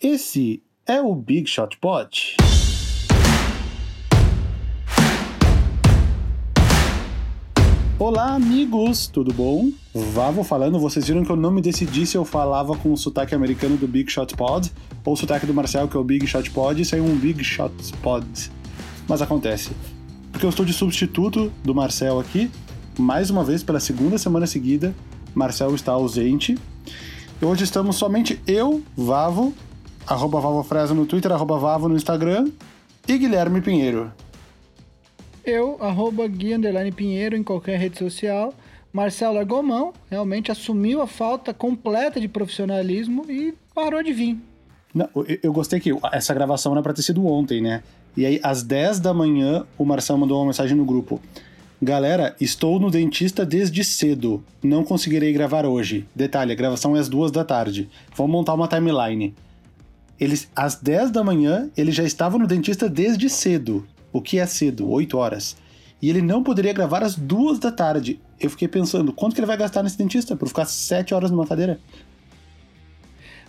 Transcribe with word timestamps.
Esse 0.00 0.62
é 0.86 1.00
o 1.00 1.12
Big 1.12 1.50
Shot 1.50 1.76
Pod. 1.78 2.36
Olá, 7.98 8.34
amigos, 8.34 9.08
tudo 9.08 9.34
bom? 9.34 9.72
Vavo 9.92 10.44
falando, 10.44 10.78
vocês 10.78 11.08
viram 11.08 11.24
que 11.24 11.32
eu 11.32 11.34
não 11.34 11.50
me 11.50 11.60
decidi 11.60 12.06
se 12.06 12.16
eu 12.16 12.24
falava 12.24 12.76
com 12.76 12.92
o 12.92 12.96
sotaque 12.96 13.34
americano 13.34 13.76
do 13.76 13.88
Big 13.88 14.08
Shot 14.08 14.36
Pod 14.36 14.70
ou 15.04 15.14
o 15.14 15.16
sotaque 15.16 15.46
do 15.46 15.52
Marcel, 15.52 15.88
que 15.88 15.96
é 15.96 15.98
o 15.98 16.04
Big 16.04 16.24
Shot 16.28 16.48
Pod, 16.52 16.80
e 16.80 16.84
saiu 16.84 17.04
um 17.04 17.16
Big 17.16 17.42
Shot 17.42 17.74
Pod. 18.00 18.24
Mas 19.08 19.20
acontece. 19.20 19.72
Porque 20.30 20.46
eu 20.46 20.50
estou 20.50 20.64
de 20.64 20.72
substituto 20.72 21.52
do 21.64 21.74
Marcel 21.74 22.20
aqui, 22.20 22.48
mais 22.96 23.30
uma 23.30 23.42
vez 23.42 23.64
pela 23.64 23.80
segunda 23.80 24.16
semana 24.16 24.46
seguida, 24.46 24.94
Marcel 25.34 25.74
está 25.74 25.90
ausente. 25.90 26.56
Hoje 27.42 27.64
estamos 27.64 27.96
somente 27.96 28.40
eu, 28.46 28.80
Vavo, 28.96 29.52
arroba 30.08 30.40
Vavo 30.40 30.62
Fresa 30.62 30.94
no 30.94 31.04
Twitter, 31.04 31.30
arroba 31.30 31.58
Vavo 31.58 31.88
no 31.88 31.96
Instagram, 31.96 32.50
e 33.06 33.18
Guilherme 33.18 33.60
Pinheiro. 33.60 34.10
Eu, 35.44 35.76
arroba 35.80 36.26
Gui 36.26 36.54
Underline 36.54 36.92
Pinheiro 36.92 37.36
em 37.36 37.42
qualquer 37.42 37.78
rede 37.78 37.98
social. 37.98 38.54
Marcelo 38.92 39.38
Argomão 39.38 39.92
realmente 40.10 40.50
assumiu 40.50 41.02
a 41.02 41.06
falta 41.06 41.52
completa 41.52 42.20
de 42.20 42.26
profissionalismo 42.26 43.24
e 43.30 43.54
parou 43.74 44.02
de 44.02 44.12
vir. 44.12 44.38
Não, 44.94 45.08
eu, 45.14 45.38
eu 45.42 45.52
gostei 45.52 45.78
que 45.78 45.90
essa 46.10 46.32
gravação 46.32 46.72
era 46.72 46.82
pra 46.82 46.94
ter 46.94 47.02
sido 47.02 47.26
ontem, 47.26 47.60
né? 47.60 47.82
E 48.16 48.24
aí, 48.24 48.40
às 48.42 48.62
10 48.62 49.00
da 49.00 49.12
manhã, 49.12 49.64
o 49.76 49.84
Marcelo 49.84 50.18
mandou 50.18 50.38
uma 50.38 50.46
mensagem 50.46 50.76
no 50.76 50.84
grupo. 50.84 51.20
Galera, 51.80 52.34
estou 52.40 52.80
no 52.80 52.90
dentista 52.90 53.46
desde 53.46 53.84
cedo. 53.84 54.42
Não 54.62 54.82
conseguirei 54.82 55.32
gravar 55.32 55.64
hoje. 55.64 56.06
Detalhe, 56.14 56.52
a 56.52 56.56
gravação 56.56 56.96
é 56.96 56.98
às 56.98 57.08
duas 57.08 57.30
da 57.30 57.44
tarde. 57.44 57.88
Vamos 58.16 58.32
montar 58.32 58.54
uma 58.54 58.66
timeline. 58.66 59.34
Eles, 60.18 60.50
às 60.54 60.74
10 60.74 61.10
da 61.10 61.22
manhã, 61.22 61.70
ele 61.76 61.92
já 61.92 62.02
estava 62.02 62.38
no 62.38 62.46
dentista 62.46 62.88
desde 62.88 63.28
cedo. 63.28 63.86
O 64.12 64.20
que 64.20 64.38
é 64.38 64.46
cedo? 64.46 64.90
8 64.90 65.16
horas. 65.16 65.56
E 66.00 66.08
ele 66.08 66.22
não 66.22 66.42
poderia 66.42 66.72
gravar 66.72 67.02
às 67.02 67.14
duas 67.14 67.58
da 67.58 67.70
tarde. 67.70 68.20
Eu 68.40 68.50
fiquei 68.50 68.68
pensando, 68.68 69.12
quanto 69.12 69.34
que 69.34 69.40
ele 69.40 69.46
vai 69.46 69.56
gastar 69.56 69.82
nesse 69.82 69.98
dentista 69.98 70.36
por 70.36 70.48
ficar 70.48 70.64
7 70.64 71.14
horas 71.14 71.30
numa 71.30 71.46
cadeira? 71.46 71.78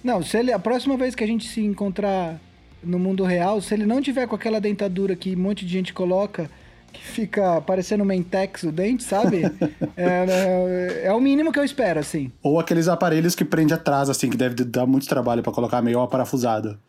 Não, 0.03 0.23
se 0.23 0.37
ele, 0.37 0.51
a 0.51 0.59
próxima 0.59 0.95
vez 0.97 1.13
que 1.13 1.23
a 1.23 1.27
gente 1.27 1.47
se 1.47 1.61
encontrar 1.61 2.39
no 2.83 2.97
mundo 2.97 3.23
real, 3.23 3.61
se 3.61 3.73
ele 3.73 3.85
não 3.85 4.01
tiver 4.01 4.27
com 4.27 4.35
aquela 4.35 4.59
dentadura 4.61 5.15
que 5.15 5.35
um 5.35 5.39
monte 5.39 5.65
de 5.65 5.71
gente 5.71 5.93
coloca, 5.93 6.49
que 6.91 7.01
fica 7.01 7.61
parecendo 7.61 8.03
mentex 8.03 8.63
o 8.63 8.71
dente, 8.71 9.03
sabe? 9.03 9.43
é, 9.95 10.05
é, 10.05 11.01
é, 11.05 11.13
o 11.13 11.19
mínimo 11.19 11.51
que 11.51 11.59
eu 11.59 11.63
espero, 11.63 11.99
assim. 11.99 12.31
Ou 12.41 12.59
aqueles 12.59 12.87
aparelhos 12.87 13.35
que 13.35 13.45
prende 13.45 13.73
atrás, 13.73 14.09
assim, 14.09 14.29
que 14.29 14.37
deve 14.37 14.63
dar 14.63 14.85
muito 14.85 15.07
trabalho 15.07 15.43
para 15.43 15.51
colocar 15.51 15.81
meio 15.81 16.01
aparafusado. 16.01 16.79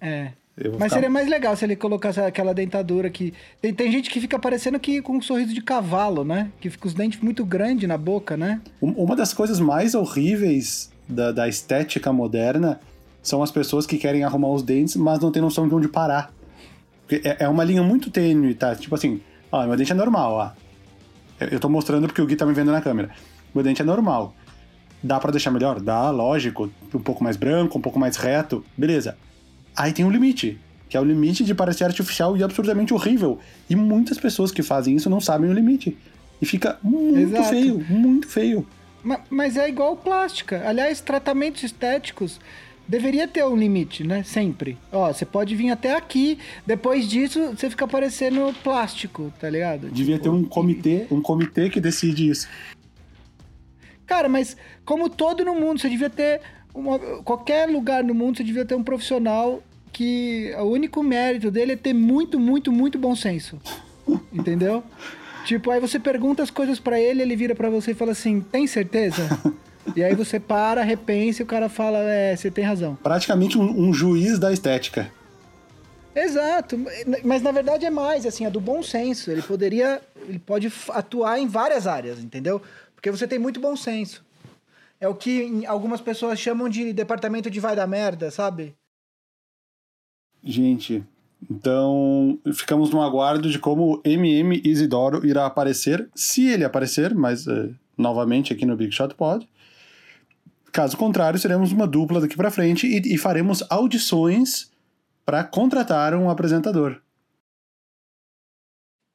É. 0.00 0.32
Mas 0.56 0.72
ficar... 0.72 0.88
seria 0.90 1.10
mais 1.10 1.28
legal 1.28 1.56
se 1.56 1.64
ele 1.64 1.74
colocasse 1.74 2.20
aquela 2.20 2.54
dentadura 2.54 3.10
que. 3.10 3.34
Tem, 3.60 3.74
tem, 3.74 3.90
gente 3.90 4.08
que 4.08 4.20
fica 4.20 4.38
parecendo 4.38 4.78
que 4.78 5.02
com 5.02 5.16
um 5.16 5.22
sorriso 5.22 5.52
de 5.52 5.60
cavalo, 5.60 6.24
né? 6.24 6.50
Que 6.60 6.70
fica 6.70 6.86
os 6.86 6.94
dentes 6.94 7.20
muito 7.20 7.44
grandes 7.44 7.88
na 7.88 7.98
boca, 7.98 8.36
né? 8.36 8.60
Uma 8.80 9.16
das 9.16 9.34
coisas 9.34 9.58
mais 9.58 9.94
horríveis 9.94 10.92
da, 11.08 11.32
da 11.32 11.48
estética 11.48 12.12
moderna 12.12 12.78
são 13.20 13.42
as 13.42 13.50
pessoas 13.50 13.86
que 13.86 13.96
querem 13.96 14.22
arrumar 14.22 14.50
os 14.50 14.62
dentes, 14.62 14.94
mas 14.94 15.18
não 15.18 15.32
tem 15.32 15.42
noção 15.42 15.66
de 15.66 15.74
onde 15.74 15.88
parar. 15.88 16.32
É, 17.10 17.44
é 17.44 17.48
uma 17.48 17.64
linha 17.64 17.82
muito 17.82 18.10
tênue, 18.10 18.54
tá? 18.54 18.74
Tipo 18.74 18.94
assim, 18.94 19.20
ó, 19.50 19.66
meu 19.66 19.76
dente 19.76 19.92
é 19.92 19.94
normal, 19.94 20.32
ó. 20.32 20.50
Eu 21.40 21.60
tô 21.60 21.68
mostrando 21.68 22.06
porque 22.06 22.22
o 22.22 22.26
Gui 22.26 22.36
tá 22.36 22.46
me 22.46 22.52
vendo 22.52 22.72
na 22.72 22.80
câmera. 22.80 23.10
Meu 23.54 23.62
dente 23.62 23.82
é 23.82 23.84
normal. 23.84 24.34
Dá 25.02 25.20
para 25.20 25.32
deixar 25.32 25.50
melhor? 25.50 25.80
Dá, 25.80 26.10
lógico. 26.10 26.70
Um 26.94 27.00
pouco 27.00 27.22
mais 27.22 27.36
branco, 27.36 27.76
um 27.76 27.80
pouco 27.80 27.98
mais 27.98 28.16
reto. 28.16 28.64
Beleza. 28.76 29.16
Aí 29.76 29.92
tem 29.92 30.04
um 30.04 30.10
limite, 30.10 30.58
que 30.88 30.96
é 30.96 31.00
o 31.00 31.04
limite 31.04 31.44
de 31.44 31.54
parecer 31.54 31.84
artificial 31.84 32.36
e 32.36 32.42
absurdamente 32.42 32.94
horrível. 32.94 33.38
E 33.68 33.76
muitas 33.76 34.18
pessoas 34.18 34.50
que 34.50 34.62
fazem 34.62 34.96
isso 34.96 35.10
não 35.10 35.20
sabem 35.20 35.50
o 35.50 35.52
limite. 35.52 35.96
E 36.40 36.46
fica 36.46 36.78
muito 36.82 37.18
Exato. 37.18 37.48
feio, 37.48 37.84
muito 37.88 38.28
feio. 38.28 38.66
Mas, 39.02 39.20
mas 39.28 39.56
é 39.56 39.68
igual 39.68 39.96
plástica. 39.96 40.62
Aliás, 40.66 41.00
tratamentos 41.00 41.62
estéticos 41.62 42.40
deveria 42.86 43.26
ter 43.26 43.44
um 43.44 43.56
limite, 43.56 44.04
né? 44.04 44.22
Sempre. 44.22 44.78
Ó, 44.92 45.12
você 45.12 45.24
pode 45.24 45.54
vir 45.56 45.70
até 45.70 45.96
aqui, 45.96 46.38
depois 46.66 47.08
disso 47.08 47.50
você 47.50 47.70
fica 47.70 47.86
parecendo 47.86 48.54
plástico, 48.62 49.32
tá 49.40 49.48
ligado? 49.48 49.88
Devia 49.90 50.16
tipo, 50.16 50.24
ter 50.24 50.30
um 50.30 50.44
comitê, 50.44 51.06
um 51.10 51.20
comitê 51.20 51.70
que 51.70 51.80
decide 51.80 52.28
isso. 52.28 52.48
Cara, 54.06 54.28
mas 54.28 54.56
como 54.84 55.08
todo 55.08 55.44
no 55.44 55.54
mundo, 55.54 55.80
você 55.80 55.88
devia 55.88 56.10
ter 56.10 56.40
uma, 56.74 56.98
qualquer 57.22 57.68
lugar 57.68 58.04
no 58.04 58.14
mundo 58.14 58.36
você 58.36 58.44
devia 58.44 58.64
ter 58.64 58.74
um 58.74 58.82
profissional 58.82 59.62
que 59.92 60.52
o 60.58 60.64
único 60.64 61.02
mérito 61.02 61.50
dele 61.50 61.72
é 61.72 61.76
ter 61.76 61.94
muito, 61.94 62.38
muito, 62.38 62.70
muito 62.72 62.98
bom 62.98 63.14
senso. 63.14 63.58
Entendeu? 64.32 64.82
tipo, 65.44 65.70
aí 65.70 65.78
você 65.78 66.00
pergunta 66.00 66.42
as 66.42 66.50
coisas 66.50 66.80
para 66.80 66.98
ele, 66.98 67.20
ele 67.20 67.36
vira 67.36 67.54
para 67.54 67.70
você 67.70 67.92
e 67.92 67.94
fala 67.94 68.12
assim: 68.12 68.40
"Tem 68.40 68.66
certeza?" 68.66 69.28
e 69.94 70.02
aí 70.02 70.14
você 70.14 70.40
para, 70.40 70.82
repensa 70.82 71.42
e 71.42 71.44
o 71.44 71.46
cara 71.46 71.68
fala: 71.68 71.98
"É, 71.98 72.34
você 72.36 72.50
tem 72.50 72.64
razão." 72.64 72.96
Praticamente 73.02 73.58
um, 73.58 73.88
um 73.88 73.92
juiz 73.92 74.38
da 74.38 74.52
estética. 74.52 75.10
Exato, 76.14 76.78
mas 77.24 77.42
na 77.42 77.50
verdade 77.50 77.84
é 77.84 77.90
mais 77.90 78.24
assim, 78.24 78.46
é 78.46 78.50
do 78.50 78.60
bom 78.60 78.82
senso. 78.82 79.30
Ele 79.30 79.42
poderia, 79.42 80.00
ele 80.28 80.38
pode 80.38 80.72
atuar 80.90 81.38
em 81.40 81.48
várias 81.48 81.86
áreas, 81.86 82.20
entendeu? 82.20 82.62
Porque 82.94 83.10
você 83.10 83.26
tem 83.26 83.38
muito 83.38 83.58
bom 83.58 83.76
senso. 83.76 84.24
É 85.00 85.08
o 85.08 85.14
que 85.14 85.66
algumas 85.66 86.00
pessoas 86.00 86.38
chamam 86.38 86.68
de 86.68 86.92
departamento 86.92 87.50
de 87.50 87.58
vai 87.58 87.74
da 87.74 87.86
merda, 87.86 88.30
sabe? 88.30 88.74
Gente, 90.42 91.02
então 91.50 92.38
ficamos 92.54 92.90
no 92.90 93.02
aguardo 93.02 93.50
de 93.50 93.58
como 93.58 94.00
MM 94.04 94.62
Isidoro 94.64 95.26
irá 95.26 95.46
aparecer, 95.46 96.08
se 96.14 96.46
ele 96.46 96.64
aparecer, 96.64 97.14
mas 97.14 97.46
uh, 97.46 97.74
novamente 97.98 98.52
aqui 98.52 98.64
no 98.64 98.76
Big 98.76 98.92
Shot 98.92 99.14
Pod. 99.14 99.48
Caso 100.74 100.96
contrário, 100.96 101.38
seremos 101.38 101.70
uma 101.70 101.86
dupla 101.86 102.20
daqui 102.20 102.36
para 102.36 102.50
frente 102.50 102.84
e, 102.84 103.14
e 103.14 103.16
faremos 103.16 103.62
audições 103.70 104.72
para 105.24 105.44
contratar 105.44 106.14
um 106.14 106.28
apresentador. 106.28 107.00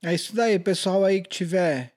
É 0.02 0.14
isso 0.14 0.34
daí, 0.34 0.58
pessoal 0.58 1.04
aí 1.04 1.22
que 1.22 1.28
tiver 1.28 1.92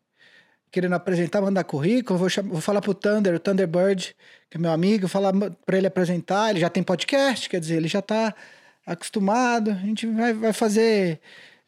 querendo 0.69 0.95
apresentar, 0.95 1.41
mandar 1.41 1.63
currículo, 1.63 2.19
vou, 2.19 2.29
vou 2.47 2.61
falar 2.61 2.81
pro 2.81 2.93
Thunder, 2.93 3.37
o 3.37 3.39
Thunderbird, 3.39 4.17
que 4.51 4.57
é 4.57 4.61
meu 4.61 4.73
amigo, 4.73 5.07
falar 5.07 5.33
para 5.65 5.79
ele 5.79 5.87
apresentar, 5.87 6.51
ele 6.51 6.59
já 6.59 6.69
tem 6.69 6.83
podcast, 6.83 7.49
quer 7.49 7.61
dizer, 7.61 7.77
ele 7.77 7.89
já 7.89 8.03
tá 8.03 8.35
acostumado, 8.85 9.71
a 9.71 9.75
gente 9.75 10.09
vai, 10.09 10.33
vai 10.33 10.53
fazer... 10.53 11.21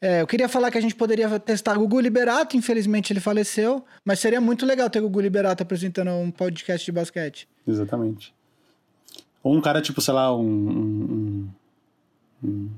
É, 0.04 0.20
eu 0.20 0.26
queria 0.26 0.50
falar 0.50 0.70
que 0.70 0.76
a 0.76 0.80
gente 0.82 0.94
poderia 0.94 1.40
testar 1.40 1.78
Gugu 1.78 1.98
Liberato, 1.98 2.58
infelizmente 2.58 3.10
ele 3.10 3.20
faleceu, 3.20 3.82
mas 4.04 4.20
seria 4.20 4.38
muito 4.38 4.66
legal 4.66 4.90
ter 4.90 5.00
Gugu 5.00 5.18
Liberato 5.18 5.62
apresentando 5.62 6.10
um 6.10 6.30
podcast 6.30 6.84
de 6.84 6.92
basquete. 6.92 7.48
Exatamente. 7.66 8.34
Ou 9.42 9.56
um 9.56 9.62
cara 9.62 9.80
tipo, 9.80 10.02
sei 10.02 10.12
lá, 10.12 10.36
um, 10.36 10.44
um, 10.44 11.48
um, 12.44 12.70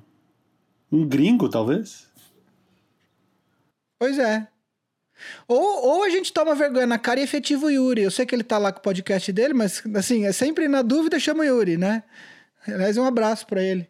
um 0.92 1.04
gringo, 1.04 1.48
talvez? 1.48 2.06
Pois 3.98 4.20
é. 4.20 4.46
Ou, 5.48 5.84
ou 5.84 6.04
a 6.04 6.08
gente 6.08 6.32
toma 6.32 6.54
vergonha 6.54 6.86
na 6.86 6.96
cara 6.96 7.18
e 7.18 7.24
efetiva 7.24 7.66
o 7.66 7.70
Yuri. 7.70 8.02
Eu 8.02 8.10
sei 8.12 8.24
que 8.24 8.36
ele 8.36 8.44
tá 8.44 8.56
lá 8.56 8.70
com 8.70 8.78
o 8.78 8.82
podcast 8.82 9.32
dele, 9.32 9.52
mas 9.52 9.82
assim, 9.96 10.26
é 10.26 10.30
sempre 10.30 10.68
na 10.68 10.80
dúvida 10.80 11.18
chama 11.18 11.40
o 11.40 11.44
Yuri, 11.44 11.76
né? 11.76 12.04
Aliás, 12.68 12.96
um 12.96 13.04
abraço 13.04 13.48
para 13.48 13.64
ele. 13.64 13.88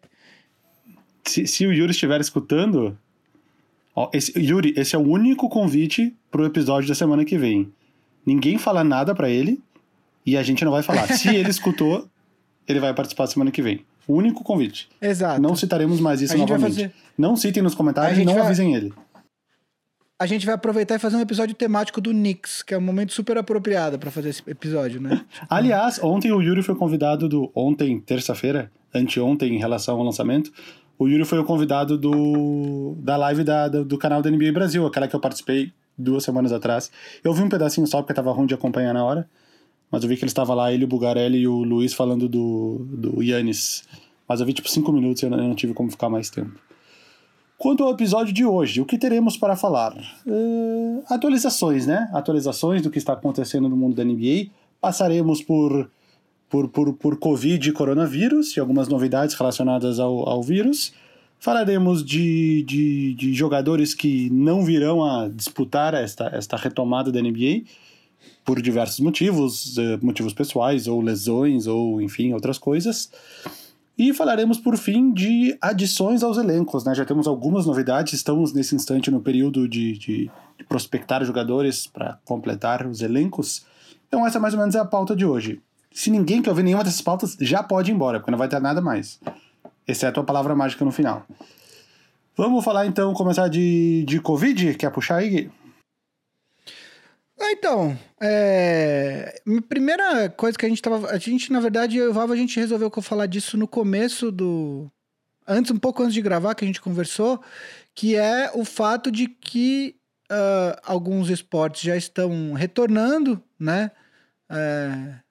Se, 1.23 1.45
se, 1.45 1.67
o 1.67 1.71
Yuri 1.71 1.91
estiver 1.91 2.19
escutando, 2.19 2.97
ó, 3.97 4.09
esse, 4.13 4.37
Yuri, 4.39 4.73
esse 4.77 4.95
é 4.95 4.99
o 4.99 5.01
único 5.01 5.49
convite 5.49 6.15
pro 6.29 6.45
episódio 6.45 6.87
da 6.87 6.93
semana 6.93 7.25
que 7.25 7.37
vem. 7.37 7.73
Ninguém 8.25 8.57
fala 8.57 8.83
nada 8.83 9.15
para 9.15 9.29
ele 9.29 9.59
e 10.25 10.37
a 10.37 10.43
gente 10.43 10.63
não 10.63 10.71
vai 10.71 10.83
falar. 10.83 11.07
Se 11.07 11.35
ele 11.35 11.49
escutou, 11.51 12.07
ele 12.67 12.79
vai 12.79 12.93
participar 12.93 13.25
semana 13.25 13.49
que 13.49 13.61
vem. 13.61 13.83
O 14.07 14.13
único 14.13 14.43
convite. 14.43 14.87
Exato. 15.01 15.41
Não 15.41 15.55
citaremos 15.55 15.99
mais 15.99 16.21
isso 16.21 16.37
novamente. 16.37 16.75
Fazer... 16.75 16.93
Não 17.17 17.35
citem 17.35 17.63
nos 17.63 17.73
comentários 17.73 18.19
e 18.19 18.23
não 18.23 18.35
vai... 18.35 18.43
avisem 18.43 18.75
ele 18.75 18.93
a 20.19 20.25
gente 20.25 20.45
vai 20.45 20.55
aproveitar 20.55 20.95
e 20.95 20.99
fazer 20.99 21.15
um 21.15 21.21
episódio 21.21 21.53
temático 21.53 22.01
do 22.01 22.09
Knicks, 22.09 22.63
que 22.63 22.73
é 22.73 22.77
um 22.77 22.81
momento 22.81 23.13
super 23.13 23.37
apropriado 23.37 23.99
para 23.99 24.09
fazer 24.09 24.29
esse 24.29 24.41
episódio, 24.47 24.99
né? 24.99 25.23
Aliás, 25.47 26.03
ontem 26.03 26.31
o 26.31 26.41
Yuri 26.41 26.63
foi 26.63 26.75
convidado 26.75 27.29
do. 27.29 27.51
Ontem, 27.53 27.99
terça-feira, 27.99 28.71
anteontem, 28.93 29.55
em 29.55 29.59
relação 29.59 29.97
ao 29.97 30.03
lançamento, 30.03 30.51
o 30.99 31.07
Yuri 31.07 31.25
foi 31.25 31.39
o 31.39 31.43
convidado 31.43 31.97
do, 31.97 32.95
da 32.97 33.15
live 33.17 33.43
da, 33.43 33.67
do, 33.67 33.97
canal 33.97 34.21
da 34.21 34.31
NBA 34.31 34.51
Brasil, 34.51 34.85
aquela 34.85 35.07
que 35.07 35.15
eu 35.15 35.19
participei 35.19 35.71
duas 35.97 36.23
semanas 36.23 36.51
atrás. 36.51 36.91
Eu 37.23 37.33
vi 37.33 37.43
um 37.43 37.49
pedacinho 37.49 37.85
só 37.85 38.01
porque 38.01 38.13
tava 38.13 38.31
ruim 38.31 38.47
de 38.47 38.53
acompanhar 38.53 38.93
na 38.93 39.03
hora, 39.03 39.29
mas 39.91 40.03
eu 40.03 40.09
vi 40.09 40.15
que 40.15 40.23
ele 40.23 40.29
estava 40.29 40.53
lá, 40.53 40.71
ele, 40.71 40.85
o 40.85 40.87
Bugarelli 40.87 41.39
e 41.39 41.47
o 41.47 41.63
Luiz 41.63 41.93
falando 41.93 42.27
do, 42.27 42.85
do 42.89 43.21
Yannis. 43.21 43.83
Mas 44.27 44.39
eu 44.39 44.45
vi 44.45 44.53
tipo 44.53 44.69
cinco 44.69 44.91
minutos 44.91 45.21
e 45.21 45.25
eu 45.25 45.29
não 45.29 45.55
tive 45.55 45.73
como 45.73 45.89
ficar 45.89 46.09
mais 46.09 46.29
tempo. 46.29 46.59
Quanto 47.57 47.83
ao 47.83 47.91
episódio 47.91 48.33
de 48.33 48.45
hoje, 48.45 48.81
o 48.81 48.85
que 48.85 48.97
teremos 48.97 49.35
para 49.35 49.55
falar? 49.55 49.95
Uh, 50.27 51.03
atualizações, 51.09 51.87
né? 51.87 52.07
Atualizações 52.13 52.83
do 52.83 52.91
que 52.91 52.99
está 52.99 53.13
acontecendo 53.13 53.67
no 53.67 53.75
mundo 53.75 53.95
da 53.95 54.03
NBA. 54.03 54.51
Passaremos 54.79 55.41
por 55.41 55.89
por, 56.49 56.69
por, 56.69 56.93
por 56.93 57.17
Covid 57.17 57.69
e 57.69 57.71
coronavírus 57.71 58.55
e 58.55 58.59
algumas 58.59 58.87
novidades 58.87 59.35
relacionadas 59.35 59.99
ao, 59.99 60.27
ao 60.27 60.41
vírus. 60.41 60.93
Falaremos 61.39 62.03
de, 62.03 62.63
de, 62.63 63.13
de, 63.13 63.33
jogadores 63.33 63.93
que 63.93 64.29
não 64.31 64.65
virão 64.65 65.03
a 65.03 65.27
disputar 65.27 65.93
esta, 65.93 66.27
esta 66.33 66.57
retomada 66.57 67.11
da 67.11 67.21
NBA 67.21 67.63
por 68.43 68.61
diversos 68.61 68.99
motivos, 68.99 69.77
eh, 69.77 69.99
motivos 70.01 70.33
pessoais, 70.33 70.87
ou 70.87 71.01
lesões, 71.01 71.67
ou 71.67 72.01
enfim, 72.01 72.33
outras 72.33 72.57
coisas. 72.57 73.11
E 73.97 74.13
falaremos, 74.13 74.57
por 74.57 74.77
fim, 74.77 75.11
de 75.11 75.57
adições 75.59 76.23
aos 76.23 76.37
elencos. 76.37 76.85
Né? 76.85 76.95
Já 76.95 77.03
temos 77.03 77.27
algumas 77.27 77.65
novidades, 77.65 78.13
estamos 78.13 78.53
nesse 78.53 78.73
instante 78.73 79.11
no 79.11 79.19
período 79.19 79.67
de, 79.67 79.97
de, 79.97 80.31
de 80.57 80.63
prospectar 80.67 81.23
jogadores 81.25 81.87
para 81.87 82.19
completar 82.23 82.87
os 82.87 83.01
elencos. 83.01 83.65
Então, 84.07 84.25
essa 84.25 84.39
mais 84.39 84.53
ou 84.53 84.59
menos 84.59 84.75
é 84.75 84.79
a 84.79 84.85
pauta 84.85 85.15
de 85.15 85.25
hoje. 85.25 85.61
Se 85.97 86.11
ninguém 86.11 86.43
quer 86.43 86.51
ouvir 86.51 86.61
nenhuma 86.61 86.83
dessas 86.83 87.01
pautas, 87.01 87.35
já 87.41 87.63
pode 87.63 87.89
ir 87.89 87.95
embora, 87.95 88.19
porque 88.19 88.29
não 88.29 88.37
vai 88.37 88.47
ter 88.47 88.61
nada 88.61 88.79
mais. 88.79 89.19
Exceto 89.87 90.19
a 90.19 90.23
palavra 90.23 90.55
mágica 90.55 90.85
no 90.85 90.91
final. 90.91 91.25
Vamos 92.35 92.63
falar 92.63 92.85
então, 92.85 93.15
começar 93.15 93.47
de, 93.47 94.05
de 94.05 94.19
Covid? 94.21 94.75
Quer 94.75 94.91
puxar 94.91 95.15
aí? 95.15 95.49
Ah, 97.39 97.51
então, 97.51 97.97
é... 98.21 99.41
primeira 99.67 100.29
coisa 100.29 100.55
que 100.55 100.67
a 100.67 100.69
gente 100.69 100.83
tava. 100.83 101.09
A 101.09 101.17
gente, 101.17 101.51
na 101.51 101.59
verdade, 101.59 101.97
eu 101.97 102.05
e 102.05 102.07
o 102.09 102.13
Vava, 102.13 102.33
a 102.33 102.37
gente 102.37 102.59
resolveu 102.59 102.91
falar 103.01 103.25
disso 103.25 103.57
no 103.57 103.67
começo 103.67 104.31
do. 104.31 104.91
Antes, 105.47 105.71
um 105.71 105.79
pouco 105.79 106.03
antes 106.03 106.13
de 106.13 106.21
gravar, 106.21 106.53
que 106.53 106.63
a 106.63 106.67
gente 106.67 106.79
conversou, 106.79 107.41
que 107.95 108.15
é 108.15 108.51
o 108.53 108.63
fato 108.63 109.11
de 109.11 109.27
que 109.27 109.95
uh, 110.31 110.79
alguns 110.85 111.31
esportes 111.31 111.81
já 111.81 111.97
estão 111.97 112.53
retornando, 112.53 113.43
né? 113.59 113.89
É, 114.47 115.25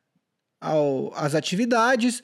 ao, 0.60 1.12
às 1.14 1.34
atividades. 1.34 2.20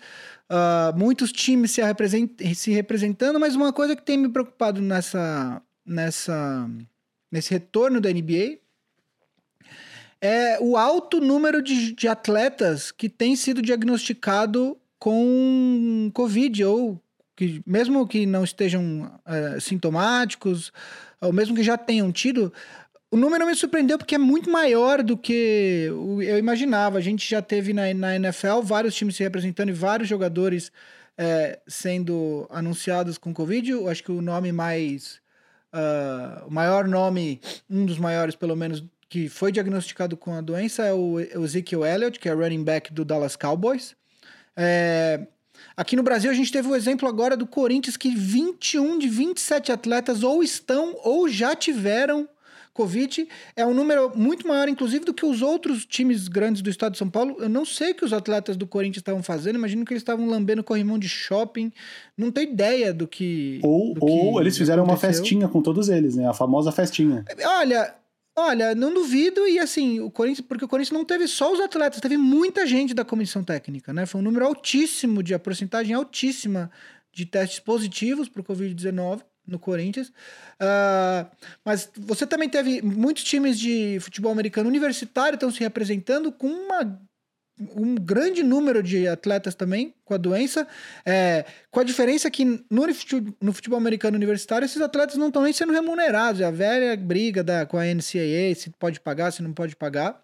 Uh, 0.51 0.97
muitos 0.97 1.33
times 1.33 1.71
se, 1.71 1.83
represent, 1.83 2.31
se 2.55 2.73
representando, 2.73 3.41
mas 3.41 3.55
uma 3.55 3.73
coisa 3.73 3.97
que 3.97 4.03
tem 4.03 4.19
me 4.19 4.29
preocupado 4.29 4.81
nessa, 4.81 5.63
nessa, 5.85 6.69
nesse 7.31 7.51
retorno 7.51 8.01
da 8.01 8.11
NBA 8.11 8.59
é 10.21 10.59
o 10.61 10.77
alto 10.77 11.21
número 11.21 11.61
de, 11.61 11.93
de 11.93 12.07
atletas 12.07 12.93
que 12.93 13.09
tem 13.09 13.35
sido 13.35 13.61
diagnosticado 13.61 14.79
com 14.97 16.11
Covid, 16.15 16.65
ou 16.65 17.03
que, 17.35 17.61
mesmo 17.67 18.07
que 18.07 18.25
não 18.25 18.45
estejam 18.45 19.11
é, 19.27 19.59
sintomáticos, 19.59 20.73
ou 21.21 21.33
mesmo 21.33 21.57
que 21.57 21.63
já 21.65 21.77
tenham 21.77 22.13
tido, 22.13 22.53
o 23.13 23.17
número 23.19 23.47
me 23.47 23.55
surpreendeu 23.55 23.99
porque 23.99 24.15
é 24.15 24.19
muito 24.19 24.51
maior 24.51 25.03
do 25.03 25.19
que 25.19 25.85
eu 25.87 26.39
imaginava. 26.39 26.97
A 26.97 27.01
gente 27.03 27.29
já 27.29 27.43
teve 27.43 27.75
na, 27.75 27.93
na 27.93 28.17
NFL 28.17 28.63
vários 28.63 28.95
times 28.95 29.17
se 29.17 29.23
representando 29.23 29.69
e 29.69 29.73
vários 29.73 30.09
jogadores 30.09 30.73
é, 31.19 31.61
sendo 31.67 32.47
anunciados 32.49 33.19
com 33.19 33.35
Covid. 33.35 33.71
Eu 33.71 33.89
acho 33.91 34.03
que 34.03 34.11
o 34.11 34.23
nome 34.23 34.51
mais. 34.51 35.21
Uh, 35.75 36.47
o 36.47 36.51
maior 36.51 36.89
nome, 36.89 37.39
um 37.69 37.85
dos 37.85 37.99
maiores, 37.99 38.35
pelo 38.35 38.57
menos, 38.57 38.83
que 39.11 39.29
foi 39.29 39.53
diagnosticado 39.53 40.17
com 40.17 40.33
a 40.35 40.41
doença 40.41 40.83
é 40.83 40.95
o, 40.95 41.21
Ezekiel 41.21 41.85
Elliott, 41.85 42.19
que 42.19 42.31
é 42.31 42.33
running 42.33 42.65
back 42.65 42.95
do 42.95 43.05
Dallas 43.05 43.37
Cowboys. 43.37 43.95
É, 44.57 45.27
aqui 45.77 45.97
no 45.97 46.03
Brasil, 46.03 46.31
a 46.31 46.35
gente 46.35 46.51
teve 46.51 46.67
o 46.67 46.75
exemplo 46.75 47.07
agora 47.07 47.37
do 47.37 47.47
Corinthians, 47.47 47.99
que 47.99 48.15
21 48.15 48.99
de 48.99 49.09
27 49.09 49.71
atletas 49.71 50.23
ou 50.23 50.43
estão 50.43 50.99
ou 51.05 51.29
já 51.29 51.55
tiveram 51.55 52.27
Covid. 52.73 53.29
É 53.55 53.67
um 53.67 53.75
número 53.75 54.13
muito 54.17 54.47
maior, 54.47 54.69
inclusive, 54.69 55.05
do 55.05 55.13
que 55.13 55.27
os 55.27 55.43
outros 55.43 55.85
times 55.85 56.29
grandes 56.29 56.63
do 56.63 56.71
estado 56.71 56.93
de 56.93 56.99
São 56.99 57.11
Paulo. 57.11 57.37
Eu 57.39 57.49
não 57.49 57.65
sei 57.65 57.93
o 57.93 57.95
que 57.95 58.05
os 58.05 58.13
atletas 58.13 58.57
do 58.57 58.67
Corinthians 58.67 58.99
estavam 58.99 59.23
fazendo, 59.23 59.57
imagino 59.57 59.85
que 59.85 59.93
eles 59.93 60.03
estavam 60.03 60.27
lambendo 60.27 60.65
corrimão 60.65 60.99
de 60.99 61.09
shopping. 61.09 61.73
Não 62.17 62.31
tenho 62.31 62.51
ideia 62.53 62.93
do 62.93 63.07
que. 63.07 63.61
Ou, 63.63 63.95
do 63.95 64.05
ou 64.05 64.35
que 64.35 64.41
eles 64.41 64.57
fizeram 64.57 64.85
aconteceu. 64.85 65.09
uma 65.09 65.15
festinha 65.15 65.49
com 65.49 65.61
todos 65.61 65.89
eles, 65.89 66.17
né? 66.17 66.27
A 66.27 66.35
famosa 66.35 66.73
festinha. 66.73 67.25
Olha, 67.45 67.95
Olha, 68.35 68.75
não 68.75 68.95
duvido, 68.95 69.47
e 69.47 69.59
assim, 69.59 70.01
o 70.01 70.11
Corinthians, 70.11 70.47
porque 70.47 70.65
o 70.65 70.69
Corinthians 70.69 70.97
não 70.99 71.05
teve 71.05 71.29
só 71.29 71.53
os 71.53 71.61
atletas, 71.61 72.01
teve 72.01 72.17
muita 72.17 72.67
gente 72.67 72.95
da 72.95 73.05
comissão 73.05 73.45
técnica, 73.45 73.93
né? 73.93 74.07
Foi 74.07 74.23
um 74.23 74.25
número 74.25 74.47
altíssimo, 74.47 75.23
de 75.23 75.35
a 75.35 75.39
porcentagem 75.39 75.95
altíssima 75.95 76.71
de 77.13 77.27
testes 77.27 77.61
positivos 77.61 78.31
para 78.31 78.41
o 78.41 78.45
Covid-19 78.45 79.21
no 79.47 79.59
Corinthians. 79.59 80.09
Uh, 80.09 81.27
mas 81.65 81.91
você 81.97 82.27
também 82.27 82.49
teve 82.49 82.81
muitos 82.83 83.25
times 83.25 83.59
de 83.59 83.99
futebol 84.01 84.33
americano 84.33 84.69
universitário 84.69 85.37
estão 85.37 85.51
se 85.51 85.61
representando 85.61 86.31
com 86.33 86.49
uma 86.49 87.01
um 87.77 87.95
grande 87.95 88.43
número 88.43 88.83
de 88.83 89.07
atletas 89.07 89.55
também 89.55 89.95
com 90.05 90.15
a 90.15 90.17
doença, 90.17 90.67
é, 91.05 91.45
com 91.71 91.81
a 91.81 91.85
diferença 91.85 92.31
que 92.31 92.45
no, 92.45 92.87
no 93.41 93.53
futebol 93.53 93.79
americano 93.79 94.17
universitário 94.17 94.65
esses 94.65 94.81
atletas 94.81 95.17
não 95.17 95.29
estão 95.29 95.43
nem 95.43 95.53
sendo 95.53 95.73
remunerados, 95.73 96.41
é 96.41 96.45
a 96.45 96.51
velha 96.51 96.97
briga 96.97 97.45
da, 97.45 97.67
com 97.67 97.77
a 97.77 97.85
NCAA, 97.85 98.55
se 98.57 98.71
pode 98.79 99.01
pagar, 99.01 99.31
se 99.31 99.43
não 99.43 99.53
pode 99.53 99.77
pagar. 99.77 100.21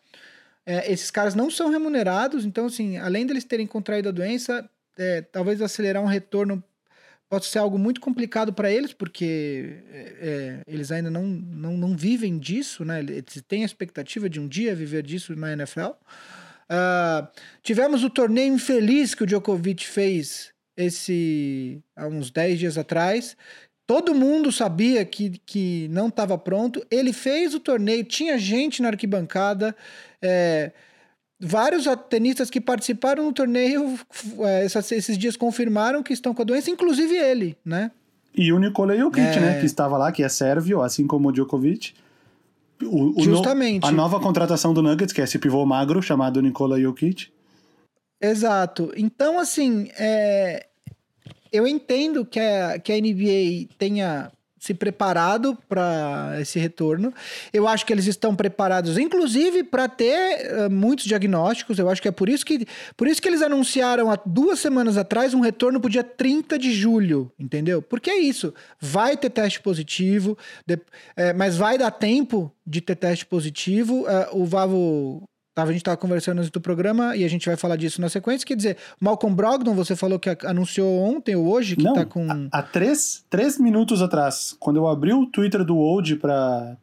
É, 0.66 0.90
esses 0.92 1.10
caras 1.10 1.34
não 1.34 1.50
são 1.50 1.70
remunerados, 1.70 2.44
então 2.44 2.66
assim, 2.66 2.96
além 2.96 3.26
deles 3.26 3.44
terem 3.44 3.66
contraído 3.66 4.08
a 4.08 4.12
doença, 4.12 4.68
é, 4.98 5.22
talvez 5.22 5.62
acelerar 5.62 6.02
um 6.02 6.06
retorno 6.06 6.62
pode 7.28 7.46
ser 7.46 7.58
algo 7.58 7.78
muito 7.78 8.00
complicado 8.00 8.52
para 8.52 8.70
eles, 8.70 8.92
porque 8.92 9.82
é, 9.90 10.14
é, 10.20 10.60
eles 10.66 10.90
ainda 10.90 11.10
não, 11.10 11.24
não, 11.24 11.76
não 11.76 11.96
vivem 11.96 12.38
disso, 12.38 12.84
né? 12.84 13.00
Eles 13.00 13.42
têm 13.46 13.62
a 13.62 13.66
expectativa 13.66 14.28
de 14.28 14.40
um 14.40 14.48
dia 14.48 14.74
viver 14.74 15.02
disso 15.02 15.36
na 15.36 15.52
NFL. 15.52 15.92
Uh, 16.70 17.26
tivemos 17.62 18.04
o 18.04 18.10
torneio 18.10 18.52
infeliz 18.54 19.14
que 19.14 19.22
o 19.22 19.26
Djokovic 19.26 19.86
fez 19.86 20.52
esse 20.76 21.82
há 21.96 22.06
uns 22.06 22.30
10 22.30 22.58
dias 22.58 22.78
atrás. 22.78 23.36
Todo 23.86 24.14
mundo 24.14 24.52
sabia 24.52 25.04
que, 25.04 25.40
que 25.44 25.88
não 25.90 26.08
estava 26.08 26.36
pronto. 26.36 26.86
Ele 26.90 27.12
fez 27.12 27.54
o 27.54 27.60
torneio, 27.60 28.04
tinha 28.04 28.38
gente 28.38 28.82
na 28.82 28.88
arquibancada. 28.88 29.74
É, 30.20 30.72
vários 31.40 31.84
tenistas 32.08 32.50
que 32.50 32.60
participaram 32.60 33.26
do 33.26 33.32
torneio 33.32 33.98
é, 34.40 34.66
esses 34.66 35.16
dias 35.16 35.36
confirmaram 35.36 36.02
que 36.02 36.12
estão 36.12 36.34
com 36.34 36.42
a 36.42 36.44
doença, 36.44 36.70
inclusive 36.70 37.14
ele, 37.16 37.56
né? 37.64 37.90
E 38.34 38.52
o 38.52 38.58
Nikola 38.58 38.96
Jokic, 38.96 39.20
é... 39.20 39.40
né? 39.40 39.60
Que 39.60 39.66
estava 39.66 39.96
lá, 39.96 40.12
que 40.12 40.22
é 40.22 40.28
sérvio, 40.28 40.82
assim 40.82 41.06
como 41.06 41.28
o 41.28 41.32
Djokovic. 41.32 41.94
O, 42.82 43.20
o 43.20 43.24
Justamente. 43.24 43.82
No, 43.82 43.88
a 43.88 43.92
nova 43.92 44.20
contratação 44.20 44.72
do 44.72 44.82
Nuggets, 44.82 45.12
que 45.12 45.20
é 45.20 45.24
esse 45.24 45.38
pivô 45.38 45.64
magro 45.66 46.00
chamado 46.00 46.40
Nikola 46.40 46.80
Jokic. 46.80 47.28
Exato. 48.20 48.92
Então, 48.96 49.38
assim, 49.38 49.88
é... 49.98 50.66
eu 51.52 51.66
entendo 51.66 52.24
que 52.24 52.38
a, 52.38 52.78
que 52.78 52.92
a 52.92 52.96
NBA 52.96 53.74
tenha 53.76 54.30
se 54.58 54.74
preparado 54.74 55.56
para 55.68 56.36
esse 56.40 56.58
retorno. 56.58 57.12
Eu 57.52 57.68
acho 57.68 57.86
que 57.86 57.92
eles 57.92 58.06
estão 58.06 58.34
preparados, 58.34 58.98
inclusive, 58.98 59.62
para 59.62 59.88
ter 59.88 60.66
uh, 60.66 60.70
muitos 60.70 61.04
diagnósticos. 61.04 61.78
Eu 61.78 61.88
acho 61.88 62.02
que 62.02 62.08
é 62.08 62.12
por 62.12 62.28
isso 62.28 62.44
que, 62.44 62.66
por 62.96 63.06
isso 63.06 63.22
que 63.22 63.28
eles 63.28 63.42
anunciaram 63.42 64.10
há 64.10 64.18
duas 64.24 64.58
semanas 64.58 64.96
atrás 64.96 65.34
um 65.34 65.40
retorno 65.40 65.80
para 65.80 65.88
o 65.88 65.90
dia 65.90 66.04
30 66.04 66.58
de 66.58 66.72
julho, 66.72 67.30
entendeu? 67.38 67.80
Porque 67.80 68.10
é 68.10 68.18
isso. 68.18 68.52
Vai 68.80 69.16
ter 69.16 69.30
teste 69.30 69.60
positivo, 69.60 70.36
de, 70.66 70.78
é, 71.16 71.32
mas 71.32 71.56
vai 71.56 71.78
dar 71.78 71.90
tempo 71.90 72.52
de 72.66 72.80
ter 72.80 72.96
teste 72.96 73.24
positivo. 73.24 74.02
Uh, 74.02 74.42
o 74.42 74.44
Vavo 74.44 75.28
Tava, 75.58 75.70
a 75.70 75.72
gente 75.72 75.80
estava 75.80 75.96
conversando 75.96 76.38
antes 76.38 76.52
do 76.52 76.60
programa 76.60 77.16
e 77.16 77.24
a 77.24 77.28
gente 77.28 77.44
vai 77.44 77.56
falar 77.56 77.74
disso 77.74 78.00
na 78.00 78.08
sequência. 78.08 78.46
Quer 78.46 78.54
dizer, 78.54 78.76
Malcolm 79.00 79.34
Brogdon, 79.34 79.74
você 79.74 79.96
falou 79.96 80.16
que 80.16 80.30
anunciou 80.46 81.00
ontem 81.00 81.34
ou 81.34 81.48
hoje 81.48 81.74
que 81.74 81.82
Não, 81.82 81.94
tá 81.94 82.06
com. 82.06 82.48
Há 82.52 82.62
três, 82.62 83.24
três 83.28 83.58
minutos 83.58 84.00
atrás, 84.00 84.56
quando 84.60 84.76
eu 84.76 84.86
abri 84.86 85.12
o 85.12 85.26
Twitter 85.26 85.64
do 85.64 85.76
Old 85.76 86.14
para 86.14 86.76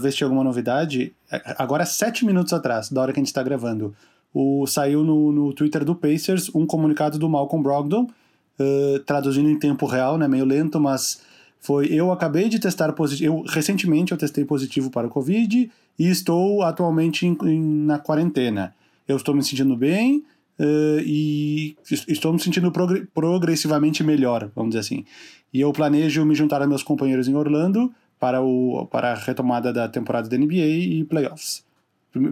ver 0.00 0.12
se 0.12 0.18
tinha 0.18 0.26
alguma 0.26 0.44
novidade, 0.44 1.12
é, 1.32 1.42
agora 1.58 1.84
sete 1.84 2.24
minutos 2.24 2.52
atrás, 2.52 2.90
da 2.90 3.00
hora 3.00 3.12
que 3.12 3.18
a 3.18 3.22
gente 3.22 3.26
está 3.26 3.42
gravando, 3.42 3.92
o, 4.32 4.68
saiu 4.68 5.02
no, 5.02 5.32
no 5.32 5.52
Twitter 5.52 5.84
do 5.84 5.96
Pacers 5.96 6.48
um 6.54 6.64
comunicado 6.64 7.18
do 7.18 7.28
Malcolm 7.28 7.60
Brogdon, 7.60 8.04
uh, 8.04 9.00
traduzindo 9.00 9.50
em 9.50 9.58
tempo 9.58 9.84
real, 9.84 10.16
né? 10.16 10.28
Meio 10.28 10.44
lento, 10.44 10.78
mas 10.78 11.22
foi 11.58 11.86
eu 11.86 12.12
acabei 12.12 12.48
de 12.48 12.60
testar 12.60 12.92
positivo. 12.92 13.38
Eu, 13.38 13.44
recentemente 13.52 14.12
eu 14.12 14.18
testei 14.18 14.44
positivo 14.44 14.92
para 14.92 15.08
o 15.08 15.10
Covid 15.10 15.68
e 15.98 16.08
estou 16.08 16.62
atualmente 16.62 17.26
em, 17.26 17.36
em, 17.44 17.60
na 17.60 17.98
quarentena. 17.98 18.74
Eu 19.06 19.16
estou 19.16 19.34
me 19.34 19.42
sentindo 19.42 19.76
bem 19.76 20.24
uh, 20.58 21.00
e 21.04 21.76
estou 22.08 22.32
me 22.32 22.40
sentindo 22.40 22.70
progr 22.72 23.06
progressivamente 23.14 24.02
melhor, 24.02 24.50
vamos 24.54 24.70
dizer 24.70 24.80
assim. 24.80 25.04
E 25.52 25.60
eu 25.60 25.72
planejo 25.72 26.24
me 26.24 26.34
juntar 26.34 26.62
a 26.62 26.66
meus 26.66 26.82
companheiros 26.82 27.28
em 27.28 27.34
Orlando 27.34 27.92
para, 28.18 28.40
o, 28.40 28.86
para 28.86 29.12
a 29.12 29.14
retomada 29.14 29.72
da 29.72 29.88
temporada 29.88 30.28
da 30.28 30.38
NBA 30.38 30.54
e 30.54 31.04
playoffs. 31.04 31.64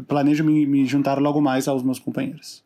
Planejo 0.06 0.44
me, 0.44 0.66
me 0.66 0.86
juntar 0.86 1.18
logo 1.18 1.40
mais 1.40 1.66
aos 1.66 1.82
meus 1.82 1.98
companheiros. 1.98 2.62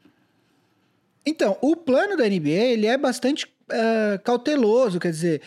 Então, 1.27 1.57
o 1.61 1.75
plano 1.75 2.17
da 2.17 2.29
NBA 2.29 2.51
ele 2.51 2.87
é 2.87 2.99
bastante 2.99 3.47
uh, 3.47 4.23
cauteloso, 4.23 5.01
quer 5.01 5.11
dizer, 5.11 5.41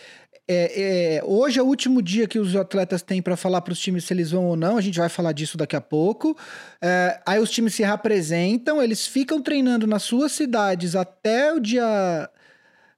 é, 0.48 1.16
é, 1.16 1.24
hoje 1.24 1.58
é 1.60 1.62
o 1.62 1.66
último 1.66 2.00
dia 2.00 2.26
que 2.26 2.38
os 2.38 2.56
atletas 2.56 3.02
têm 3.02 3.20
para 3.20 3.36
falar 3.36 3.60
para 3.60 3.72
os 3.72 3.78
times 3.78 4.04
se 4.04 4.14
eles 4.14 4.30
vão 4.30 4.46
ou 4.46 4.56
não. 4.56 4.78
A 4.78 4.80
gente 4.80 4.98
vai 4.98 5.10
falar 5.10 5.32
disso 5.32 5.58
daqui 5.58 5.76
a 5.76 5.80
pouco. 5.80 6.34
É, 6.80 7.20
aí 7.26 7.38
os 7.38 7.50
times 7.50 7.74
se 7.74 7.82
reapresentam, 7.82 8.82
eles 8.82 9.06
ficam 9.06 9.42
treinando 9.42 9.86
nas 9.86 10.02
suas 10.02 10.32
cidades 10.32 10.96
até 10.96 11.52
o 11.52 11.60
dia 11.60 12.30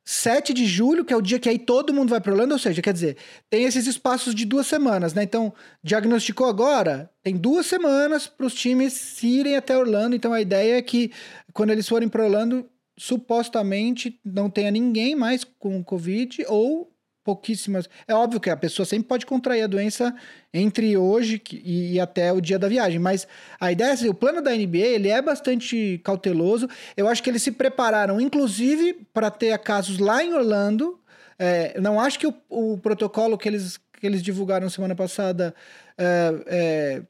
7 0.05 0.55
de 0.55 0.65
julho, 0.65 1.05
que 1.05 1.13
é 1.13 1.17
o 1.17 1.21
dia 1.21 1.41
que 1.41 1.49
aí 1.49 1.59
todo 1.59 1.93
mundo 1.93 2.11
vai 2.11 2.21
para 2.21 2.33
Orlando. 2.33 2.53
Ou 2.53 2.59
seja, 2.59 2.81
quer 2.81 2.93
dizer, 2.93 3.17
tem 3.51 3.65
esses 3.65 3.85
espaços 3.89 4.33
de 4.33 4.45
duas 4.45 4.69
semanas, 4.69 5.13
né? 5.13 5.25
Então, 5.25 5.53
diagnosticou 5.83 6.47
agora, 6.47 7.11
tem 7.21 7.37
duas 7.37 7.67
semanas 7.67 8.29
para 8.29 8.47
os 8.47 8.55
times 8.55 9.21
irem 9.25 9.57
até 9.57 9.77
Orlando. 9.77 10.15
Então, 10.15 10.33
a 10.33 10.41
ideia 10.41 10.79
é 10.79 10.83
que 10.83 11.11
quando 11.53 11.71
eles 11.71 11.89
forem 11.89 12.09
para 12.09 12.23
Orlando, 12.23 12.71
supostamente 12.97 14.21
não 14.25 14.49
tenha 14.49 14.71
ninguém 14.71 15.17
mais 15.17 15.43
com 15.43 15.83
Covid 15.83 16.45
ou 16.49 16.93
pouquíssimas. 17.25 17.89
É 18.07 18.15
óbvio 18.15 18.41
que 18.41 18.51
a 18.51 18.57
pessoa 18.57 18.87
sempre 18.87 19.09
pode 19.09 19.27
contrair 19.27 19.63
a 19.63 19.67
doença 19.67 20.15
entre 20.53 20.97
hoje 20.97 21.41
e 21.65 22.01
até 22.01 22.33
o 22.33 22.41
dia 22.41 22.59
da 22.59 22.69
viagem, 22.69 22.99
mas 22.99 23.27
a 23.61 23.71
ideia 23.71 23.91
é 23.91 23.93
assim, 23.93 24.09
o 24.09 24.15
plano 24.15 24.43
da 24.43 24.51
NBA 24.51 24.79
ele 24.79 25.09
é 25.09 25.21
bastante 25.21 26.01
cauteloso. 26.05 26.69
Eu 26.97 27.09
acho 27.09 27.23
que 27.23 27.31
eles 27.31 27.43
se 27.43 27.53
prepararam, 27.53 28.21
inclusive, 28.21 28.95
para 29.13 29.31
ter 29.31 29.57
casos 29.59 29.99
lá 29.99 30.25
em 30.25 30.33
Orlando. 30.33 30.99
É, 31.39 31.79
não 31.81 32.01
acho 32.01 32.19
que 32.19 32.27
o, 32.27 32.35
o, 32.49 32.79
protocolo 32.79 33.39
que 33.39 33.49
eles, 33.49 33.79
que 33.99 34.07
eles 34.07 34.23
divulgaram 34.23 34.69
semana 34.69 34.95
passada 34.95 35.55
é, 35.97 36.35
é, 36.47 37.03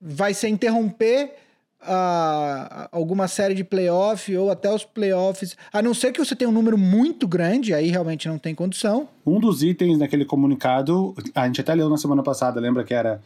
vai 0.00 0.34
ser 0.34 0.48
interromper 0.48 1.34
a, 1.82 2.88
alguma 2.92 3.28
série 3.28 3.54
de 3.54 3.64
playoff 3.64 4.34
ou 4.36 4.50
até 4.50 4.72
os 4.72 4.84
playoffs, 4.84 5.56
a 5.72 5.82
não 5.82 5.94
ser 5.94 6.12
que 6.12 6.24
você 6.24 6.34
tenha 6.34 6.48
um 6.48 6.52
número 6.52 6.78
muito 6.78 7.26
grande, 7.26 7.74
aí 7.74 7.88
realmente 7.88 8.28
não 8.28 8.38
tem 8.38 8.54
condição. 8.54 9.08
Um 9.26 9.40
dos 9.40 9.62
itens 9.62 9.98
naquele 9.98 10.24
comunicado, 10.24 11.14
a 11.34 11.46
gente 11.46 11.60
até 11.60 11.74
leu 11.74 11.88
na 11.88 11.96
semana 11.96 12.22
passada, 12.22 12.60
lembra 12.60 12.84
que 12.84 12.94
era 12.94 13.20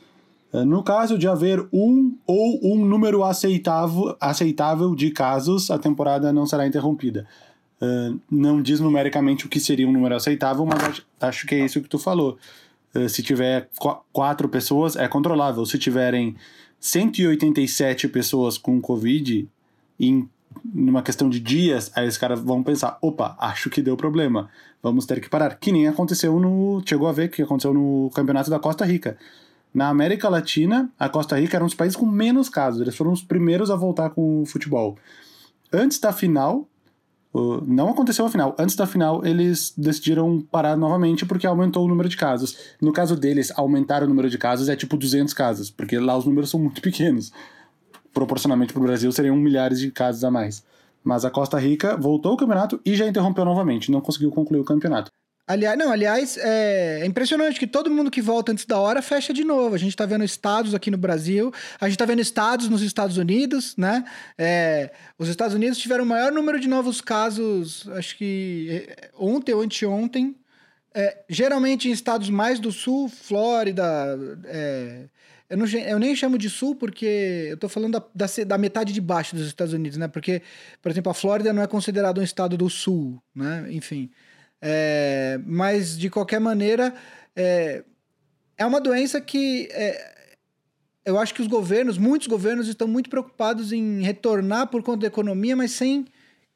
eh, 0.52 0.64
no 0.64 0.82
caso 0.82 1.18
de 1.18 1.28
haver 1.28 1.66
um 1.72 2.16
ou 2.26 2.60
um 2.62 2.84
número 2.84 3.22
aceitável, 3.24 4.16
aceitável 4.20 4.94
de 4.94 5.10
casos, 5.10 5.70
a 5.70 5.78
temporada 5.78 6.32
não 6.32 6.46
será 6.46 6.66
interrompida. 6.66 7.26
Uh, 7.78 8.18
não 8.30 8.62
diz 8.62 8.80
numericamente 8.80 9.44
o 9.44 9.50
que 9.50 9.60
seria 9.60 9.86
um 9.86 9.92
número 9.92 10.14
aceitável, 10.14 10.64
mas 10.64 10.82
acho, 10.82 11.06
acho 11.20 11.46
que 11.46 11.54
é 11.54 11.58
isso 11.58 11.82
que 11.82 11.88
tu 11.88 11.98
falou. 11.98 12.38
Uh, 12.94 13.06
se 13.06 13.22
tiver 13.22 13.68
qu 13.78 13.94
quatro 14.10 14.48
pessoas, 14.48 14.96
é 14.96 15.06
controlável. 15.06 15.66
Se 15.66 15.78
tiverem 15.78 16.34
187 16.80 18.08
pessoas 18.08 18.58
com 18.58 18.80
Covid 18.80 19.48
em 19.98 20.28
numa 20.64 21.02
questão 21.02 21.28
de 21.28 21.40
dias, 21.40 21.90
aí 21.94 22.06
os 22.06 22.16
caras 22.16 22.40
vão 22.40 22.62
pensar, 22.62 22.98
opa, 23.00 23.36
acho 23.38 23.68
que 23.68 23.82
deu 23.82 23.96
problema, 23.96 24.48
vamos 24.82 25.06
ter 25.06 25.20
que 25.20 25.28
parar. 25.28 25.56
Que 25.56 25.72
nem 25.72 25.86
aconteceu 25.86 26.38
no. 26.38 26.82
Chegou 26.86 27.08
a 27.08 27.12
ver 27.12 27.28
que 27.30 27.42
aconteceu 27.42 27.74
no 27.74 28.10
campeonato 28.14 28.50
da 28.50 28.58
Costa 28.58 28.84
Rica. 28.84 29.16
Na 29.72 29.88
América 29.88 30.28
Latina, 30.28 30.90
a 30.98 31.08
Costa 31.08 31.38
Rica 31.38 31.56
era 31.56 31.64
um 31.64 31.66
dos 31.66 31.74
países 31.74 31.96
com 31.96 32.06
menos 32.06 32.48
casos, 32.48 32.80
eles 32.80 32.96
foram 32.96 33.12
os 33.12 33.22
primeiros 33.22 33.70
a 33.70 33.76
voltar 33.76 34.10
com 34.10 34.42
o 34.42 34.46
futebol. 34.46 34.96
Antes 35.72 35.98
da 35.98 36.12
final, 36.12 36.66
não 37.66 37.90
aconteceu 37.90 38.24
a 38.24 38.30
final. 38.30 38.56
Antes 38.58 38.76
da 38.76 38.86
final, 38.86 39.24
eles 39.24 39.74
decidiram 39.76 40.40
parar 40.40 40.76
novamente 40.76 41.26
porque 41.26 41.46
aumentou 41.46 41.84
o 41.84 41.88
número 41.88 42.08
de 42.08 42.16
casos. 42.16 42.56
No 42.80 42.92
caso 42.92 43.14
deles, 43.16 43.52
aumentar 43.56 44.02
o 44.02 44.08
número 44.08 44.30
de 44.30 44.38
casos 44.38 44.68
é 44.68 44.76
tipo 44.76 44.96
200 44.96 45.34
casos, 45.34 45.70
porque 45.70 45.98
lá 45.98 46.16
os 46.16 46.24
números 46.24 46.50
são 46.50 46.58
muito 46.58 46.80
pequenos. 46.82 47.32
Proporcionalmente 48.14 48.72
para 48.72 48.80
o 48.80 48.84
Brasil, 48.84 49.12
seriam 49.12 49.36
milhares 49.36 49.78
de 49.78 49.90
casos 49.90 50.24
a 50.24 50.30
mais. 50.30 50.64
Mas 51.04 51.24
a 51.24 51.30
Costa 51.30 51.58
Rica 51.58 51.96
voltou 51.96 52.32
o 52.32 52.36
campeonato 52.36 52.80
e 52.84 52.94
já 52.94 53.06
interrompeu 53.06 53.44
novamente, 53.44 53.90
não 53.90 54.00
conseguiu 54.00 54.30
concluir 54.30 54.60
o 54.60 54.64
campeonato. 54.64 55.10
Aliás, 55.46 55.78
não, 55.78 55.92
aliás, 55.92 56.36
é, 56.38 57.02
é, 57.02 57.06
impressionante 57.06 57.60
que 57.60 57.68
todo 57.68 57.88
mundo 57.88 58.10
que 58.10 58.20
volta 58.20 58.50
antes 58.50 58.64
da 58.66 58.80
hora 58.80 59.00
fecha 59.00 59.32
de 59.32 59.44
novo. 59.44 59.76
A 59.76 59.78
gente 59.78 59.94
tá 59.94 60.04
vendo 60.04 60.24
estados 60.24 60.74
aqui 60.74 60.90
no 60.90 60.98
Brasil, 60.98 61.52
a 61.80 61.88
gente 61.88 61.96
tá 61.96 62.04
vendo 62.04 62.20
estados 62.20 62.68
nos 62.68 62.82
Estados 62.82 63.16
Unidos, 63.16 63.76
né? 63.76 64.04
É, 64.36 64.90
os 65.16 65.28
Estados 65.28 65.54
Unidos 65.54 65.78
tiveram 65.78 66.02
o 66.02 66.06
maior 66.06 66.32
número 66.32 66.58
de 66.58 66.68
novos 66.68 67.00
casos, 67.00 67.88
acho 67.90 68.16
que 68.16 68.86
é, 68.88 69.10
ontem 69.16 69.54
ou 69.54 69.62
anteontem. 69.62 70.36
É, 70.92 71.24
geralmente 71.28 71.88
em 71.88 71.92
estados 71.92 72.28
mais 72.28 72.58
do 72.58 72.72
sul, 72.72 73.08
Flórida. 73.08 73.84
É, 74.46 75.04
eu, 75.48 75.56
não, 75.56 75.66
eu, 75.66 75.98
nem 76.00 76.16
chamo 76.16 76.38
de 76.38 76.50
sul 76.50 76.74
porque 76.74 77.48
eu 77.50 77.56
tô 77.56 77.68
falando 77.68 77.92
da, 77.92 78.04
da, 78.12 78.26
da, 78.44 78.58
metade 78.58 78.92
de 78.92 79.00
baixo 79.00 79.36
dos 79.36 79.46
Estados 79.46 79.72
Unidos, 79.74 79.96
né? 79.96 80.08
Porque, 80.08 80.42
por 80.82 80.90
exemplo, 80.90 81.10
a 81.10 81.14
Flórida 81.14 81.52
não 81.52 81.62
é 81.62 81.68
considerado 81.68 82.18
um 82.18 82.24
estado 82.24 82.56
do 82.56 82.68
sul, 82.68 83.22
né? 83.32 83.66
Enfim. 83.70 84.10
É, 84.68 85.38
mas, 85.46 85.96
de 85.96 86.10
qualquer 86.10 86.40
maneira, 86.40 86.92
é, 87.36 87.84
é 88.58 88.66
uma 88.66 88.80
doença 88.80 89.20
que 89.20 89.68
é, 89.70 90.16
eu 91.04 91.16
acho 91.16 91.32
que 91.32 91.40
os 91.40 91.46
governos, 91.46 91.96
muitos 91.96 92.26
governos, 92.26 92.66
estão 92.66 92.88
muito 92.88 93.08
preocupados 93.08 93.70
em 93.70 94.02
retornar 94.02 94.66
por 94.66 94.82
conta 94.82 95.02
da 95.02 95.06
economia, 95.06 95.54
mas 95.54 95.70
sem 95.70 96.04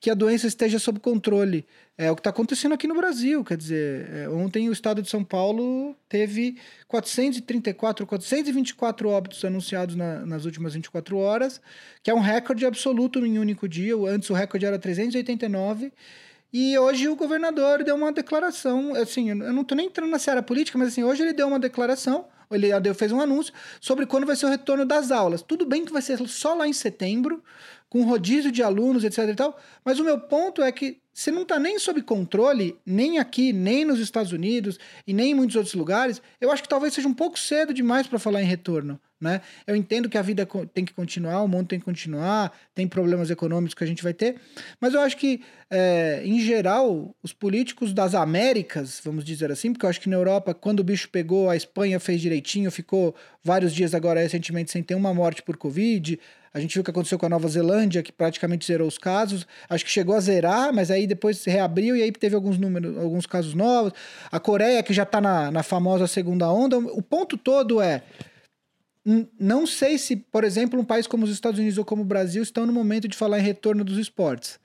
que 0.00 0.10
a 0.10 0.14
doença 0.14 0.48
esteja 0.48 0.80
sob 0.80 0.98
controle. 0.98 1.64
É 1.96 2.10
o 2.10 2.16
que 2.16 2.20
está 2.20 2.30
acontecendo 2.30 2.72
aqui 2.72 2.88
no 2.88 2.96
Brasil. 2.96 3.44
Quer 3.44 3.56
dizer, 3.56 4.10
é, 4.12 4.28
ontem 4.28 4.68
o 4.68 4.72
estado 4.72 5.02
de 5.02 5.08
São 5.08 5.22
Paulo 5.22 5.94
teve 6.08 6.56
434, 6.88 8.04
424 8.04 9.08
óbitos 9.08 9.44
anunciados 9.44 9.94
na, 9.94 10.26
nas 10.26 10.46
últimas 10.46 10.74
24 10.74 11.16
horas, 11.16 11.60
que 12.02 12.10
é 12.10 12.14
um 12.14 12.18
recorde 12.18 12.66
absoluto 12.66 13.24
em 13.24 13.38
um 13.38 13.42
único 13.42 13.68
dia. 13.68 13.94
Antes 14.08 14.30
o 14.30 14.34
recorde 14.34 14.66
era 14.66 14.80
389. 14.80 15.92
E 16.52 16.76
hoje 16.78 17.08
o 17.08 17.14
governador 17.14 17.84
deu 17.84 17.94
uma 17.94 18.10
declaração, 18.12 18.94
assim, 18.94 19.30
eu 19.30 19.36
não 19.36 19.62
estou 19.62 19.76
nem 19.76 19.86
entrando 19.86 20.10
na 20.10 20.18
seara 20.18 20.42
política, 20.42 20.76
mas 20.76 20.88
assim, 20.88 21.04
hoje 21.04 21.22
ele 21.22 21.32
deu 21.32 21.46
uma 21.46 21.60
declaração, 21.60 22.26
ele 22.50 22.94
fez 22.94 23.12
um 23.12 23.20
anúncio 23.20 23.54
sobre 23.80 24.04
quando 24.04 24.26
vai 24.26 24.34
ser 24.34 24.46
o 24.46 24.48
retorno 24.48 24.84
das 24.84 25.12
aulas. 25.12 25.42
Tudo 25.42 25.64
bem 25.64 25.84
que 25.84 25.92
vai 25.92 26.02
ser 26.02 26.18
só 26.26 26.54
lá 26.54 26.66
em 26.66 26.72
setembro, 26.72 27.42
com 27.88 28.02
rodízio 28.02 28.50
de 28.50 28.62
alunos, 28.62 29.04
etc 29.04 29.18
e 29.28 29.34
tal, 29.34 29.56
mas 29.84 30.00
o 30.00 30.04
meu 30.04 30.18
ponto 30.18 30.60
é 30.60 30.72
que 30.72 31.00
se 31.20 31.30
não 31.30 31.42
está 31.42 31.58
nem 31.58 31.78
sob 31.78 32.00
controle, 32.00 32.78
nem 32.86 33.18
aqui, 33.18 33.52
nem 33.52 33.84
nos 33.84 34.00
Estados 34.00 34.32
Unidos 34.32 34.78
e 35.06 35.12
nem 35.12 35.32
em 35.32 35.34
muitos 35.34 35.54
outros 35.54 35.74
lugares, 35.74 36.22
eu 36.40 36.50
acho 36.50 36.62
que 36.62 36.68
talvez 36.68 36.94
seja 36.94 37.06
um 37.06 37.12
pouco 37.12 37.38
cedo 37.38 37.74
demais 37.74 38.06
para 38.06 38.18
falar 38.18 38.40
em 38.40 38.46
retorno. 38.46 38.98
Né? 39.20 39.42
Eu 39.66 39.76
entendo 39.76 40.08
que 40.08 40.16
a 40.16 40.22
vida 40.22 40.48
tem 40.72 40.82
que 40.82 40.94
continuar, 40.94 41.42
o 41.42 41.46
mundo 41.46 41.68
tem 41.68 41.78
que 41.78 41.84
continuar, 41.84 42.58
tem 42.74 42.88
problemas 42.88 43.30
econômicos 43.30 43.74
que 43.74 43.84
a 43.84 43.86
gente 43.86 44.02
vai 44.02 44.14
ter, 44.14 44.36
mas 44.80 44.94
eu 44.94 45.00
acho 45.02 45.14
que, 45.18 45.42
é, 45.68 46.22
em 46.24 46.40
geral, 46.40 47.14
os 47.22 47.34
políticos 47.34 47.92
das 47.92 48.14
Américas, 48.14 48.98
vamos 49.04 49.22
dizer 49.22 49.52
assim, 49.52 49.74
porque 49.74 49.84
eu 49.84 49.90
acho 49.90 50.00
que 50.00 50.08
na 50.08 50.16
Europa, 50.16 50.54
quando 50.54 50.80
o 50.80 50.84
bicho 50.84 51.10
pegou, 51.10 51.50
a 51.50 51.56
Espanha 51.56 52.00
fez 52.00 52.22
direitinho, 52.22 52.70
ficou 52.70 53.14
vários 53.44 53.74
dias 53.74 53.94
agora 53.94 54.20
recentemente 54.20 54.70
sem 54.70 54.82
ter 54.82 54.94
uma 54.94 55.12
morte 55.12 55.42
por 55.42 55.58
Covid. 55.58 56.18
A 56.52 56.58
gente 56.58 56.74
viu 56.74 56.82
o 56.82 56.84
que 56.84 56.90
aconteceu 56.90 57.18
com 57.18 57.26
a 57.26 57.28
Nova 57.28 57.46
Zelândia, 57.48 58.02
que 58.02 58.10
praticamente 58.10 58.66
zerou 58.66 58.88
os 58.88 58.98
casos. 58.98 59.46
Acho 59.68 59.84
que 59.84 59.90
chegou 59.90 60.16
a 60.16 60.20
zerar, 60.20 60.74
mas 60.74 60.90
aí 60.90 61.06
depois 61.06 61.44
reabriu 61.44 61.96
e 61.96 62.02
aí 62.02 62.10
teve 62.10 62.34
alguns 62.34 62.58
números, 62.58 62.98
alguns 62.98 63.24
casos 63.24 63.54
novos. 63.54 63.92
A 64.32 64.40
Coreia, 64.40 64.82
que 64.82 64.92
já 64.92 65.04
está 65.04 65.20
na, 65.20 65.50
na 65.50 65.62
famosa 65.62 66.06
segunda 66.08 66.50
onda. 66.50 66.76
O 66.78 67.00
ponto 67.00 67.36
todo 67.36 67.80
é 67.80 68.02
não 69.38 69.66
sei 69.66 69.96
se, 69.96 70.14
por 70.14 70.44
exemplo, 70.44 70.78
um 70.78 70.84
país 70.84 71.06
como 71.06 71.24
os 71.24 71.30
Estados 71.30 71.58
Unidos 71.58 71.78
ou 71.78 71.84
como 71.84 72.02
o 72.02 72.04
Brasil 72.04 72.42
estão 72.42 72.66
no 72.66 72.72
momento 72.72 73.08
de 73.08 73.16
falar 73.16 73.38
em 73.38 73.42
retorno 73.42 73.82
dos 73.82 73.98
esportes. 73.98 74.60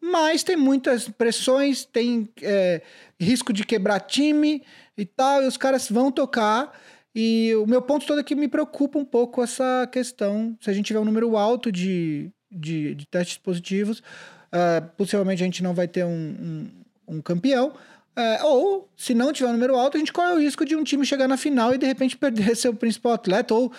Mas 0.00 0.42
tem 0.42 0.56
muitas 0.56 1.08
pressões, 1.08 1.84
tem 1.84 2.28
é, 2.42 2.82
risco 3.18 3.52
de 3.52 3.64
quebrar 3.64 4.00
time 4.00 4.62
e 4.96 5.04
tal, 5.04 5.42
e 5.42 5.46
os 5.46 5.56
caras 5.56 5.88
vão 5.88 6.10
tocar. 6.10 6.72
E 7.18 7.54
o 7.54 7.66
meu 7.66 7.80
ponto 7.80 8.04
todo 8.04 8.20
é 8.20 8.22
que 8.22 8.34
me 8.34 8.46
preocupa 8.46 8.98
um 8.98 9.04
pouco 9.04 9.42
essa 9.42 9.88
questão. 9.90 10.54
Se 10.60 10.68
a 10.68 10.72
gente 10.74 10.84
tiver 10.84 11.00
um 11.00 11.04
número 11.04 11.34
alto 11.34 11.72
de, 11.72 12.30
de, 12.52 12.94
de 12.94 13.06
testes 13.06 13.38
positivos, 13.38 14.00
uh, 14.00 14.86
possivelmente 14.98 15.42
a 15.42 15.46
gente 15.46 15.62
não 15.62 15.72
vai 15.72 15.88
ter 15.88 16.04
um, 16.04 16.10
um, 17.08 17.16
um 17.16 17.22
campeão. 17.22 17.72
É, 18.18 18.42
ou, 18.44 18.88
se 18.96 19.12
não 19.12 19.30
tiver 19.30 19.50
um 19.50 19.52
número 19.52 19.76
alto, 19.76 19.98
a 19.98 19.98
gente 19.98 20.10
corre 20.10 20.32
o 20.32 20.40
risco 20.40 20.64
de 20.64 20.74
um 20.74 20.82
time 20.82 21.04
chegar 21.04 21.28
na 21.28 21.36
final 21.36 21.74
e 21.74 21.78
de 21.78 21.84
repente 21.84 22.16
perder 22.18 22.56
seu 22.56 22.72
principal 22.72 23.12
atleta. 23.12 23.52
Ou, 23.52 23.70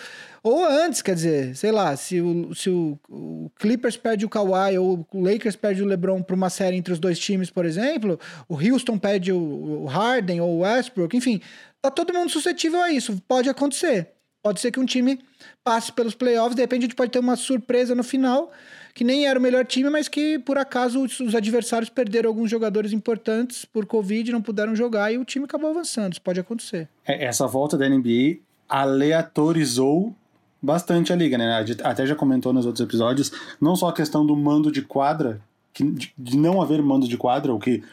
ou 0.44 0.64
antes, 0.64 1.02
quer 1.02 1.16
dizer, 1.16 1.56
sei 1.56 1.72
lá, 1.72 1.96
se 1.96 2.20
o, 2.20 2.54
se 2.54 2.70
o, 2.70 2.96
o 3.08 3.50
Clippers 3.56 3.96
perde 3.96 4.24
o 4.24 4.28
Kawhi 4.28 4.78
ou 4.78 5.04
o 5.12 5.20
Lakers 5.20 5.56
perde 5.56 5.82
o 5.82 5.86
LeBron 5.86 6.22
para 6.22 6.36
uma 6.36 6.50
série 6.50 6.76
entre 6.76 6.92
os 6.92 7.00
dois 7.00 7.18
times, 7.18 7.50
por 7.50 7.66
exemplo, 7.66 8.18
o 8.48 8.54
Houston 8.54 8.96
perde 8.96 9.32
o, 9.32 9.38
o 9.82 9.86
Harden 9.86 10.40
ou 10.40 10.58
o 10.58 10.60
Westbrook, 10.60 11.16
enfim, 11.16 11.40
tá 11.82 11.90
todo 11.90 12.12
mundo 12.12 12.30
suscetível 12.30 12.82
a 12.82 12.90
isso. 12.90 13.20
Pode 13.26 13.48
acontecer. 13.48 14.10
Pode 14.42 14.60
ser 14.60 14.70
que 14.70 14.80
um 14.80 14.86
time 14.86 15.20
passe 15.64 15.92
pelos 15.92 16.14
playoffs, 16.14 16.54
de 16.54 16.62
repente 16.62 16.80
a 16.80 16.82
gente 16.84 16.94
pode 16.94 17.10
ter 17.10 17.18
uma 17.18 17.36
surpresa 17.36 17.94
no 17.94 18.04
final 18.04 18.52
que 18.94 19.04
nem 19.04 19.28
era 19.28 19.38
o 19.38 19.42
melhor 19.42 19.64
time, 19.64 19.88
mas 19.88 20.08
que 20.08 20.40
por 20.40 20.58
acaso 20.58 21.00
os, 21.00 21.34
adversários 21.34 21.88
perderam 21.88 22.28
alguns 22.28 22.50
jogadores 22.50 22.92
importantes 22.92 23.64
por 23.64 23.86
Covid, 23.86 24.32
não 24.32 24.42
puderam 24.42 24.74
jogar 24.74 25.12
e 25.12 25.18
o 25.18 25.24
time 25.24 25.44
acabou 25.44 25.70
avançando. 25.70 26.14
Isso 26.14 26.22
pode 26.22 26.40
acontecer. 26.40 26.88
É, 27.06 27.24
essa 27.24 27.46
volta 27.46 27.78
da 27.78 27.88
NBA 27.88 28.38
aleatorizou 28.68 30.12
bastante 30.60 31.12
a 31.12 31.16
liga, 31.16 31.38
né? 31.38 31.64
Até 31.84 32.06
já 32.06 32.16
comentou 32.16 32.52
nos 32.52 32.66
outros 32.66 32.84
episódios, 32.84 33.30
não 33.60 33.76
só 33.76 33.88
a 33.88 33.92
questão 33.92 34.26
do 34.26 34.34
mando 34.34 34.72
de 34.72 34.82
quadra, 34.82 35.40
de, 35.72 36.36
não 36.36 36.60
haver 36.60 36.82
mando 36.82 37.06
de 37.06 37.16
quadra, 37.16 37.54
o 37.54 37.60
que 37.60 37.84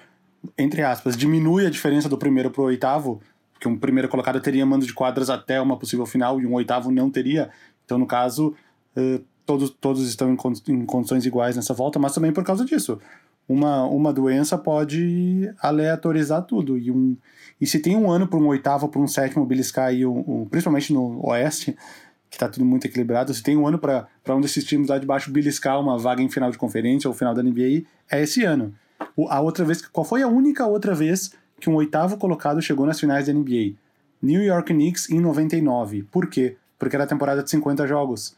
entre 0.58 0.82
aspas, 0.82 1.15
diminui 1.15 1.65
a 1.65 1.70
diferença 1.70 2.10
do 2.10 2.18
primeiro 2.18 2.50
pro 2.51 2.63
oitavo, 2.63 3.22
porque 3.56 3.70
um 3.70 3.78
primeiro 3.78 4.10
colocado 4.10 4.40
teria 4.42 4.66
mando 4.66 4.86
de 4.86 4.94
quadras 4.94 5.30
até 5.30 5.60
uma 5.62 5.78
possível 5.78 6.06
final 6.06 6.40
e 6.42 6.46
um 6.46 6.54
oitavo 6.54 6.92
não 6.92 7.10
teria. 7.10 7.50
Então, 7.86 7.98
no 7.98 8.06
caso, 8.06 8.54
uh, 8.98 9.24
todos, 9.46 9.70
todos 9.70 10.08
estão 10.08 10.30
em, 10.30 10.38
em 10.74 10.86
condições 10.86 11.26
iguais 11.26 11.56
nessa 11.56 11.74
volta, 11.74 11.98
mas 11.98 12.14
também 12.14 12.34
por 12.34 12.44
causa 12.44 12.66
disso. 12.66 13.00
Uma, 13.48 13.84
uma 13.86 14.12
doença 14.12 14.58
pode 14.58 15.50
aleatorizar 15.62 16.42
tudo. 16.44 16.78
E, 16.78 16.92
um, 16.92 17.16
e 17.62 17.66
se 17.66 17.80
tem 17.80 17.96
um 17.96 18.12
ano 18.12 18.28
para 18.28 18.40
um 18.40 18.48
oitavo, 18.48 18.90
para 18.90 19.00
um 19.00 19.08
sétimo 19.08 19.46
beliscar, 19.46 19.88
aí, 19.88 20.06
um, 20.06 20.24
um, 20.28 20.46
principalmente 20.46 20.92
no 20.92 21.26
Oeste, 21.26 21.78
que 22.30 22.36
está 22.36 22.50
tudo 22.50 22.66
muito 22.66 22.86
equilibrado, 22.86 23.34
se 23.34 23.42
tem 23.42 23.56
um 23.56 23.66
ano 23.66 23.80
para 23.80 24.08
um 24.30 24.42
desses 24.42 24.66
times 24.66 24.90
lá 24.90 24.98
de 24.98 25.06
baixo 25.06 25.32
beliscar 25.32 25.80
uma 25.80 25.98
vaga 25.98 26.22
em 26.22 26.30
final 26.30 26.52
de 26.52 26.58
conferência 26.58 27.08
ou 27.08 27.14
final 27.14 27.34
da 27.34 27.42
NBA, 27.42 27.84
é 28.12 28.22
esse 28.22 28.44
ano. 28.44 28.74
O, 29.16 29.30
a 29.30 29.40
outra 29.40 29.64
vez, 29.64 29.82
qual 29.88 30.04
foi 30.04 30.22
a 30.22 30.28
única 30.28 30.66
outra 30.66 30.94
vez 30.94 31.32
que 31.60 31.70
um 31.70 31.76
oitavo 31.76 32.18
colocado 32.18 32.62
chegou 32.62 32.86
nas 32.86 33.00
finais 33.00 33.28
da 33.28 33.34
NBA? 33.34 33.74
New 34.22 34.44
York 34.44 34.74
Knicks 34.74 35.10
em 35.10 35.20
99. 35.20 36.04
Por 36.04 36.28
quê? 36.28 36.58
Porque 36.78 36.96
era 36.96 37.04
a 37.04 37.08
temporada 37.08 37.44
de 37.44 37.50
50 37.50 37.88
jogos. 37.88 38.36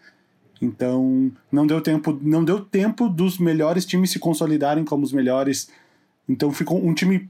Então, 0.61 1.31
não 1.51 1.67
deu 1.67 1.81
tempo, 1.81 2.17
não 2.21 2.43
deu 2.43 2.59
tempo 2.59 3.07
dos 3.07 3.37
melhores 3.37 3.85
times 3.85 4.11
se 4.11 4.19
consolidarem 4.19 4.83
como 4.83 5.03
os 5.03 5.13
melhores. 5.13 5.69
Então, 6.27 6.51
ficou 6.51 6.83
um 6.83 6.93
time 6.93 7.29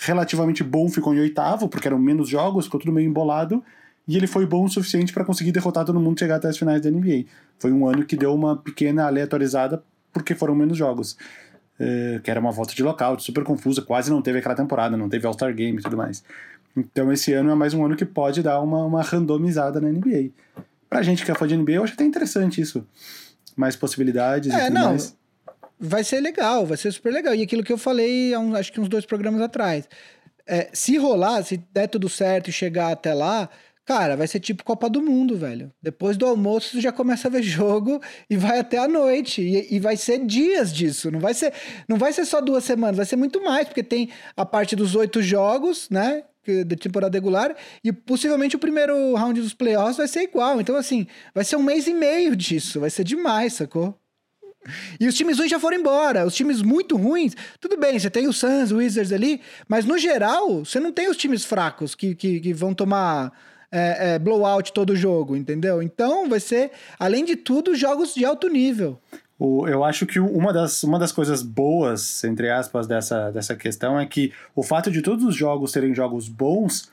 relativamente 0.00 0.62
bom 0.62 0.88
ficou 0.88 1.14
em 1.14 1.20
oitavo, 1.20 1.68
porque 1.68 1.88
eram 1.88 1.98
menos 1.98 2.28
jogos, 2.28 2.66
ficou 2.66 2.80
tudo 2.80 2.92
meio 2.92 3.08
embolado, 3.08 3.62
e 4.06 4.16
ele 4.16 4.26
foi 4.26 4.46
bom 4.46 4.64
o 4.64 4.68
suficiente 4.68 5.12
para 5.12 5.24
conseguir 5.24 5.52
derrotar 5.52 5.84
todo 5.84 5.98
mundo 5.98 6.16
e 6.16 6.20
chegar 6.20 6.36
até 6.36 6.48
as 6.48 6.58
finais 6.58 6.82
da 6.82 6.90
NBA. 6.90 7.24
Foi 7.58 7.72
um 7.72 7.88
ano 7.88 8.04
que 8.04 8.16
deu 8.16 8.34
uma 8.34 8.56
pequena 8.56 9.06
aleatorizada 9.06 9.82
porque 10.12 10.34
foram 10.34 10.54
menos 10.54 10.78
jogos. 10.78 11.16
É, 11.78 12.20
que 12.22 12.30
era 12.30 12.40
uma 12.40 12.50
volta 12.50 12.74
de 12.74 12.82
lockout, 12.82 13.22
super 13.22 13.44
confusa, 13.44 13.82
quase 13.82 14.10
não 14.10 14.22
teve 14.22 14.38
aquela 14.38 14.54
temporada, 14.54 14.96
não 14.96 15.08
teve 15.08 15.26
All-Star 15.26 15.54
Game 15.54 15.78
e 15.78 15.82
tudo 15.82 15.96
mais. 15.96 16.24
Então 16.74 17.12
esse 17.12 17.32
ano 17.32 17.50
é 17.50 17.54
mais 17.54 17.74
um 17.74 17.84
ano 17.84 17.96
que 17.96 18.04
pode 18.04 18.42
dar 18.42 18.60
uma, 18.60 18.84
uma 18.84 19.02
randomizada 19.02 19.80
na 19.80 19.88
NBA 19.88 20.30
pra 20.88 21.02
gente 21.02 21.24
que 21.24 21.30
é 21.30 21.34
fã 21.34 21.46
de 21.46 21.56
NBA, 21.56 21.72
eu 21.72 21.84
acho 21.84 21.92
até 21.92 22.04
interessante 22.04 22.60
isso. 22.60 22.86
Mais 23.54 23.76
possibilidades 23.76 24.52
é, 24.52 24.56
e 24.56 24.60
tudo 24.66 24.74
não, 24.74 24.88
mais. 24.90 25.16
Vai 25.78 26.04
ser 26.04 26.20
legal, 26.20 26.64
vai 26.64 26.76
ser 26.76 26.90
super 26.92 27.12
legal. 27.12 27.34
E 27.34 27.42
aquilo 27.42 27.62
que 27.62 27.72
eu 27.72 27.78
falei, 27.78 28.32
há 28.34 28.40
acho 28.58 28.72
que 28.72 28.80
uns 28.80 28.88
dois 28.88 29.04
programas 29.04 29.40
atrás. 29.42 29.88
É, 30.46 30.70
se 30.72 30.96
rolar, 30.96 31.42
se 31.42 31.58
der 31.72 31.88
tudo 31.88 32.08
certo 32.08 32.48
e 32.48 32.52
chegar 32.52 32.92
até 32.92 33.12
lá, 33.12 33.48
cara, 33.86 34.16
vai 34.16 34.26
ser 34.26 34.40
tipo 34.40 34.64
Copa 34.64 34.90
do 34.90 35.00
Mundo, 35.00 35.36
velho. 35.36 35.72
Depois 35.80 36.16
do 36.16 36.26
almoço, 36.26 36.72
você 36.72 36.80
já 36.80 36.92
começa 36.92 37.28
a 37.28 37.30
ver 37.30 37.40
jogo 37.44 38.02
e 38.28 38.36
vai 38.36 38.58
até 38.58 38.78
a 38.78 38.88
noite. 38.88 39.40
E, 39.40 39.76
e, 39.76 39.80
vai 39.80 39.96
ser 39.96 40.26
dias 40.26 40.74
disso. 40.74 41.10
Não 41.10 41.20
vai 41.20 41.32
ser, 41.32 41.52
não 41.88 41.96
vai 41.96 42.12
ser 42.12 42.26
só 42.26 42.40
duas 42.40 42.64
semanas, 42.64 42.96
vai 42.96 43.06
ser 43.06 43.16
muito 43.16 43.42
mais, 43.42 43.66
porque 43.68 43.82
tem 43.82 44.10
a 44.36 44.44
parte 44.44 44.74
dos 44.74 44.94
oito 44.94 45.22
jogos, 45.22 45.88
né? 45.88 46.24
da 46.64 46.76
temporada 46.76 47.16
regular 47.16 47.56
e 47.82 47.92
possivelmente 47.92 48.54
o 48.54 48.58
primeiro 48.60 49.16
round 49.16 49.40
dos 49.40 49.52
playoffs 49.52 49.96
vai 49.96 50.06
ser 50.06 50.22
igual. 50.22 50.60
Então, 50.60 50.76
assim, 50.76 51.04
vai 51.34 51.44
ser 51.44 51.56
um 51.56 51.62
mês 51.62 51.88
e 51.88 51.92
meio 51.92 52.36
disso, 52.36 52.78
vai 52.78 52.88
ser 52.88 53.02
demais, 53.02 53.54
sacou? 53.54 53.98
E 55.00 55.06
os 55.08 55.14
times 55.16 55.38
ruins 55.38 55.50
já 55.50 55.58
foram 55.58 55.76
embora. 55.76 56.24
Os 56.24 56.36
times 56.36 56.62
muito 56.62 56.96
ruins, 56.96 57.34
tudo 57.60 57.76
bem, 57.76 57.98
você 57.98 58.08
tem 58.08 58.28
o 58.28 58.32
Suns, 58.32 58.70
o 58.70 58.76
Wizards 58.76 59.12
ali, 59.12 59.40
mas 59.68 59.84
no 59.84 59.98
geral, 59.98 60.64
você 60.64 60.78
não 60.78 60.92
tem 60.92 61.08
os 61.08 61.16
times 61.16 61.44
fracos 61.44 61.96
que, 61.96 62.14
que, 62.14 62.38
que 62.38 62.52
vão 62.52 62.72
tomar 62.72 63.32
é, 63.70 64.14
é, 64.14 64.18
blowout 64.18 64.72
todo 64.72 64.96
jogo, 64.96 65.36
entendeu? 65.36 65.82
Então 65.82 66.28
vai 66.28 66.40
ser, 66.40 66.70
além 66.98 67.24
de 67.24 67.36
tudo, 67.36 67.74
jogos 67.74 68.14
de 68.14 68.24
alto 68.24 68.48
nível. 68.48 68.98
O, 69.38 69.68
eu 69.68 69.84
acho 69.84 70.06
que 70.06 70.18
uma 70.18 70.52
das, 70.52 70.82
uma 70.82 70.98
das 70.98 71.12
coisas 71.12 71.42
boas, 71.42 72.24
entre 72.24 72.50
aspas, 72.50 72.86
dessa, 72.86 73.30
dessa 73.30 73.54
questão 73.54 74.00
é 74.00 74.06
que 74.06 74.32
o 74.54 74.62
fato 74.62 74.90
de 74.90 75.02
todos 75.02 75.24
os 75.24 75.34
jogos 75.34 75.72
serem 75.72 75.94
jogos 75.94 76.28
bons 76.28 76.90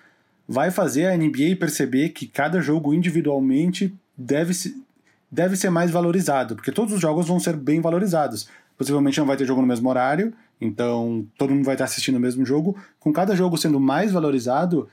vai 0.47 0.69
fazer 0.69 1.05
a 1.05 1.15
NBA 1.15 1.55
perceber 1.57 2.09
que 2.09 2.27
cada 2.27 2.59
jogo 2.59 2.93
individualmente 2.93 3.93
deve, 4.17 4.53
se, 4.53 4.83
deve 5.31 5.55
ser 5.55 5.69
mais 5.69 5.89
valorizado, 5.89 6.55
porque 6.55 6.71
todos 6.71 6.93
os 6.93 6.99
jogos 6.99 7.27
vão 7.27 7.39
ser 7.39 7.55
bem 7.55 7.79
valorizados. 7.79 8.49
Possivelmente 8.77 9.19
não 9.19 9.27
vai 9.27 9.37
ter 9.37 9.45
jogo 9.45 9.61
no 9.61 9.67
mesmo 9.67 9.87
horário, 9.87 10.33
então 10.59 11.25
todo 11.37 11.53
mundo 11.53 11.63
vai 11.63 11.75
estar 11.75 11.85
assistindo 11.85 12.15
o 12.15 12.19
mesmo 12.19 12.45
jogo. 12.45 12.75
Com 12.99 13.13
cada 13.13 13.35
jogo 13.35 13.57
sendo 13.57 13.79
mais 13.79 14.11
valorizado, 14.11 14.89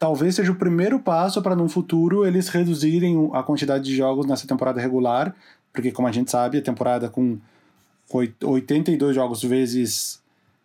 talvez 0.00 0.34
seja 0.34 0.50
o 0.50 0.56
primeiro 0.56 0.98
passo 0.98 1.40
para 1.40 1.54
no 1.54 1.68
futuro 1.68 2.26
eles 2.26 2.48
reduzirem 2.48 3.30
a 3.32 3.42
quantidade 3.44 3.84
de 3.84 3.94
jogos 3.94 4.26
nessa 4.26 4.48
temporada 4.48 4.80
regular 4.80 5.36
porque, 5.72 5.92
como 5.92 6.08
a 6.08 6.12
gente 6.12 6.30
sabe, 6.30 6.58
a 6.58 6.62
temporada 6.62 7.08
com 7.08 7.38
82 8.12 9.14
jogos 9.14 9.42
vezes. 9.42 10.20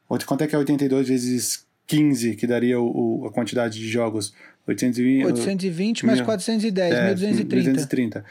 Quanto 0.08 0.44
é 0.44 0.48
que 0.48 0.56
é 0.56 0.58
82 0.58 1.08
vezes 1.08 1.66
15, 1.88 2.36
que 2.36 2.48
daria 2.48 2.80
o, 2.80 3.22
o 3.22 3.28
a 3.28 3.32
quantidade 3.32 3.80
de 3.80 3.88
jogos? 3.88 4.34
820, 4.68 5.26
820 5.26 6.06
mais 6.08 6.22
410, 6.22 6.94
é, 6.94 7.16
1230. 7.16 7.56
1230. 7.56 8.26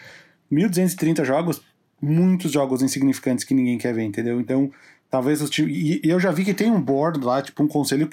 1230 0.50 1.24
jogos, 1.24 1.62
muitos 2.02 2.50
jogos 2.50 2.82
insignificantes 2.82 3.44
que 3.44 3.54
ninguém 3.54 3.78
quer 3.78 3.94
ver, 3.94 4.02
entendeu? 4.02 4.40
Então, 4.40 4.70
talvez 5.08 5.40
os 5.40 5.48
times. 5.48 5.76
E, 5.76 6.00
e 6.04 6.10
eu 6.10 6.18
já 6.18 6.32
vi 6.32 6.44
que 6.44 6.52
tem 6.52 6.70
um 6.70 6.80
board 6.80 7.24
lá, 7.24 7.40
tipo 7.40 7.62
um 7.62 7.68
conselho 7.68 8.10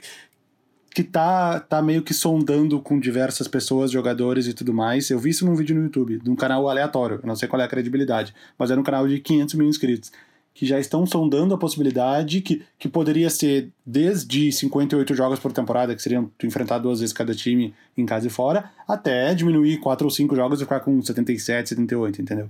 que 0.94 1.04
tá, 1.04 1.60
tá 1.60 1.82
meio 1.82 2.02
que 2.02 2.14
sondando 2.14 2.80
com 2.82 3.00
diversas 3.00 3.48
pessoas, 3.48 3.92
jogadores 3.92 4.48
e 4.48 4.54
tudo 4.54 4.74
mais. 4.74 5.10
Eu 5.10 5.20
vi 5.20 5.30
isso 5.30 5.46
num 5.46 5.56
vídeo 5.56 5.76
no 5.76 5.84
YouTube, 5.84 6.20
de 6.20 6.30
um 6.30 6.36
canal 6.36 6.68
aleatório, 6.68 7.20
eu 7.22 7.28
não 7.28 7.36
sei 7.36 7.48
qual 7.48 7.62
é 7.62 7.66
a 7.66 7.68
credibilidade, 7.68 8.34
mas 8.58 8.72
era 8.72 8.80
um 8.80 8.84
canal 8.84 9.08
de 9.08 9.20
500 9.20 9.56
mil 9.56 9.68
inscritos, 9.68 10.12
que 10.54 10.66
já 10.66 10.78
estão 10.80 11.06
sondando 11.06 11.54
a 11.54 11.58
possibilidade 11.58 12.42
que, 12.42 12.62
que 12.78 12.90
poderia 12.90 13.30
ser 13.30 13.70
desde 13.86 14.52
58 14.52 15.16
jogos 15.16 15.40
por 15.40 15.54
temporada, 15.54 15.96
que 15.96 16.02
seriam 16.02 16.30
enfrentar 16.44 16.80
duas 16.80 17.00
vezes 17.00 17.14
cada 17.14 17.34
time 17.34 17.74
em 17.98 18.06
casa 18.06 18.28
e 18.28 18.30
fora, 18.30 18.70
até 18.86 19.34
diminuir 19.34 19.78
4 19.78 20.06
ou 20.06 20.12
5 20.12 20.36
jogos 20.36 20.60
e 20.60 20.66
ficar 20.66 20.82
com 20.82 21.02
77, 21.02 21.70
78, 21.70 22.22
entendeu? 22.22 22.50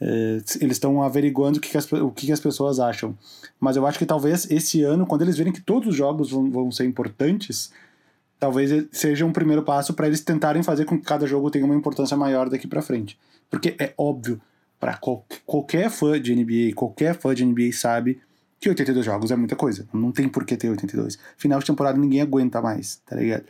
É, 0.00 0.38
eles 0.60 0.76
estão 0.76 1.02
averiguando 1.02 1.58
o, 1.58 1.60
que, 1.60 1.70
que, 1.70 1.78
as, 1.78 1.90
o 1.92 2.10
que, 2.10 2.26
que, 2.26 2.32
as 2.32 2.40
pessoas 2.40 2.78
acham. 2.78 3.16
Mas 3.58 3.76
eu 3.76 3.86
acho 3.86 3.98
que 3.98 4.06
talvez 4.06 4.48
esse 4.50 4.82
ano, 4.82 5.06
quando 5.06 5.22
eles 5.22 5.36
verem 5.36 5.52
que 5.52 5.60
todos 5.60 5.88
os 5.88 5.94
jogos 5.96 6.30
vão, 6.30 6.50
vão 6.50 6.70
ser 6.70 6.84
importantes, 6.84 7.72
talvez 8.38 8.86
seja 8.92 9.26
um 9.26 9.32
primeiro 9.32 9.62
passo 9.62 9.92
para 9.94 10.06
eles 10.06 10.20
tentarem 10.20 10.62
fazer 10.62 10.84
com 10.84 10.96
que 10.96 11.04
cada 11.04 11.26
jogo 11.26 11.50
tenha 11.50 11.64
uma 11.64 11.74
importância 11.74 12.16
maior 12.16 12.48
daqui 12.48 12.68
para 12.68 12.80
frente. 12.80 13.18
Porque 13.50 13.74
é 13.78 13.92
óbvio, 13.98 14.40
para 14.78 14.96
qual, 14.96 15.26
qualquer 15.44 15.90
fã 15.90 16.20
de 16.20 16.34
NBA, 16.34 16.74
qualquer 16.74 17.18
fã 17.18 17.34
de 17.34 17.44
NBA 17.44 17.72
sabe 17.72 18.20
que 18.60 18.68
82 18.68 19.04
jogos 19.04 19.30
é 19.30 19.36
muita 19.36 19.56
coisa. 19.56 19.88
Não 19.92 20.12
tem 20.12 20.28
por 20.28 20.44
que 20.44 20.56
ter 20.56 20.68
82. 20.68 21.18
Final 21.36 21.58
de 21.58 21.66
temporada 21.66 21.98
ninguém 21.98 22.20
aguenta 22.20 22.60
mais, 22.60 22.96
tá 23.06 23.16
ligado? 23.16 23.44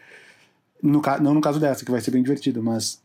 No, 0.82 1.02
não 1.20 1.34
no 1.34 1.40
caso 1.40 1.58
dessa, 1.58 1.84
que 1.84 1.90
vai 1.90 2.00
ser 2.00 2.10
bem 2.10 2.22
divertido, 2.22 2.62
mas 2.62 3.02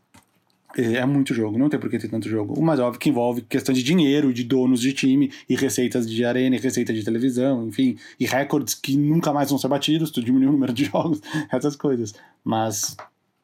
é, 0.76 0.94
é 0.94 1.06
muito 1.06 1.32
jogo, 1.32 1.58
não 1.58 1.68
tem 1.68 1.78
por 1.78 1.88
que 1.88 1.98
ter 1.98 2.08
tanto 2.08 2.28
jogo. 2.28 2.60
Mas 2.60 2.80
óbvio 2.80 3.00
que 3.00 3.08
envolve 3.08 3.42
questão 3.42 3.74
de 3.74 3.82
dinheiro, 3.82 4.32
de 4.32 4.44
donos 4.44 4.80
de 4.80 4.92
time, 4.92 5.32
e 5.48 5.54
receitas 5.54 6.08
de 6.08 6.24
arena, 6.24 6.56
e 6.56 6.58
receita 6.58 6.92
de 6.92 7.04
televisão, 7.04 7.66
enfim, 7.68 7.96
e 8.18 8.26
recordes 8.26 8.74
que 8.74 8.96
nunca 8.96 9.32
mais 9.32 9.50
vão 9.50 9.58
ser 9.58 9.68
batidos, 9.68 10.10
tu 10.10 10.22
diminui 10.22 10.48
o 10.48 10.52
número 10.52 10.72
de 10.72 10.84
jogos, 10.90 11.20
essas 11.50 11.76
coisas. 11.76 12.14
Mas 12.42 12.96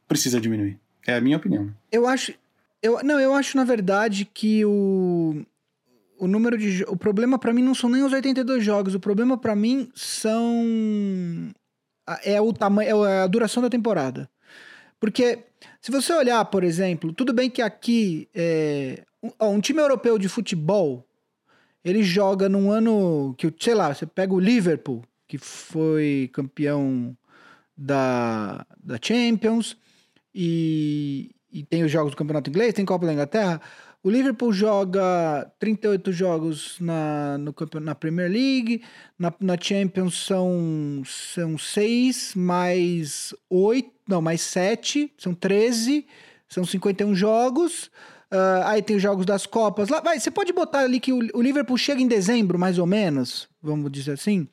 precisa 0.08 0.40
diminuir. 0.40 0.78
É 1.06 1.14
a 1.14 1.20
minha 1.20 1.36
opinião. 1.36 1.70
Eu 1.90 2.06
acho. 2.06 2.34
Eu, 2.82 3.02
não, 3.02 3.20
eu 3.20 3.34
acho, 3.34 3.56
na 3.56 3.64
verdade, 3.64 4.24
que 4.24 4.64
o. 4.64 5.42
O 6.18 6.26
número 6.26 6.58
de. 6.58 6.84
O 6.84 6.96
problema 6.96 7.38
para 7.38 7.52
mim 7.52 7.62
não 7.62 7.74
são 7.74 7.88
nem 7.88 8.02
os 8.02 8.12
82 8.12 8.62
jogos. 8.62 8.94
O 8.94 9.00
problema 9.00 9.38
para 9.38 9.56
mim 9.56 9.88
são. 9.94 11.52
É 12.24 12.40
o 12.40 12.52
tamanho. 12.52 13.04
É 13.06 13.22
a 13.22 13.26
duração 13.26 13.62
da 13.62 13.70
temporada. 13.70 14.28
Porque 14.98 15.38
se 15.80 15.90
você 15.90 16.12
olhar, 16.12 16.44
por 16.46 16.64
exemplo, 16.64 17.12
tudo 17.12 17.32
bem 17.32 17.50
que 17.50 17.62
aqui 17.62 18.28
é, 18.34 19.04
um, 19.22 19.48
um, 19.48 19.60
time 19.60 19.80
europeu 19.80 20.18
de 20.18 20.28
futebol 20.28 21.06
ele 21.84 22.02
joga 22.02 22.48
num 22.48 22.70
ano 22.70 23.34
que, 23.38 23.52
sei 23.58 23.74
lá, 23.74 23.92
você 23.94 24.06
pega 24.06 24.34
o 24.34 24.40
Liverpool, 24.40 25.02
que 25.26 25.38
foi 25.38 26.30
campeão 26.32 27.16
da, 27.76 28.66
da 28.82 28.98
Champions, 29.00 29.76
e, 30.34 31.34
e 31.50 31.62
tem 31.64 31.82
os 31.82 31.90
jogos 31.90 32.12
do 32.12 32.16
Campeonato 32.16 32.50
Inglês, 32.50 32.74
tem 32.74 32.84
Copa 32.84 33.06
da 33.06 33.12
Inglaterra. 33.12 33.60
O 34.02 34.08
Liverpool 34.08 34.52
joga 34.52 35.50
38 35.58 36.10
jogos 36.10 36.76
na, 36.80 37.36
no, 37.36 37.54
na 37.80 37.94
Premier 37.94 38.30
League, 38.30 38.82
na, 39.18 39.32
na 39.38 39.56
Champions 39.60 40.24
são, 40.24 41.02
são 41.04 41.58
6 41.58 42.34
mais 42.34 43.34
8, 43.50 43.90
não, 44.10 44.20
mais 44.20 44.40
7, 44.42 45.12
são 45.16 45.34
13, 45.34 46.06
são 46.48 46.64
51 46.64 47.14
jogos. 47.14 47.90
Uh, 48.30 48.62
aí 48.64 48.82
tem 48.82 48.96
os 48.96 49.02
jogos 49.02 49.26
das 49.26 49.46
Copas. 49.46 49.88
Lá, 49.88 50.00
vai, 50.00 50.20
você 50.20 50.30
pode 50.30 50.52
botar 50.52 50.80
ali 50.80 51.00
que 51.00 51.12
o, 51.12 51.18
o, 51.34 51.42
Liverpool 51.42 51.76
chega 51.76 52.00
em 52.00 52.06
dezembro, 52.06 52.58
mais 52.58 52.78
ou 52.78 52.86
menos, 52.86 53.48
vamos 53.60 53.90
dizer 53.90 54.12
assim, 54.12 54.46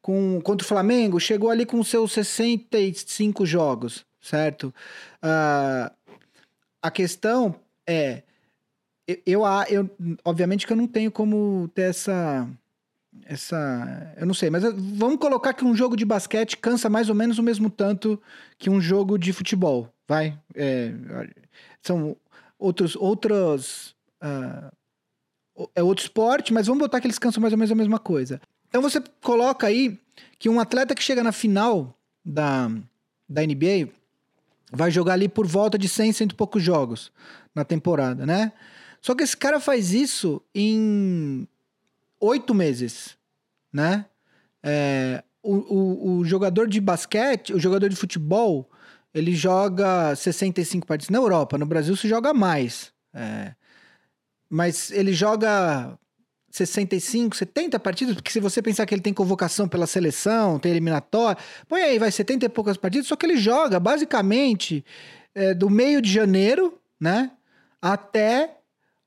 com, 0.00 0.40
contra 0.42 0.64
o 0.64 0.68
Flamengo, 0.68 1.20
chegou 1.20 1.50
ali 1.50 1.66
com 1.66 1.82
seus 1.84 2.12
65 2.12 3.44
jogos, 3.44 4.06
certo? 4.20 4.72
Uh, 5.22 5.90
a 6.82 6.90
questão 6.90 7.54
é. 7.86 8.22
Eu, 9.06 9.16
eu, 9.26 9.42
eu, 9.68 9.90
obviamente 10.24 10.66
que 10.66 10.72
eu 10.72 10.76
não 10.76 10.86
tenho 10.86 11.10
como 11.10 11.68
ter 11.74 11.90
essa 11.90 12.48
essa. 13.24 14.14
Eu 14.16 14.26
não 14.26 14.34
sei, 14.34 14.50
mas 14.50 14.62
vamos 14.62 15.18
colocar 15.18 15.52
que 15.52 15.64
um 15.64 15.74
jogo 15.74 15.96
de 15.96 16.04
basquete 16.04 16.56
cansa 16.56 16.88
mais 16.88 17.08
ou 17.08 17.14
menos 17.14 17.38
o 17.38 17.42
mesmo 17.42 17.68
tanto 17.68 18.20
que 18.58 18.70
um 18.70 18.80
jogo 18.80 19.18
de 19.18 19.32
futebol. 19.32 19.92
Vai. 20.08 20.38
É, 20.54 20.92
são 21.82 22.16
outros. 22.58 22.96
outros 22.96 23.94
uh, 24.22 24.70
é 25.74 25.82
outro 25.82 26.04
esporte, 26.04 26.52
mas 26.52 26.66
vamos 26.66 26.80
botar 26.80 27.00
que 27.00 27.06
eles 27.06 27.18
cansam 27.18 27.40
mais 27.40 27.52
ou 27.52 27.58
menos 27.58 27.72
a 27.72 27.74
mesma 27.74 27.98
coisa. 27.98 28.40
Então 28.68 28.80
você 28.80 29.02
coloca 29.22 29.66
aí 29.66 29.98
que 30.38 30.48
um 30.48 30.60
atleta 30.60 30.94
que 30.94 31.02
chega 31.02 31.22
na 31.22 31.32
final 31.32 31.94
da, 32.24 32.70
da 33.28 33.42
NBA 33.42 33.90
vai 34.72 34.90
jogar 34.90 35.14
ali 35.14 35.28
por 35.28 35.46
volta 35.46 35.76
de 35.76 35.88
100, 35.88 36.12
cento 36.12 36.32
e 36.32 36.36
poucos 36.36 36.62
jogos 36.62 37.12
na 37.54 37.64
temporada, 37.64 38.24
né? 38.24 38.52
Só 39.02 39.14
que 39.14 39.22
esse 39.22 39.36
cara 39.36 39.58
faz 39.58 39.92
isso 39.92 40.40
em 40.54 41.46
oito 42.20 42.54
meses, 42.54 43.16
né? 43.72 44.06
É, 44.62 45.24
o, 45.42 45.54
o, 45.54 46.10
o, 46.18 46.24
jogador 46.24 46.68
de 46.68 46.80
basquete, 46.80 47.54
o 47.54 47.58
jogador 47.58 47.88
de 47.88 47.96
futebol, 47.96 48.70
ele 49.14 49.34
joga 49.34 50.14
65 50.14 50.86
partidas 50.86 51.10
na 51.10 51.18
Europa. 51.18 51.56
No 51.56 51.66
Brasil 51.66 51.96
se 51.96 52.06
joga 52.06 52.34
mais. 52.34 52.92
É, 53.14 53.54
mas 54.48 54.90
ele 54.90 55.12
joga 55.12 55.98
65, 56.50 57.36
70 57.36 57.78
partidas, 57.78 58.14
porque 58.14 58.30
se 58.30 58.40
você 58.40 58.60
pensar 58.60 58.84
que 58.84 58.94
ele 58.94 59.00
tem 59.00 59.14
convocação 59.14 59.68
pela 59.68 59.86
seleção, 59.86 60.58
tem 60.58 60.72
eliminatória, 60.72 61.40
põe 61.68 61.82
aí, 61.82 61.98
vai 61.98 62.10
70 62.10 62.46
e 62.46 62.48
poucas 62.48 62.76
partidas, 62.76 63.06
só 63.06 63.16
que 63.16 63.24
ele 63.24 63.36
joga 63.36 63.78
basicamente 63.78 64.84
é, 65.34 65.54
do 65.54 65.70
meio 65.70 66.02
de 66.02 66.12
janeiro, 66.12 66.78
né, 67.00 67.30
até 67.80 68.59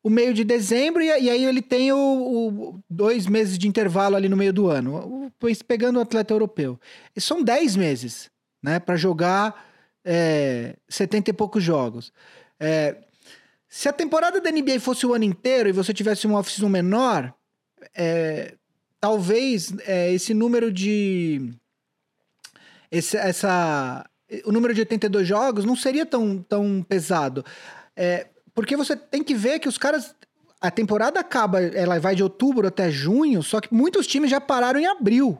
o 0.03 0.09
meio 0.09 0.33
de 0.33 0.43
dezembro, 0.43 1.01
e, 1.01 1.05
e 1.05 1.29
aí 1.29 1.45
ele 1.45 1.61
tem 1.61 1.93
o, 1.93 1.97
o, 1.97 2.79
dois 2.89 3.25
meses 3.25 3.57
de 3.57 3.69
intervalo 3.69 4.17
ali 4.17 4.27
no 4.27 4.35
meio 4.35 4.51
do 4.51 4.67
ano, 4.69 5.31
pegando 5.65 5.97
o 5.97 6.01
atleta 6.01 6.33
europeu. 6.33 6.77
E 7.15 7.21
são 7.21 7.41
10 7.41 7.77
meses, 7.77 8.29
né, 8.61 8.79
para 8.79 8.97
jogar 8.97 9.65
é, 10.03 10.75
70 10.89 11.29
e 11.29 11.33
poucos 11.33 11.63
jogos. 11.63 12.11
É, 12.59 12.97
se 13.69 13.87
a 13.87 13.93
temporada 13.93 14.41
da 14.41 14.51
NBA 14.51 14.79
fosse 14.81 15.05
o 15.05 15.13
ano 15.13 15.23
inteiro 15.23 15.69
e 15.69 15.71
você 15.71 15.93
tivesse 15.93 16.27
um 16.27 16.35
off-season 16.35 16.69
menor, 16.69 17.33
é, 17.95 18.55
talvez 18.99 19.73
é, 19.85 20.11
esse 20.13 20.33
número 20.33 20.71
de. 20.71 21.53
Esse, 22.91 23.17
essa, 23.17 24.05
o 24.45 24.51
número 24.51 24.73
de 24.73 24.81
82 24.81 25.27
jogos 25.27 25.65
não 25.65 25.75
seria 25.75 26.05
tão, 26.05 26.37
tão 26.43 26.85
pesado. 26.87 27.43
É, 27.95 28.27
porque 28.53 28.75
você 28.75 28.95
tem 28.95 29.23
que 29.23 29.33
ver 29.33 29.59
que 29.59 29.67
os 29.67 29.77
caras. 29.77 30.15
A 30.61 30.71
temporada 30.71 31.19
acaba, 31.19 31.61
ela 31.61 31.99
vai 31.99 32.15
de 32.15 32.23
outubro 32.23 32.65
até 32.65 32.89
junho, 32.89 33.43
só 33.43 33.59
que 33.59 33.73
muitos 33.73 34.07
times 34.07 34.31
já 34.31 34.39
pararam 34.39 34.79
em 34.79 34.85
abril, 34.85 35.37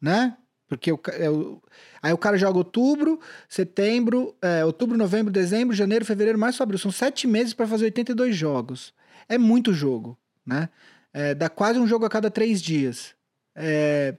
né? 0.00 0.38
Porque 0.66 0.90
o, 0.90 0.98
é, 1.08 1.28
o, 1.28 1.62
aí 2.02 2.14
o 2.14 2.18
cara 2.18 2.38
joga 2.38 2.56
outubro, 2.56 3.20
setembro, 3.46 4.34
é, 4.40 4.64
outubro, 4.64 4.96
novembro, 4.96 5.30
dezembro, 5.30 5.76
janeiro, 5.76 6.02
fevereiro, 6.06 6.38
março, 6.38 6.62
abril. 6.62 6.78
São 6.78 6.90
sete 6.90 7.26
meses 7.26 7.52
para 7.52 7.66
fazer 7.66 7.84
82 7.84 8.34
jogos. 8.34 8.94
É 9.28 9.36
muito 9.36 9.74
jogo, 9.74 10.16
né? 10.46 10.70
É, 11.12 11.34
dá 11.34 11.50
quase 11.50 11.78
um 11.78 11.86
jogo 11.86 12.06
a 12.06 12.08
cada 12.08 12.30
três 12.30 12.62
dias. 12.62 13.14
É... 13.54 14.14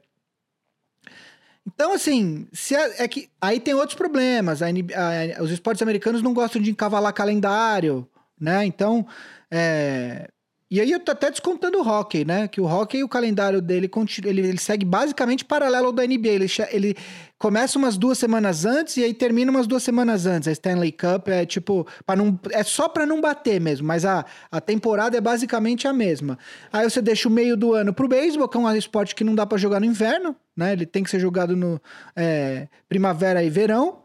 Então, 1.65 1.93
assim, 1.93 2.47
se 2.52 2.76
é, 2.76 3.04
é, 3.04 3.08
que 3.08 3.30
aí 3.41 3.60
tem 3.60 3.73
outros 3.73 3.95
problemas. 3.95 4.62
A, 4.62 4.67
a, 4.67 5.43
os 5.43 5.52
esportes 5.52 5.82
americanos 5.82 6.21
não 6.21 6.34
gostam 6.34 6.62
de 6.62 6.69
encavalar 6.71 7.13
calendário, 7.13 8.08
né? 8.39 8.65
Então, 8.65 9.06
é, 9.49 10.30
e 10.74 10.82
aí 10.82 10.90
eu 10.90 11.00
tô 11.00 11.12
até 11.12 11.30
descontando 11.30 11.78
o 11.78 11.88
hockey, 11.88 12.26
né? 12.26 12.48
Que 12.48 12.60
o 12.60 12.66
hockey, 12.66 13.04
o 13.04 13.08
calendário 13.08 13.62
dele, 13.62 13.88
ele, 14.26 14.42
ele 14.42 14.58
segue 14.58 14.84
basicamente 14.84 15.46
paralelo 15.46 15.86
ao 15.86 15.92
da 15.92 16.02
NBA. 16.04 16.30
Ele, 16.30 16.48
ele 16.72 16.96
começa 17.38 17.78
umas 17.78 17.96
duas 17.96 18.18
semanas 18.18 18.66
antes 18.66 18.98
e 18.98 19.04
aí 19.04 19.14
termina 19.14 19.52
umas 19.52 19.68
duas 19.68 19.84
semanas 19.84 20.26
antes. 20.26 20.48
A 20.48 20.52
Stanley 20.52 20.92
Cup 20.92 21.28
é 21.28 21.46
tipo, 21.46 21.86
para 22.08 22.16
não, 22.16 22.40
é 22.50 22.64
só 22.64 22.90
para 22.90 23.06
não 23.06 23.22
bater 23.22 23.62
mesmo, 23.62 23.86
mas 23.86 24.04
a, 24.04 24.26
a 24.52 24.60
temporada 24.60 25.16
é 25.16 25.22
basicamente 25.22 25.88
a 25.88 25.94
mesma. 25.94 26.40
Aí 26.72 26.90
você 26.90 27.04
deixa 27.04 27.30
o 27.30 27.32
meio 27.32 27.56
do 27.56 27.74
ano 27.74 27.94
pro 27.94 28.08
beisebol, 28.08 28.50
que 28.50 28.58
é 28.58 28.60
um 28.60 28.76
esporte 28.76 29.14
que 29.14 29.24
não 29.24 29.36
dá 29.36 29.46
para 29.46 29.60
jogar 29.60 29.80
no 29.80 29.86
inverno, 29.86 30.36
né? 30.58 30.74
Ele 30.74 30.88
tem 30.88 31.04
que 31.04 31.12
ser 31.12 31.20
jogado 31.20 31.56
no 31.56 31.80
é, 32.16 32.68
primavera 32.90 33.44
e 33.44 33.50
verão. 33.52 34.03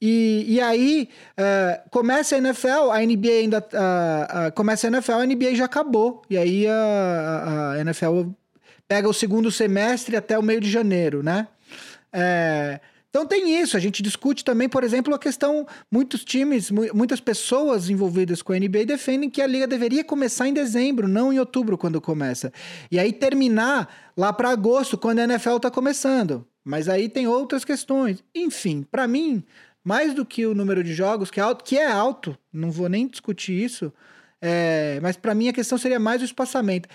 E, 0.00 0.44
e 0.46 0.60
aí, 0.60 1.08
uh, 1.32 1.90
começa 1.90 2.36
a 2.36 2.38
NFL, 2.38 2.90
a 2.92 3.00
NBA 3.00 3.28
ainda. 3.40 3.58
Uh, 3.58 4.48
uh, 4.48 4.52
começa 4.54 4.86
a 4.86 4.88
NFL, 4.88 5.12
a 5.12 5.26
NBA 5.26 5.54
já 5.56 5.64
acabou. 5.64 6.22
E 6.30 6.38
aí 6.38 6.66
a, 6.68 7.72
a, 7.74 7.80
NFL 7.80 8.30
pega 8.86 9.08
o 9.08 9.12
segundo 9.12 9.50
semestre 9.50 10.16
até 10.16 10.38
o 10.38 10.42
meio 10.42 10.60
de 10.60 10.70
janeiro, 10.70 11.22
né? 11.22 11.48
É, 12.12 12.80
então 13.10 13.26
tem 13.26 13.60
isso. 13.60 13.76
A 13.76 13.80
gente 13.80 14.02
discute 14.02 14.44
também, 14.44 14.68
por 14.68 14.84
exemplo, 14.84 15.12
a 15.12 15.18
questão. 15.18 15.66
Muitos 15.90 16.24
times, 16.24 16.70
muitas 16.70 17.20
pessoas 17.20 17.90
envolvidas 17.90 18.40
com 18.40 18.52
a 18.52 18.58
NBA 18.58 18.84
defendem 18.86 19.28
que 19.28 19.42
a 19.42 19.46
liga 19.46 19.66
deveria 19.66 20.04
começar 20.04 20.46
em 20.46 20.54
dezembro, 20.54 21.08
não 21.08 21.32
em 21.32 21.40
outubro, 21.40 21.76
quando 21.76 22.00
começa. 22.00 22.52
E 22.90 22.98
aí 23.00 23.12
terminar 23.12 24.12
lá 24.16 24.32
para 24.32 24.50
agosto, 24.50 24.96
quando 24.96 25.18
a 25.18 25.24
NFL 25.24 25.56
está 25.56 25.70
começando. 25.70 26.46
Mas 26.64 26.88
aí 26.88 27.08
tem 27.08 27.26
outras 27.26 27.64
questões. 27.64 28.22
Enfim, 28.34 28.86
para 28.90 29.08
mim 29.08 29.42
mais 29.84 30.14
do 30.14 30.24
que 30.24 30.46
o 30.46 30.54
número 30.54 30.82
de 30.82 30.92
jogos, 30.92 31.30
que 31.30 31.40
é 31.40 31.42
alto, 31.42 31.64
que 31.64 31.76
é 31.76 31.90
alto 31.90 32.36
não 32.52 32.70
vou 32.70 32.88
nem 32.88 33.06
discutir 33.06 33.52
isso, 33.52 33.92
é, 34.40 34.98
mas 35.02 35.16
para 35.16 35.34
mim 35.34 35.48
a 35.48 35.52
questão 35.52 35.78
seria 35.78 35.98
mais 35.98 36.22
o 36.22 36.24
espaçamento. 36.24 36.88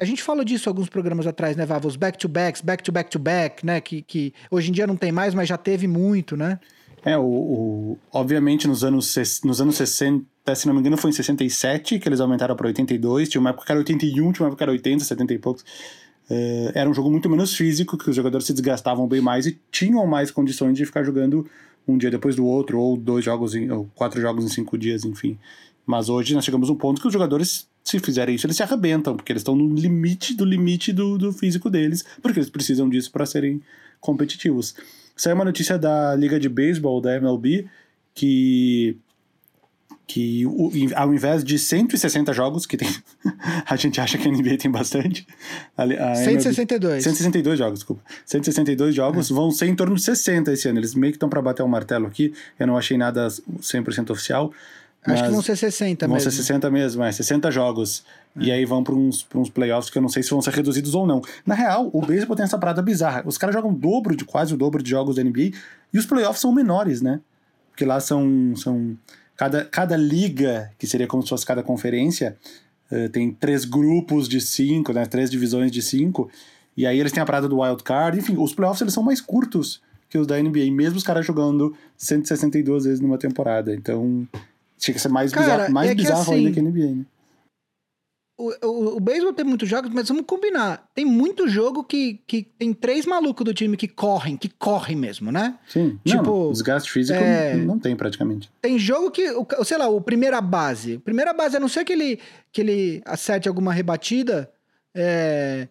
A 0.00 0.04
gente 0.04 0.22
falou 0.22 0.42
disso 0.42 0.68
alguns 0.68 0.88
programas 0.88 1.26
atrás, 1.26 1.56
né, 1.56 1.66
Vava? 1.66 1.86
Os 1.86 1.96
back-to-backs, 1.96 2.62
back-to-back-to-back, 2.62 3.66
né? 3.66 3.82
Que, 3.82 4.00
que 4.00 4.32
hoje 4.50 4.70
em 4.70 4.72
dia 4.72 4.86
não 4.86 4.96
tem 4.96 5.12
mais, 5.12 5.34
mas 5.34 5.46
já 5.46 5.58
teve 5.58 5.86
muito, 5.86 6.38
né? 6.38 6.58
É, 7.04 7.18
o, 7.18 7.22
o, 7.22 7.98
obviamente 8.12 8.66
nos 8.66 8.82
anos, 8.82 9.14
nos 9.44 9.60
anos 9.60 9.76
60, 9.76 10.54
se 10.54 10.66
não 10.66 10.74
me 10.74 10.80
engano, 10.80 10.96
foi 10.96 11.10
em 11.10 11.14
67 11.14 11.98
que 11.98 12.08
eles 12.08 12.20
aumentaram 12.20 12.56
para 12.56 12.66
82. 12.66 13.28
Tinha 13.28 13.40
uma 13.40 13.50
época 13.50 13.66
que 13.66 13.72
era 13.72 13.78
81, 13.78 14.32
tinha 14.32 14.44
uma 14.44 14.48
época 14.48 14.56
que 14.56 14.62
era 14.62 14.72
80, 14.72 15.04
70 15.04 15.34
e 15.34 15.38
poucos. 15.38 15.64
É, 16.30 16.72
era 16.74 16.88
um 16.88 16.94
jogo 16.94 17.10
muito 17.10 17.28
menos 17.28 17.54
físico, 17.54 17.98
que 17.98 18.08
os 18.08 18.16
jogadores 18.16 18.46
se 18.46 18.52
desgastavam 18.52 19.06
bem 19.06 19.20
mais 19.20 19.46
e 19.46 19.60
tinham 19.70 20.06
mais 20.06 20.30
condições 20.30 20.74
de 20.76 20.86
ficar 20.86 21.02
jogando 21.02 21.46
um 21.86 21.98
dia 21.98 22.10
depois 22.10 22.36
do 22.36 22.44
outro, 22.46 22.78
ou 22.78 22.96
dois 22.96 23.24
jogos, 23.24 23.54
em, 23.54 23.70
ou 23.70 23.88
quatro 23.94 24.20
jogos 24.20 24.44
em 24.44 24.48
cinco 24.48 24.76
dias, 24.78 25.04
enfim. 25.04 25.38
Mas 25.86 26.08
hoje 26.08 26.34
nós 26.34 26.44
chegamos 26.44 26.68
a 26.68 26.72
um 26.72 26.76
ponto 26.76 27.00
que 27.00 27.06
os 27.06 27.12
jogadores, 27.12 27.68
se 27.82 27.98
fizerem 27.98 28.34
isso, 28.34 28.46
eles 28.46 28.56
se 28.56 28.62
arrebentam, 28.62 29.16
porque 29.16 29.32
eles 29.32 29.40
estão 29.40 29.56
no 29.56 29.74
limite 29.74 30.34
do 30.34 30.44
limite 30.44 30.92
do, 30.92 31.18
do 31.18 31.32
físico 31.32 31.68
deles, 31.68 32.04
porque 32.22 32.38
eles 32.38 32.50
precisam 32.50 32.88
disso 32.88 33.10
para 33.10 33.26
serem 33.26 33.60
competitivos. 34.00 34.74
Saiu 35.16 35.34
uma 35.34 35.44
notícia 35.44 35.78
da 35.78 36.14
Liga 36.14 36.38
de 36.38 36.48
Beisebol, 36.48 37.00
da 37.00 37.16
MLB, 37.16 37.66
que 38.14 38.96
que 40.12 40.44
ao 40.96 41.14
invés 41.14 41.44
de 41.44 41.56
160 41.56 42.32
jogos, 42.32 42.66
que 42.66 42.76
tem, 42.76 42.88
a 43.64 43.76
gente 43.76 44.00
acha 44.00 44.18
que 44.18 44.26
a 44.26 44.30
NBA 44.30 44.56
tem 44.58 44.68
bastante. 44.68 45.24
A, 45.76 45.84
a 45.84 46.14
162. 46.16 46.82
MLB, 46.82 47.02
162 47.02 47.58
jogos, 47.58 47.78
desculpa. 47.78 48.02
162 48.26 48.92
jogos 48.92 49.30
é. 49.30 49.34
vão 49.34 49.52
ser 49.52 49.66
em 49.66 49.76
torno 49.76 49.94
de 49.94 50.02
60 50.02 50.52
esse 50.52 50.68
ano. 50.68 50.80
Eles 50.80 50.96
meio 50.96 51.12
que 51.12 51.16
estão 51.16 51.28
para 51.28 51.40
bater 51.40 51.62
o 51.62 51.66
um 51.66 51.68
martelo 51.68 52.08
aqui. 52.08 52.34
Eu 52.58 52.66
não 52.66 52.76
achei 52.76 52.98
nada 52.98 53.28
100% 53.28 54.10
oficial. 54.10 54.52
Acho 55.04 55.22
que 55.22 55.30
vão 55.30 55.42
ser 55.42 55.56
60 55.56 56.06
vão 56.08 56.16
mesmo. 56.16 56.28
Vão 56.28 56.36
ser 56.36 56.42
60 56.42 56.70
mesmo, 56.70 57.04
é, 57.04 57.12
60 57.12 57.50
jogos. 57.52 58.04
É. 58.36 58.46
E 58.46 58.50
aí 58.50 58.64
vão 58.64 58.82
para 58.82 58.94
uns, 58.94 59.24
uns 59.32 59.48
playoffs 59.48 59.90
que 59.90 59.96
eu 59.96 60.02
não 60.02 60.08
sei 60.08 60.24
se 60.24 60.30
vão 60.30 60.42
ser 60.42 60.52
reduzidos 60.52 60.92
ou 60.92 61.06
não. 61.06 61.22
Na 61.46 61.54
real, 61.54 61.88
o 61.92 62.04
beisebol 62.04 62.34
tem 62.34 62.44
essa 62.44 62.58
parada 62.58 62.82
bizarra. 62.82 63.22
Os 63.24 63.38
caras 63.38 63.54
jogam 63.54 63.70
o 63.70 63.74
dobro 63.74 64.16
de 64.16 64.24
quase 64.24 64.52
o 64.52 64.56
dobro 64.56 64.82
de 64.82 64.90
jogos 64.90 65.14
da 65.14 65.22
NBA 65.22 65.52
e 65.92 65.98
os 65.98 66.04
playoffs 66.04 66.40
são 66.40 66.52
menores, 66.52 67.00
né? 67.00 67.20
Porque 67.70 67.84
lá 67.84 68.00
são, 68.00 68.54
são 68.56 68.96
Cada, 69.40 69.64
cada 69.64 69.96
liga, 69.96 70.70
que 70.78 70.86
seria 70.86 71.06
como 71.06 71.22
se 71.22 71.30
fosse 71.30 71.46
cada 71.46 71.62
conferência, 71.62 72.36
uh, 72.92 73.08
tem 73.08 73.32
três 73.32 73.64
grupos 73.64 74.28
de 74.28 74.38
cinco, 74.38 74.92
né? 74.92 75.06
Três 75.06 75.30
divisões 75.30 75.72
de 75.72 75.80
cinco. 75.80 76.30
E 76.76 76.86
aí 76.86 77.00
eles 77.00 77.10
têm 77.10 77.22
a 77.22 77.24
parada 77.24 77.48
do 77.48 77.60
wild 77.60 77.82
card. 77.82 78.18
Enfim, 78.18 78.36
os 78.36 78.52
playoffs 78.52 78.82
eles 78.82 78.92
são 78.92 79.02
mais 79.02 79.18
curtos 79.18 79.80
que 80.10 80.18
os 80.18 80.26
da 80.26 80.38
NBA, 80.38 80.70
mesmo 80.70 80.98
os 80.98 81.02
caras 81.02 81.24
jogando 81.24 81.74
162 81.96 82.84
vezes 82.84 83.00
numa 83.00 83.16
temporada. 83.16 83.74
Então, 83.74 84.28
tinha 84.76 84.92
que 84.94 85.00
ser 85.00 85.08
mais 85.08 85.32
Cara, 85.32 85.46
bizarro, 85.46 85.72
mais 85.72 85.90
é 85.90 85.94
bizarro 85.94 86.20
assim, 86.20 86.34
ainda 86.34 86.52
que 86.52 86.60
a 86.60 86.62
NBA, 86.62 86.96
né? 86.96 87.04
O, 88.40 88.66
o, 88.66 88.96
o 88.96 89.00
beisebol 89.00 89.34
tem 89.34 89.44
muitos 89.44 89.68
jogos, 89.68 89.90
mas 89.92 90.08
vamos 90.08 90.24
combinar. 90.26 90.88
Tem 90.94 91.04
muito 91.04 91.46
jogo 91.46 91.84
que, 91.84 92.20
que 92.26 92.42
tem 92.58 92.72
três 92.72 93.04
malucos 93.04 93.44
do 93.44 93.52
time 93.52 93.76
que 93.76 93.86
correm, 93.86 94.36
que 94.36 94.48
correm 94.48 94.96
mesmo, 94.96 95.30
né? 95.30 95.58
Sim. 95.68 95.98
Tipo, 96.04 96.44
não, 96.44 96.52
desgaste 96.52 96.90
físico 96.90 97.18
é... 97.18 97.54
não 97.54 97.78
tem 97.78 97.94
praticamente. 97.94 98.50
Tem 98.62 98.78
jogo 98.78 99.10
que, 99.10 99.26
sei 99.64 99.76
lá, 99.76 99.88
o 99.88 100.00
primeira 100.00 100.40
base. 100.40 100.96
Primeira 100.98 101.34
base, 101.34 101.58
a 101.58 101.60
não 101.60 101.68
ser 101.68 101.84
que 101.84 101.92
ele, 101.92 102.18
que 102.50 102.62
ele 102.62 103.02
acerte 103.04 103.46
alguma 103.46 103.72
rebatida, 103.74 104.50
é... 104.94 105.68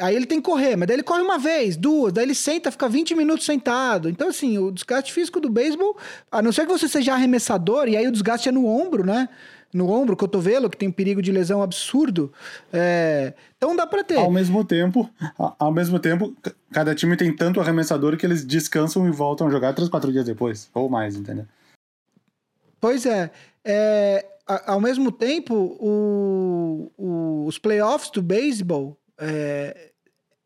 Aí 0.00 0.16
ele 0.16 0.26
tem 0.26 0.40
que 0.40 0.50
correr, 0.50 0.74
mas 0.74 0.88
daí 0.88 0.96
ele 0.96 1.04
corre 1.04 1.22
uma 1.22 1.38
vez, 1.38 1.76
duas, 1.76 2.12
daí 2.12 2.24
ele 2.24 2.34
senta, 2.34 2.72
fica 2.72 2.88
20 2.88 3.14
minutos 3.14 3.46
sentado. 3.46 4.08
Então, 4.08 4.28
assim, 4.28 4.58
o 4.58 4.72
desgaste 4.72 5.12
físico 5.12 5.38
do 5.38 5.48
beisebol, 5.48 5.96
a 6.32 6.42
não 6.42 6.50
ser 6.50 6.66
que 6.66 6.72
você 6.72 6.88
seja 6.88 7.12
arremessador, 7.12 7.86
e 7.86 7.96
aí 7.96 8.08
o 8.08 8.10
desgaste 8.10 8.48
é 8.48 8.52
no 8.52 8.66
ombro, 8.66 9.06
né? 9.06 9.28
No 9.74 9.90
ombro, 9.90 10.16
cotovelo, 10.16 10.70
que 10.70 10.76
tem 10.76 10.88
perigo 10.88 11.20
de 11.20 11.32
lesão 11.32 11.60
absurdo. 11.60 12.32
É, 12.72 13.34
então 13.56 13.74
dá 13.74 13.84
para 13.84 14.04
ter. 14.04 14.18
Ao 14.18 14.30
mesmo 14.30 14.64
tempo, 14.64 15.10
ao 15.58 15.72
mesmo 15.72 15.98
tempo, 15.98 16.32
cada 16.72 16.94
time 16.94 17.16
tem 17.16 17.34
tanto 17.34 17.60
arremessador 17.60 18.16
que 18.16 18.24
eles 18.24 18.44
descansam 18.44 19.06
e 19.08 19.10
voltam 19.10 19.48
a 19.48 19.50
jogar 19.50 19.72
três, 19.72 19.90
quatro 19.90 20.12
dias 20.12 20.24
depois, 20.24 20.70
ou 20.72 20.88
mais, 20.88 21.16
entendeu? 21.16 21.44
Pois 22.80 23.04
é. 23.04 23.32
é 23.64 24.24
ao 24.46 24.80
mesmo 24.80 25.10
tempo, 25.10 25.54
o, 25.54 26.92
o, 26.96 27.46
os 27.46 27.58
playoffs 27.58 28.10
do 28.10 28.22
beisebol 28.22 28.96
é, 29.18 29.90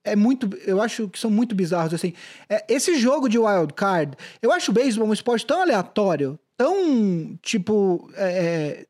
é 0.05 0.17
muito. 0.17 0.49
Eu 0.65 0.81
acho 0.81 1.09
que 1.09 1.19
são 1.19 1.31
muito 1.31 1.55
bizarros. 1.55 1.93
Assim, 1.93 2.15
é, 2.49 2.65
esse 2.67 2.97
jogo 2.97 3.29
de 3.29 3.39
wild 3.39 3.75
card, 3.75 4.17
eu 4.41 4.53
acho 4.53 4.71
o 4.71 4.75
beisebol 4.75 5.09
um 5.09 5.13
esporte 5.13 5.45
tão 5.45 5.61
aleatório, 5.61 6.39
tão 6.57 7.37
tipo. 7.43 8.11
É, 8.15 8.85
é 8.85 8.89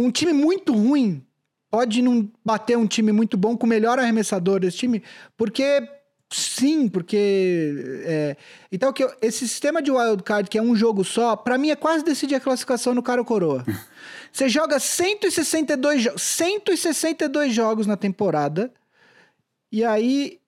um 0.00 0.10
time 0.10 0.32
muito 0.32 0.72
ruim 0.72 1.24
pode 1.70 2.02
não 2.02 2.30
bater 2.44 2.76
um 2.76 2.86
time 2.86 3.12
muito 3.12 3.36
bom 3.36 3.56
com 3.56 3.66
o 3.66 3.68
melhor 3.68 3.98
arremessador 3.98 4.60
desse 4.60 4.76
time, 4.76 5.02
porque 5.36 5.88
sim, 6.30 6.88
porque 6.88 8.02
é, 8.04 8.36
então 8.70 8.92
que 8.92 9.08
esse 9.22 9.48
sistema 9.48 9.80
de 9.80 9.90
wild 9.90 10.22
card 10.22 10.50
que 10.50 10.58
é 10.58 10.62
um 10.62 10.76
jogo 10.76 11.02
só, 11.02 11.34
para 11.34 11.56
mim 11.56 11.70
é 11.70 11.76
quase 11.76 12.04
decidir 12.04 12.34
a 12.34 12.40
classificação 12.40 12.94
no 12.94 13.02
cara 13.02 13.20
ou 13.20 13.24
coroa. 13.24 13.64
Você 14.32 14.48
joga 14.48 14.78
162 14.78 16.02
jo 16.02 16.18
162 16.18 17.54
jogos 17.54 17.86
na 17.86 17.96
temporada 17.96 18.70
e 19.72 19.82
aí 19.82 20.38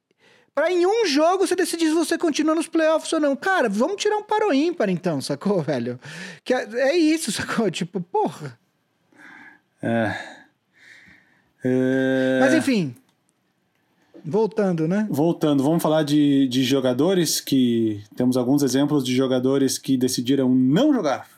para 0.55 0.71
em 0.71 0.85
um 0.85 1.07
jogo 1.07 1.47
você 1.47 1.55
decidir 1.55 1.87
se 1.87 1.95
você 1.95 2.19
continua 2.19 2.53
nos 2.53 2.67
playoffs 2.67 3.13
ou 3.13 3.21
não. 3.21 3.37
Cara, 3.37 3.69
vamos 3.69 4.03
tirar 4.03 4.17
um 4.17 4.25
paro 4.25 4.53
ímpar 4.53 4.91
então, 4.91 5.21
sacou, 5.21 5.63
velho? 5.63 6.01
Que 6.43 6.53
é, 6.53 6.69
é 6.91 6.97
isso, 6.97 7.31
sacou? 7.31 7.71
Tipo, 7.71 8.01
porra. 8.01 8.59
É. 9.83 10.15
é... 11.65 12.39
Mas 12.41 12.55
enfim. 12.55 12.95
Voltando, 14.25 14.87
né? 14.87 15.07
Voltando, 15.11 15.63
vamos 15.63 15.83
falar 15.83 16.03
de, 16.03 16.49
de 16.49 16.63
jogadores 16.65 17.41
que. 17.41 18.03
Temos 18.17 18.37
alguns 18.37 18.63
exemplos 18.63 19.05
de 19.05 19.15
jogadores 19.15 19.79
que 19.79 19.97
decidiram 19.97 20.55
não 20.55 20.93
jogar. 20.93 21.29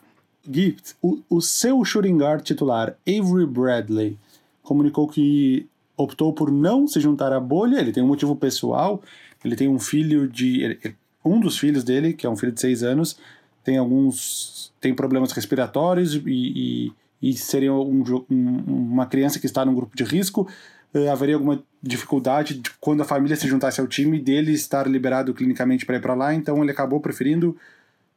Gift, 0.50 0.94
o, 1.02 1.20
o 1.28 1.40
seu 1.40 1.84
shooting 1.84 2.16
guard 2.16 2.42
titular, 2.42 2.96
Avery 3.06 3.46
Bradley, 3.46 4.18
comunicou 4.62 5.06
que 5.06 5.66
optou 5.96 6.32
por 6.32 6.50
não 6.50 6.86
se 6.86 6.98
juntar 7.00 7.32
à 7.32 7.38
bolha. 7.38 7.78
Ele 7.78 7.92
tem 7.92 8.02
um 8.02 8.08
motivo 8.08 8.34
pessoal. 8.34 9.02
Ele 9.44 9.54
tem 9.54 9.68
um 9.68 9.78
filho 9.78 10.28
de. 10.28 10.78
Um 11.24 11.38
dos 11.38 11.58
filhos 11.58 11.84
dele, 11.84 12.14
que 12.14 12.26
é 12.26 12.30
um 12.30 12.36
filho 12.36 12.52
de 12.52 12.60
seis 12.60 12.82
anos, 12.82 13.18
tem 13.62 13.76
alguns. 13.76 14.72
tem 14.80 14.94
problemas 14.94 15.32
respiratórios 15.32 16.14
e, 16.14 16.22
e 16.26 16.92
e 17.22 17.36
seria 17.36 17.72
um, 17.72 18.02
um, 18.30 18.56
uma 18.66 19.06
criança 19.06 19.38
que 19.38 19.46
está 19.46 19.64
num 19.64 19.74
grupo 19.74 19.96
de 19.96 20.04
risco, 20.04 20.48
uh, 20.94 21.10
haveria 21.10 21.34
alguma 21.34 21.62
dificuldade 21.82 22.54
de, 22.54 22.70
quando 22.80 23.02
a 23.02 23.04
família 23.04 23.36
se 23.36 23.46
juntasse 23.46 23.80
ao 23.80 23.86
time 23.86 24.18
dele 24.18 24.52
estar 24.52 24.86
liberado 24.86 25.34
clinicamente 25.34 25.84
para 25.84 25.96
ir 25.96 26.00
para 26.00 26.14
lá, 26.14 26.34
então 26.34 26.62
ele 26.62 26.70
acabou 26.70 27.00
preferindo 27.00 27.56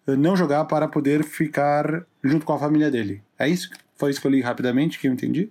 uh, 0.08 0.16
não 0.16 0.36
jogar 0.36 0.66
para 0.66 0.88
poder 0.88 1.24
ficar 1.24 2.06
junto 2.24 2.46
com 2.46 2.54
a 2.54 2.60
família 2.60 2.89
dele. 2.89 3.22
É 3.38 3.48
isso? 3.48 3.70
Foi 3.96 4.10
isso 4.10 4.22
que 4.22 4.28
eu 4.28 4.32
li 4.32 4.42
rapidamente, 4.42 5.00
que 5.00 5.08
eu 5.08 5.13
entendi? 5.13 5.50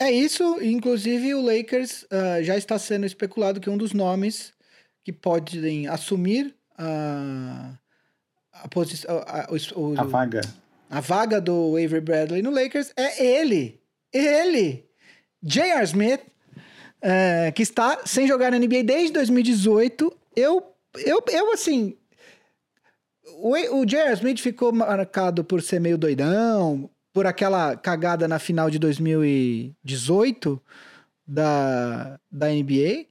É 0.00 0.10
isso, 0.10 0.62
inclusive 0.62 1.34
o 1.34 1.42
Lakers 1.42 2.04
uh, 2.04 2.42
já 2.42 2.56
está 2.56 2.78
sendo 2.78 3.04
especulado 3.04 3.60
que 3.60 3.68
um 3.68 3.76
dos 3.76 3.92
nomes 3.92 4.52
que 5.04 5.12
podem 5.12 5.86
assumir 5.88 6.54
a, 6.78 7.74
a 8.52 8.68
posição. 8.68 9.18
A, 9.26 9.46
a 10.00 10.04
vaga 10.04 10.40
a 10.90 10.98
vaga 10.98 11.40
do 11.40 11.76
Avery 11.76 12.00
Bradley 12.00 12.42
no 12.42 12.50
Lakers 12.50 12.92
é 12.96 13.24
ele. 13.24 13.80
Ele. 14.12 14.84
J.R. 15.40 15.84
Smith, 15.84 16.20
é, 17.00 17.52
que 17.52 17.62
está 17.62 18.00
sem 18.04 18.26
jogar 18.26 18.50
na 18.50 18.58
NBA 18.58 18.82
desde 18.82 19.12
2018. 19.12 20.12
Eu, 20.34 20.74
eu, 20.96 21.22
eu 21.30 21.52
assim. 21.52 21.96
O, 23.36 23.54
o 23.78 23.86
J.R. 23.86 24.14
Smith 24.14 24.40
ficou 24.40 24.72
marcado 24.72 25.44
por 25.44 25.62
ser 25.62 25.80
meio 25.80 25.96
doidão, 25.96 26.90
por 27.12 27.24
aquela 27.24 27.76
cagada 27.76 28.26
na 28.26 28.40
final 28.40 28.68
de 28.68 28.78
2018 28.80 30.60
da, 31.24 32.18
da 32.28 32.48
NBA. 32.48 33.06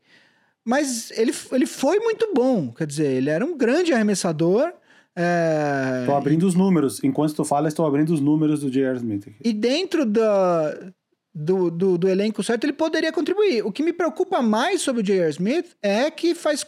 Mas 0.65 1.12
ele, 1.12 1.34
ele 1.54 1.65
foi 1.65 2.00
muito 2.00 2.34
bom. 2.34 2.74
Quer 2.74 2.86
dizer, 2.86 3.08
ele 3.08 3.30
era 3.30 3.46
um 3.46 3.58
grande 3.58 3.94
arremessador. 3.94 4.74
É... 5.21 6.05
Tô 6.05 6.13
abrindo 6.13 6.43
os 6.43 6.55
números. 6.55 7.03
Enquanto 7.03 7.36
tu 7.36 7.43
fala, 7.43 7.67
estou 7.67 7.86
abrindo 7.86 8.13
os 8.13 8.21
números 8.21 8.62
do 8.62 8.71
J.R. 8.71 8.95
Smith. 8.95 9.27
Aqui. 9.27 9.36
E 9.43 9.51
dentro 9.51 10.05
da, 10.05 10.93
do, 11.36 11.69
do, 11.69 11.97
do, 11.97 12.08
elenco 12.08 12.41
certo, 12.41 12.63
ele 12.63 12.71
poderia 12.71 13.12
contribuir. 13.12 13.65
O 13.65 13.71
que 13.71 13.84
me 13.84 13.91
preocupa 13.91 14.41
mais 14.41 14.82
sobre 14.82 15.01
o 15.01 15.03
J.R. 15.03 15.29
Smith 15.32 15.75
é 15.82 16.10
que 16.10 16.34
faz 16.34 16.65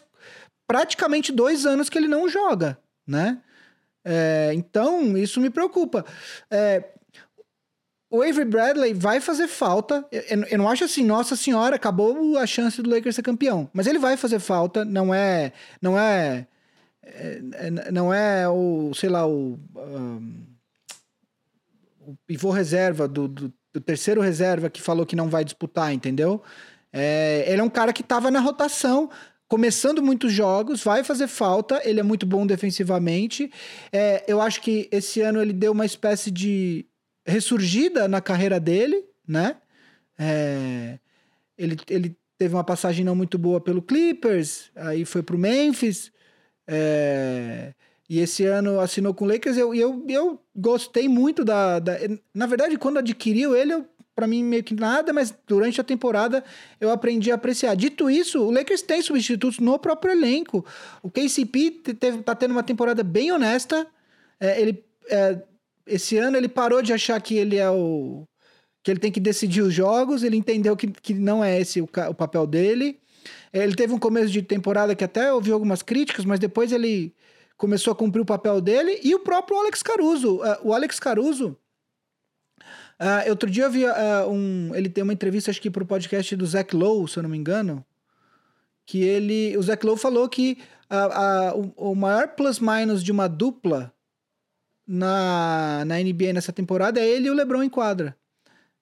praticamente 0.67 1.31
dois 1.31 1.65
anos 1.65 1.87
que 1.87 1.97
ele 1.97 2.09
não 2.09 2.27
joga, 2.27 2.77
né? 3.07 3.37
É, 4.03 4.51
então, 4.53 5.17
isso 5.17 5.39
me 5.39 5.49
preocupa. 5.49 6.03
É, 6.51 6.83
o 8.11 8.21
Avery 8.21 8.43
Bradley 8.43 8.93
vai 8.93 9.21
fazer 9.21 9.47
falta. 9.47 10.05
Eu, 10.11 10.43
eu, 10.43 10.57
não 10.57 10.67
acho 10.67 10.83
assim, 10.83 11.05
nossa 11.05 11.37
senhora, 11.37 11.77
acabou 11.77 12.37
a 12.37 12.45
chance 12.45 12.81
do 12.81 12.89
Lakers 12.89 13.15
ser 13.15 13.21
campeão. 13.21 13.69
Mas 13.71 13.87
ele 13.87 13.97
vai 13.97 14.17
fazer 14.17 14.39
falta, 14.39 14.83
não 14.83 15.13
é, 15.13 15.53
não 15.81 15.97
é 15.97 16.47
não 17.91 18.13
é 18.13 18.47
o, 18.47 18.93
sei 18.93 19.09
lá, 19.09 19.27
o, 19.27 19.59
um, 19.75 20.45
o 21.99 22.15
pivô 22.27 22.51
reserva 22.51 23.07
do, 23.07 23.27
do, 23.27 23.53
do, 23.73 23.81
terceiro 23.81 24.21
reserva 24.21 24.69
que 24.69 24.81
falou 24.81 25.05
que 25.05 25.15
não 25.15 25.29
vai 25.29 25.43
disputar, 25.43 25.93
entendeu? 25.93 26.41
É, 26.93 27.45
ele 27.47 27.61
é 27.61 27.63
um 27.63 27.69
cara 27.69 27.93
que 27.93 28.01
estava 28.01 28.29
na 28.29 28.39
rotação, 28.39 29.09
começando 29.47 30.01
muitos 30.01 30.31
jogos, 30.31 30.83
vai 30.83 31.03
fazer 31.03 31.27
falta, 31.27 31.81
ele 31.83 31.99
é 31.99 32.03
muito 32.03 32.25
bom 32.25 32.45
defensivamente. 32.45 33.51
É, 33.91 34.23
eu 34.27 34.39
acho 34.41 34.61
que 34.61 34.87
esse 34.91 35.21
ano 35.21 35.41
ele 35.41 35.53
deu 35.53 35.71
uma 35.71 35.85
espécie 35.85 36.29
de 36.29 36.85
ressurgida 37.25 38.07
na 38.07 38.21
carreira 38.21 38.59
dele, 38.59 39.03
né? 39.27 39.57
É, 40.17 40.99
ele, 41.57 41.77
ele 41.89 42.17
teve 42.37 42.55
uma 42.55 42.63
passagem 42.63 43.05
não 43.05 43.15
muito 43.15 43.37
boa 43.37 43.61
pelo 43.61 43.81
Clippers, 43.81 44.71
aí 44.75 45.05
foi 45.05 45.21
pro 45.21 45.37
Memphis, 45.37 46.11
é, 46.73 47.73
e 48.09 48.19
esse 48.19 48.45
ano 48.45 48.79
assinou 48.79 49.13
com 49.13 49.25
o 49.25 49.27
Lakers. 49.27 49.57
Eu, 49.57 49.75
eu, 49.75 50.05
eu 50.07 50.39
gostei 50.55 51.09
muito 51.09 51.43
da, 51.43 51.79
da. 51.79 51.97
Na 52.33 52.45
verdade, 52.45 52.77
quando 52.77 52.97
adquiriu 52.97 53.55
ele, 53.55 53.83
para 54.15 54.25
mim 54.25 54.43
meio 54.43 54.63
que 54.63 54.73
nada, 54.73 55.11
mas 55.11 55.33
durante 55.45 55.81
a 55.81 55.83
temporada 55.83 56.43
eu 56.79 56.89
aprendi 56.89 57.29
a 57.29 57.35
apreciar. 57.35 57.75
Dito 57.75 58.09
isso, 58.09 58.41
o 58.41 58.51
Lakers 58.51 58.81
tem 58.81 59.01
substitutos 59.01 59.59
no 59.59 59.77
próprio 59.77 60.13
elenco. 60.13 60.65
O 61.03 61.11
KCP 61.11 61.71
teve, 61.99 62.21
tá 62.21 62.33
tendo 62.33 62.51
uma 62.51 62.63
temporada 62.63 63.03
bem 63.03 63.31
honesta. 63.33 63.85
É, 64.39 64.61
ele, 64.61 64.83
é, 65.09 65.41
esse 65.85 66.17
ano 66.17 66.37
ele 66.37 66.47
parou 66.47 66.81
de 66.81 66.93
achar 66.93 67.19
que 67.21 67.35
ele 67.35 67.57
é 67.57 67.69
o. 67.69 68.23
que 68.81 68.91
ele 68.91 68.99
tem 68.99 69.11
que 69.11 69.19
decidir 69.19 69.61
os 69.61 69.73
jogos, 69.73 70.23
ele 70.23 70.37
entendeu 70.37 70.77
que, 70.77 70.87
que 70.87 71.13
não 71.13 71.43
é 71.43 71.59
esse 71.59 71.81
o, 71.81 71.89
o 72.09 72.13
papel 72.13 72.47
dele. 72.47 72.97
Ele 73.53 73.75
teve 73.75 73.93
um 73.93 73.99
começo 73.99 74.31
de 74.31 74.41
temporada 74.41 74.95
que 74.95 75.03
até 75.03 75.33
ouviu 75.33 75.53
algumas 75.53 75.81
críticas, 75.81 76.23
mas 76.23 76.39
depois 76.39 76.71
ele 76.71 77.13
começou 77.57 77.91
a 77.91 77.95
cumprir 77.95 78.21
o 78.21 78.25
papel 78.25 78.61
dele. 78.61 78.99
E 79.03 79.13
o 79.13 79.19
próprio 79.19 79.57
Alex 79.59 79.83
Caruso. 79.83 80.37
Uh, 80.37 80.57
o 80.63 80.73
Alex 80.73 80.99
Caruso. 80.99 81.57
Uh, 82.99 83.29
outro 83.29 83.49
dia 83.49 83.65
eu 83.65 83.71
vi 83.71 83.85
uh, 83.85 84.29
um. 84.29 84.73
Ele 84.73 84.89
tem 84.89 85.03
uma 85.03 85.13
entrevista, 85.13 85.51
acho 85.51 85.61
que 85.61 85.69
para 85.69 85.83
o 85.83 85.87
podcast 85.87 86.35
do 86.35 86.45
Zach 86.45 86.75
Lowe, 86.75 87.07
se 87.09 87.17
eu 87.17 87.23
não 87.23 87.29
me 87.29 87.37
engano. 87.37 87.85
Que 88.85 89.03
ele. 89.03 89.57
O 89.57 89.61
Zach 89.61 89.85
Lowe 89.85 89.97
falou 89.97 90.27
que 90.29 90.57
o, 91.55 91.91
o 91.91 91.95
maior 91.95 92.29
plus-minus 92.29 93.03
de 93.03 93.11
uma 93.11 93.27
dupla 93.27 93.93
na, 94.87 95.85
na 95.85 95.95
NBA 95.99 96.33
nessa 96.33 96.51
temporada 96.51 96.99
é 96.99 97.07
ele 97.07 97.27
e 97.27 97.29
o 97.31 97.33
LeBron 97.33 97.63
em 97.63 97.69
quadra. 97.69 98.15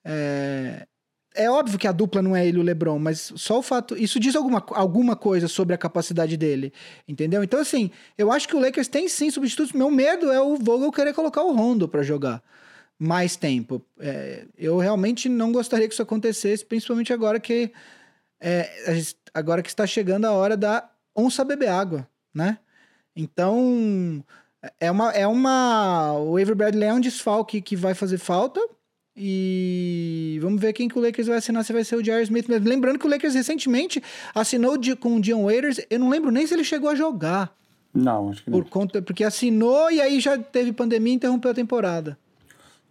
É, 0.04 0.88
é 1.36 1.50
óbvio 1.50 1.78
que 1.78 1.88
a 1.88 1.92
dupla 1.92 2.22
não 2.22 2.36
é 2.36 2.46
ele 2.48 2.60
o 2.60 2.64
LeBron, 2.64 2.98
mas 2.98 3.32
só 3.36 3.60
o 3.60 3.62
fato. 3.62 3.96
Isso 3.96 4.20
diz 4.20 4.36
alguma, 4.36 4.64
alguma 4.72 5.16
coisa 5.16 5.48
sobre 5.48 5.76
a 5.76 5.78
capacidade 5.78 6.36
dele, 6.36 6.74
entendeu? 7.08 7.44
Então, 7.44 7.60
assim, 7.60 7.92
eu 8.18 8.32
acho 8.32 8.48
que 8.48 8.56
o 8.56 8.60
Lakers 8.60 8.88
tem 8.88 9.08
sim 9.08 9.30
substitutos. 9.30 9.74
Meu 9.74 9.92
medo 9.92 10.32
é 10.32 10.42
o 10.42 10.56
Vogel 10.58 10.92
querer 10.92 11.14
colocar 11.14 11.44
o 11.44 11.54
Rondo 11.54 11.88
para 11.88 12.02
jogar 12.02 12.42
mais 12.98 13.36
tempo. 13.36 13.82
É, 14.00 14.46
eu 14.58 14.78
realmente 14.78 15.30
não 15.30 15.52
gostaria 15.52 15.88
que 15.88 15.94
isso 15.94 16.02
acontecesse, 16.02 16.66
principalmente 16.66 17.14
agora 17.14 17.40
que. 17.40 17.72
É, 18.42 18.70
agora 19.34 19.62
que 19.62 19.70
está 19.70 19.86
chegando 19.86 20.26
a 20.26 20.32
hora 20.32 20.58
da 20.58 20.90
onça 21.16 21.46
beber 21.46 21.70
água, 21.70 22.08
né? 22.34 22.58
Então. 23.16 24.24
É 24.78 24.92
uma, 24.92 25.12
é 25.12 25.26
uma. 25.26 26.14
O 26.20 26.36
Avery 26.36 26.56
Bradley 26.56 26.90
é 26.90 26.94
um 26.94 27.00
desfalque 27.00 27.62
que 27.62 27.78
vai 27.78 27.94
fazer 27.94 28.18
falta 28.18 28.60
e 29.16 30.40
vamos 30.42 30.62
ver 30.62 30.74
quem 30.74 30.88
que 30.88 30.98
o 30.98 31.02
Lakers 31.02 31.28
vai 31.28 31.38
assinar, 31.38 31.64
se 31.64 31.74
vai 31.74 31.84
ser 31.84 31.96
o 31.96 32.04
J.R. 32.04 32.24
Smith 32.24 32.48
mesmo. 32.48 32.68
Lembrando 32.68 32.98
que 32.98 33.06
o 33.06 33.10
Lakers 33.10 33.36
recentemente 33.36 34.02
assinou 34.34 34.78
com 35.00 35.18
o 35.18 35.22
Dion 35.22 35.44
Waiters, 35.44 35.82
eu 35.90 36.00
não 36.00 36.10
lembro 36.10 36.32
nem 36.32 36.48
se 36.48 36.54
ele 36.54 36.64
chegou 36.64 36.90
a 36.90 36.96
jogar. 36.96 37.54
Não, 37.94 38.30
acho 38.30 38.44
que 38.44 38.50
não. 38.50 38.62
Por 38.62 38.70
conta, 38.70 39.02
porque 39.02 39.24
assinou 39.24 39.92
e 39.92 40.00
aí 40.00 40.20
já 40.20 40.38
teve 40.38 40.72
pandemia 40.72 41.14
e 41.14 41.16
interrompeu 41.16 41.52
a 41.52 41.54
temporada. 41.54 42.18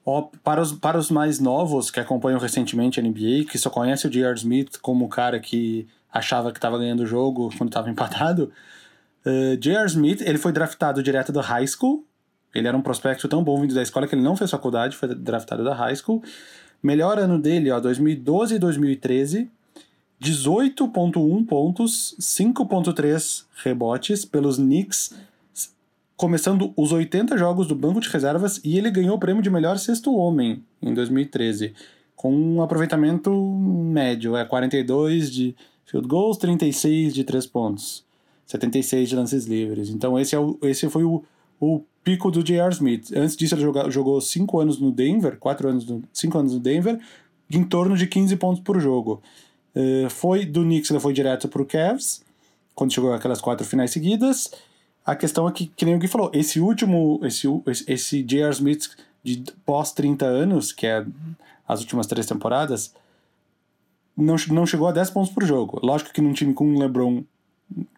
Ó, 0.04 0.31
para, 0.42 0.61
os, 0.61 0.72
para 0.72 0.98
os 0.98 1.11
mais 1.11 1.38
novos 1.38 1.90
que 1.90 2.00
acompanham 2.00 2.40
recentemente 2.40 2.98
a 2.98 3.02
NBA, 3.02 3.44
que 3.50 3.59
só 3.59 3.68
conhece 3.68 4.07
o 4.07 4.11
J.R. 4.11 4.35
Smith 4.37 4.78
como 4.81 5.04
o 5.04 5.09
cara 5.09 5.38
que 5.38 5.87
achava 6.11 6.50
que 6.50 6.59
estava 6.59 6.78
ganhando 6.78 7.02
o 7.02 7.07
jogo 7.07 7.50
quando 7.57 7.68
estava 7.68 7.90
empatado, 7.90 8.50
uh, 9.26 9.57
J.R. 9.59 9.87
Smith 9.87 10.22
ele 10.22 10.38
foi 10.38 10.50
draftado 10.50 11.02
direto 11.02 11.31
do 11.31 11.40
high 11.40 11.66
school. 11.66 12.07
Ele 12.54 12.66
era 12.66 12.76
um 12.76 12.82
prospecto 12.82 13.28
tão 13.28 13.42
bom 13.42 13.61
vindo 13.61 13.74
da 13.74 13.82
escola 13.82 14.06
que 14.06 14.14
ele 14.14 14.22
não 14.22 14.37
fez 14.37 14.50
faculdade, 14.50 14.96
foi 14.96 15.14
draftado 15.14 15.62
da 15.62 15.74
high 15.74 15.94
school. 15.94 16.22
Melhor 16.82 17.18
ano 17.18 17.38
dele, 17.38 17.70
ó, 17.70 17.80
2012 17.80 18.54
e 18.54 18.58
2013. 18.58 19.50
18.1 20.20 21.46
pontos, 21.46 22.16
5.3 22.20 23.44
rebotes 23.62 24.24
pelos 24.24 24.56
Knicks, 24.56 25.14
começando 26.16 26.72
os 26.76 26.90
80 26.90 27.38
jogos 27.38 27.68
do 27.68 27.76
banco 27.76 28.00
de 28.00 28.08
reservas 28.08 28.61
e 28.64 28.76
ele 28.76 28.90
ganhou 28.90 29.16
o 29.16 29.20
prêmio 29.20 29.40
de 29.40 29.48
melhor 29.48 29.78
sexto 29.78 30.12
homem 30.12 30.64
em 30.82 30.92
2013, 30.92 31.72
com 32.16 32.34
um 32.34 32.61
aproveitamento 32.61 33.32
médio, 33.32 34.37
é 34.37 34.44
42 34.44 35.30
de 35.30 35.54
field 35.87 36.08
goals, 36.08 36.37
36 36.37 37.14
de 37.14 37.22
3 37.22 37.46
pontos, 37.46 38.04
76 38.44 39.08
de 39.08 39.14
lances 39.14 39.46
livres. 39.46 39.88
Então 39.88 40.18
esse, 40.18 40.34
é 40.34 40.40
o, 40.40 40.58
esse 40.62 40.90
foi 40.90 41.04
o, 41.04 41.22
o 41.61 41.84
pico 42.09 42.31
do 42.31 42.42
J.R. 42.42 42.73
Smith. 42.73 43.12
Antes 43.14 43.37
disso 43.37 43.55
ele 43.55 43.61
jogou, 43.61 43.90
jogou 43.90 44.18
5 44.18 44.61
anos 44.61 44.81
no 44.81 44.90
Denver, 44.90 45.37
4 45.37 45.68
anos, 45.68 45.87
5 46.11 46.38
anos 46.38 46.55
no 46.55 46.59
Denver, 46.59 46.99
em 47.51 47.62
torno 47.62 47.94
de 47.99 48.07
15 48.07 48.35
pontos 48.37 48.62
por 48.62 48.81
jogo. 48.81 49.23
Uh, 49.77 50.09
foi 50.09 50.47
do 50.47 50.62
Knicks, 50.62 50.90
ele 50.90 51.01
foi 51.01 51.12
direto 51.12 51.49
para 51.49 51.61
o 51.61 51.66
Cavs, 51.66 52.23
quando 52.75 52.94
chegou 52.94 53.12
aquelas 53.12 53.42
quatro 53.42 53.66
finais 53.66 53.90
seguidas. 53.90 54.51
A 55.05 55.14
questão 55.14 55.47
é 55.47 55.53
que, 55.53 55.66
que 55.66 55.85
nem 55.85 55.97
o 55.97 55.99
Gui 55.99 56.09
falou, 56.09 56.31
esse 56.33 56.61
último, 56.61 57.21
esse, 57.23 57.47
esse 57.87 58.23
J.R. 58.23 58.53
Smith 58.53 58.88
de 59.23 59.44
pós 59.66 59.92
30 59.92 60.25
anos, 60.25 60.73
que 60.73 60.87
é 60.87 61.05
as 61.66 61.81
últimas 61.81 62.07
três 62.07 62.25
temporadas, 62.25 62.94
não, 64.16 64.37
não 64.51 64.64
chegou 64.64 64.88
a 64.88 64.92
10 64.92 65.11
pontos 65.11 65.31
por 65.31 65.44
jogo. 65.44 65.79
Lógico 65.83 66.11
que 66.11 66.23
num 66.23 66.33
time 66.33 66.55
com 66.55 66.75
o 66.75 66.79
LeBron, 66.79 67.23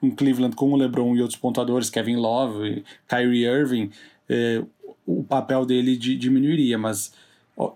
em 0.02 0.10
Cleveland, 0.10 0.56
com 0.56 0.72
o 0.72 0.76
LeBron 0.76 1.14
e 1.16 1.22
outros 1.22 1.38
pontuadores, 1.38 1.90
Kevin 1.90 2.16
Love, 2.16 2.84
Kyrie 3.08 3.44
Irving, 3.44 3.90
eh, 4.28 4.62
o 5.06 5.22
papel 5.24 5.64
dele 5.64 5.96
diminuiria, 5.96 6.78
mas 6.78 7.12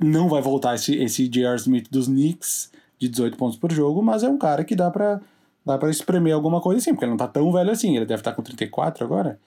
não 0.01 0.29
vai 0.29 0.41
voltar 0.41 0.75
esse, 0.75 0.97
esse 0.97 1.29
J.R. 1.29 1.57
Smith 1.57 1.89
dos 1.91 2.07
Knicks 2.07 2.71
de 2.99 3.09
18 3.09 3.37
pontos 3.37 3.59
por 3.59 3.73
jogo, 3.73 4.03
mas 4.03 4.23
é 4.23 4.29
um 4.29 4.39
cara 4.39 4.65
que 4.65 4.75
dá 4.75 4.91
para 4.91 5.21
Dá 5.65 5.79
pra 5.79 5.91
espremer 5.91 6.35
alguma 6.35 6.61
coisa 6.61 6.79
assim, 6.79 6.91
porque 6.91 7.05
ele 7.05 7.11
não 7.11 7.17
tá 7.17 7.27
tão 7.27 7.51
velho 7.51 7.71
assim. 7.71 7.97
Ele 7.97 8.05
deve 8.05 8.21
estar 8.21 8.33
tá 8.33 8.37
com 8.37 8.43
34 8.43 9.05
agora. 9.05 9.41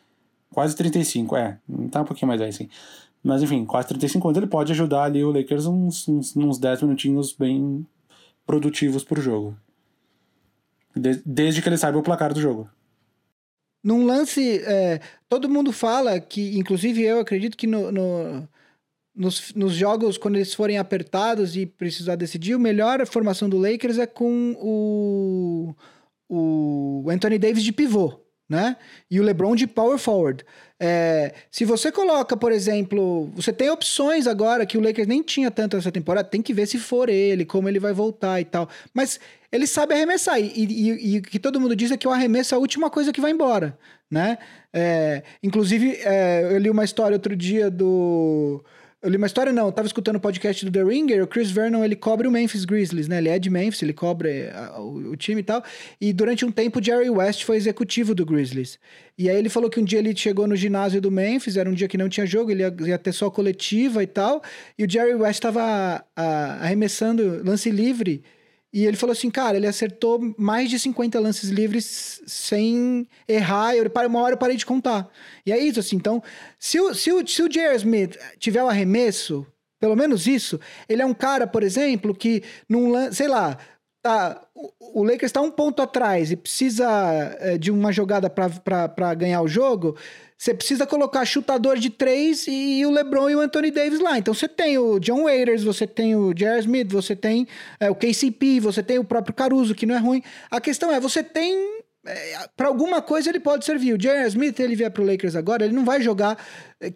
Quase 0.52 0.76
35, 0.76 1.36
é. 1.36 1.60
Não 1.68 1.88
tá 1.88 2.02
um 2.02 2.06
pouquinho 2.06 2.28
mais 2.28 2.40
velho 2.40 2.50
assim. 2.50 2.68
Mas 3.24 3.44
enfim, 3.44 3.66
quase 3.66 3.90
35 3.90 4.28
anos 4.28 4.38
ele 4.38 4.48
pode 4.48 4.72
ajudar 4.72 5.04
ali 5.04 5.24
o 5.24 5.32
Lakers 5.32 5.66
uns, 5.68 6.08
uns, 6.08 6.36
uns 6.36 6.58
10 6.58 6.84
minutinhos 6.84 7.34
bem 7.34 7.86
produtivos 8.46 9.04
pro 9.04 9.22
jogo. 9.22 9.56
De, 10.98 11.22
desde 11.26 11.62
que 11.62 11.70
ele 11.70 11.78
saiba 11.78 11.98
o 11.98 12.04
placar 12.04 12.34
do 12.34 12.42
jogo. 12.42 12.70
Num 13.84 14.06
lance, 14.06 14.60
é, 14.66 15.00
todo 15.30 15.50
mundo 15.50 15.72
fala 15.72 16.20
que, 16.20 16.58
inclusive 16.58 17.02
eu 17.04 17.20
acredito 17.20 17.56
que 17.56 17.68
no, 17.68 17.92
no 17.92 18.48
nos, 19.16 19.54
nos 19.56 19.74
jogos, 19.74 20.18
quando 20.18 20.36
eles 20.36 20.54
forem 20.54 20.78
apertados 20.78 21.56
e 21.56 21.66
precisar 21.66 22.16
decidir, 22.16 22.54
a 22.54 22.60
melhor 22.60 23.06
formação 23.08 23.50
do 23.50 23.58
Lakers 23.58 23.98
é 23.98 24.06
com 24.06 24.56
o 24.60 25.76
o 26.30 27.06
Anthony 27.10 27.38
Davis 27.40 27.64
de 27.64 27.72
pivô, 27.72 28.20
né? 28.50 28.76
E 29.10 29.20
o 29.20 29.24
LeBron 29.24 29.56
de 29.56 29.66
power 29.66 29.98
forward. 29.98 30.44
É, 30.80 31.34
se 31.50 31.64
você 31.66 31.92
coloca, 31.92 32.36
por 32.36 32.52
exemplo, 32.52 33.32
você 33.34 33.54
tem 33.54 33.70
opções 33.70 34.28
agora 34.28 34.66
que 34.66 34.78
o 34.78 34.82
Lakers 34.82 35.08
nem 35.08 35.24
tinha 35.24 35.50
tanto 35.50 35.78
essa 35.78 35.92
temporada, 35.92 36.28
tem 36.28 36.42
que 36.42 36.54
ver 36.54 36.68
se 36.68 36.78
for 36.78 37.10
ele, 37.10 37.46
como 37.46 37.70
ele 37.70 37.80
vai 37.80 37.94
voltar 37.94 38.40
e 38.42 38.46
tal. 38.46 38.70
Mas 38.94 39.20
ele 39.52 39.68
sabe 39.68 39.94
arremessar. 39.94 40.40
E, 40.40 41.20
o 41.20 41.22
que 41.22 41.40
todo 41.40 41.60
mundo 41.60 41.76
diz 41.76 41.92
é 41.92 41.98
que 41.98 42.08
o 42.08 42.12
arremesso 42.12 42.54
é 42.54 42.58
a 42.58 42.60
última 42.60 42.90
coisa 42.90 43.12
que 43.14 43.22
vai 43.22 43.32
embora, 43.32 43.78
né? 44.10 44.38
É, 44.74 45.24
inclusive, 45.42 45.98
é, 46.04 46.44
eu 46.52 46.58
li 46.58 46.70
uma 46.70 46.84
história 46.84 47.16
outro 47.16 47.36
dia 47.36 47.70
do 47.70 48.64
eu 49.00 49.12
li 49.12 49.18
uma 49.18 49.28
história, 49.28 49.54
não, 49.54 49.68
eu 49.68 49.72
tava 49.72 49.86
escutando 49.86 50.16
o 50.16 50.20
podcast 50.20 50.66
do 50.66 50.72
The 50.72 50.84
Ringer, 50.84 51.24
o 51.24 51.28
Chris 51.28 51.52
Vernon, 51.52 51.84
ele 51.86 51.96
cobre 51.96 52.28
o 52.28 52.32
Memphis 52.32 52.66
Grizzlies, 52.66 53.08
né? 53.08 53.20
Ele 53.20 53.30
é 53.30 53.38
de 53.38 53.48
Memphis, 53.48 53.84
ele 53.84 53.94
cobre 53.94 54.50
a, 54.50 54.82
o, 54.82 55.12
o, 55.12 55.16
time 55.16 55.42
e 55.42 55.44
tal. 55.44 55.64
E 56.02 56.12
durante 56.12 56.44
um 56.44 56.52
tempo, 56.52 56.84
Jerry 56.84 57.10
West 57.10 57.44
foi 57.44 57.58
executivo 57.58 58.16
do 58.16 58.26
Grizzlies. 58.26 58.80
E 59.16 59.30
aí 59.30 59.38
ele 59.38 59.50
falou 59.50 59.70
que 59.70 59.80
um 59.80 59.84
dia 59.84 60.00
ele 60.00 60.16
chegou 60.16 60.48
no 60.48 60.56
ginásio 60.56 61.00
do 61.00 61.12
Memphis, 61.12 61.58
era 61.58 61.70
um 61.70 61.74
dia 61.74 61.88
que 61.88 61.98
não 61.98 62.10
tinha 62.10 62.26
jogo, 62.26 62.50
ele 62.50 62.64
ia, 62.64 62.76
ia 62.88 62.98
ter 62.98 63.12
só 63.12 63.30
coletiva 63.30 64.02
e 64.02 64.08
tal. 64.08 64.42
E 64.78 64.84
o 64.84 64.90
Jerry 64.90 65.14
West 65.14 65.44
tava 65.44 66.04
a, 66.16 66.64
arremessando 66.64 67.44
lance 67.46 67.70
livre 67.70 68.24
e 68.78 68.86
ele 68.86 68.96
falou 68.96 69.12
assim, 69.12 69.32
cara, 69.32 69.58
ele 69.58 69.66
acertou 69.66 70.36
mais 70.38 70.70
de 70.70 70.78
50 70.78 71.20
lances 71.20 71.50
livres 71.50 72.22
sem 72.28 73.08
errar. 73.28 73.76
Eu, 73.76 73.92
uma 74.08 74.22
hora 74.22 74.36
eu 74.36 74.38
parei 74.38 74.56
de 74.56 74.68
contar. 74.68 75.10
E 75.44 75.52
é 75.52 75.58
isso, 75.58 75.80
assim. 75.80 75.96
Então, 75.96 76.22
se 76.60 76.80
o, 76.80 76.94
se 76.94 77.12
o, 77.12 77.28
se 77.28 77.42
o 77.42 77.50
J.R. 77.50 77.76
Smith 77.76 78.16
tiver 78.38 78.64
o 78.64 78.70
arremesso, 78.70 79.48
pelo 79.80 79.96
menos 79.96 80.28
isso, 80.28 80.60
ele 80.88 81.02
é 81.02 81.06
um 81.08 81.14
cara, 81.16 81.48
por 81.48 81.64
exemplo, 81.64 82.14
que 82.14 82.44
num 82.70 83.12
sei 83.12 83.28
lá, 83.28 83.58
tá, 84.00 84.48
o, 84.54 85.02
o 85.02 85.04
Lakers 85.04 85.24
está 85.24 85.42
um 85.42 85.50
ponto 85.50 85.82
atrás 85.82 86.30
e 86.32 86.36
precisa 86.36 86.88
é, 87.40 87.58
de 87.58 87.72
uma 87.72 87.92
jogada 87.92 88.30
para 88.30 89.16
ganhar 89.16 89.42
o 89.42 89.48
jogo. 89.48 89.98
Você 90.38 90.54
precisa 90.54 90.86
colocar 90.86 91.26
chutador 91.26 91.80
de 91.80 91.90
três 91.90 92.46
e 92.48 92.86
o 92.86 92.92
LeBron 92.92 93.30
e 93.30 93.36
o 93.36 93.40
Anthony 93.40 93.72
Davis 93.72 94.00
lá. 94.00 94.20
Então 94.20 94.34
você 94.36 94.48
tem 94.48 94.78
o 94.78 95.00
John 95.00 95.24
Waiters, 95.24 95.64
você 95.64 95.88
tem 95.88 96.16
o 96.16 96.32
J.R. 96.32 96.60
Smith, 96.60 96.92
você 96.92 97.16
tem 97.16 97.48
é, 97.80 97.90
o 97.90 97.96
KCP, 97.96 98.60
você 98.60 98.84
tem 98.84 99.00
o 99.00 99.04
próprio 99.04 99.34
Caruso, 99.34 99.74
que 99.74 99.88
não 99.88 99.96
é 99.96 99.98
ruim. 99.98 100.22
A 100.52 100.62
questão 100.62 100.92
é, 100.92 101.00
você 101.00 101.24
tem 101.24 101.77
é, 102.08 102.48
para 102.56 102.68
alguma 102.68 103.02
coisa 103.02 103.30
ele 103.30 103.40
pode 103.40 103.66
servir. 103.66 103.94
O 103.94 103.98
J.R. 103.98 104.28
Smith, 104.28 104.60
ele 104.60 104.76
vier 104.76 104.90
pro 104.90 105.06
Lakers 105.06 105.36
agora, 105.36 105.66
ele 105.66 105.74
não 105.74 105.84
vai 105.84 106.02
jogar 106.02 106.38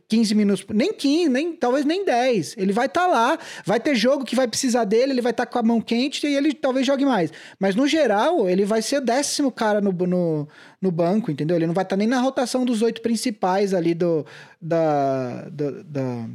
15 0.08 0.32
é, 0.32 0.36
minutos, 0.36 0.65
nem 0.69 0.93
15, 0.93 1.30
nem, 1.30 1.54
talvez 1.54 1.84
nem 1.86 2.06
10. 2.06 2.56
Ele 2.58 2.71
vai 2.71 2.86
estar 2.86 3.02
tá 3.02 3.08
lá, 3.08 3.39
vai 3.65 3.80
ter 3.80 3.93
jogo 3.95 4.24
que 4.24 4.36
vai 4.36 4.47
precisar 4.47 4.86
dele, 4.86 5.12
ele 5.12 5.21
vai 5.21 5.32
estar 5.32 5.45
tá 5.45 5.52
com 5.52 5.60
a 5.60 5.63
mão 5.63 5.82
quente 5.82 6.26
e 6.26 6.36
ele 6.36 6.54
talvez 6.54 6.86
jogue 6.88 7.06
mais. 7.06 7.32
Mas 7.60 7.76
no 7.76 7.86
geral, 7.88 8.50
ele 8.50 8.63
vai 8.63 8.82
ser 8.82 8.97
o 8.97 9.02
décimo 9.02 9.52
cara 9.52 9.82
no, 9.82 9.91
no, 9.91 10.47
no 10.82 10.91
banco, 10.91 11.30
entendeu? 11.30 11.58
Ele 11.58 11.67
não 11.67 11.74
vai 11.74 11.84
estar 11.84 11.95
tá 11.95 11.97
nem 11.97 12.08
na 12.08 12.21
rotação 12.21 12.63
dos 12.63 12.82
oito 12.82 13.02
principais 13.02 13.74
ali 13.74 13.93
do, 13.93 14.26
da, 14.62 15.50
da, 15.50 15.71
da 15.84 16.26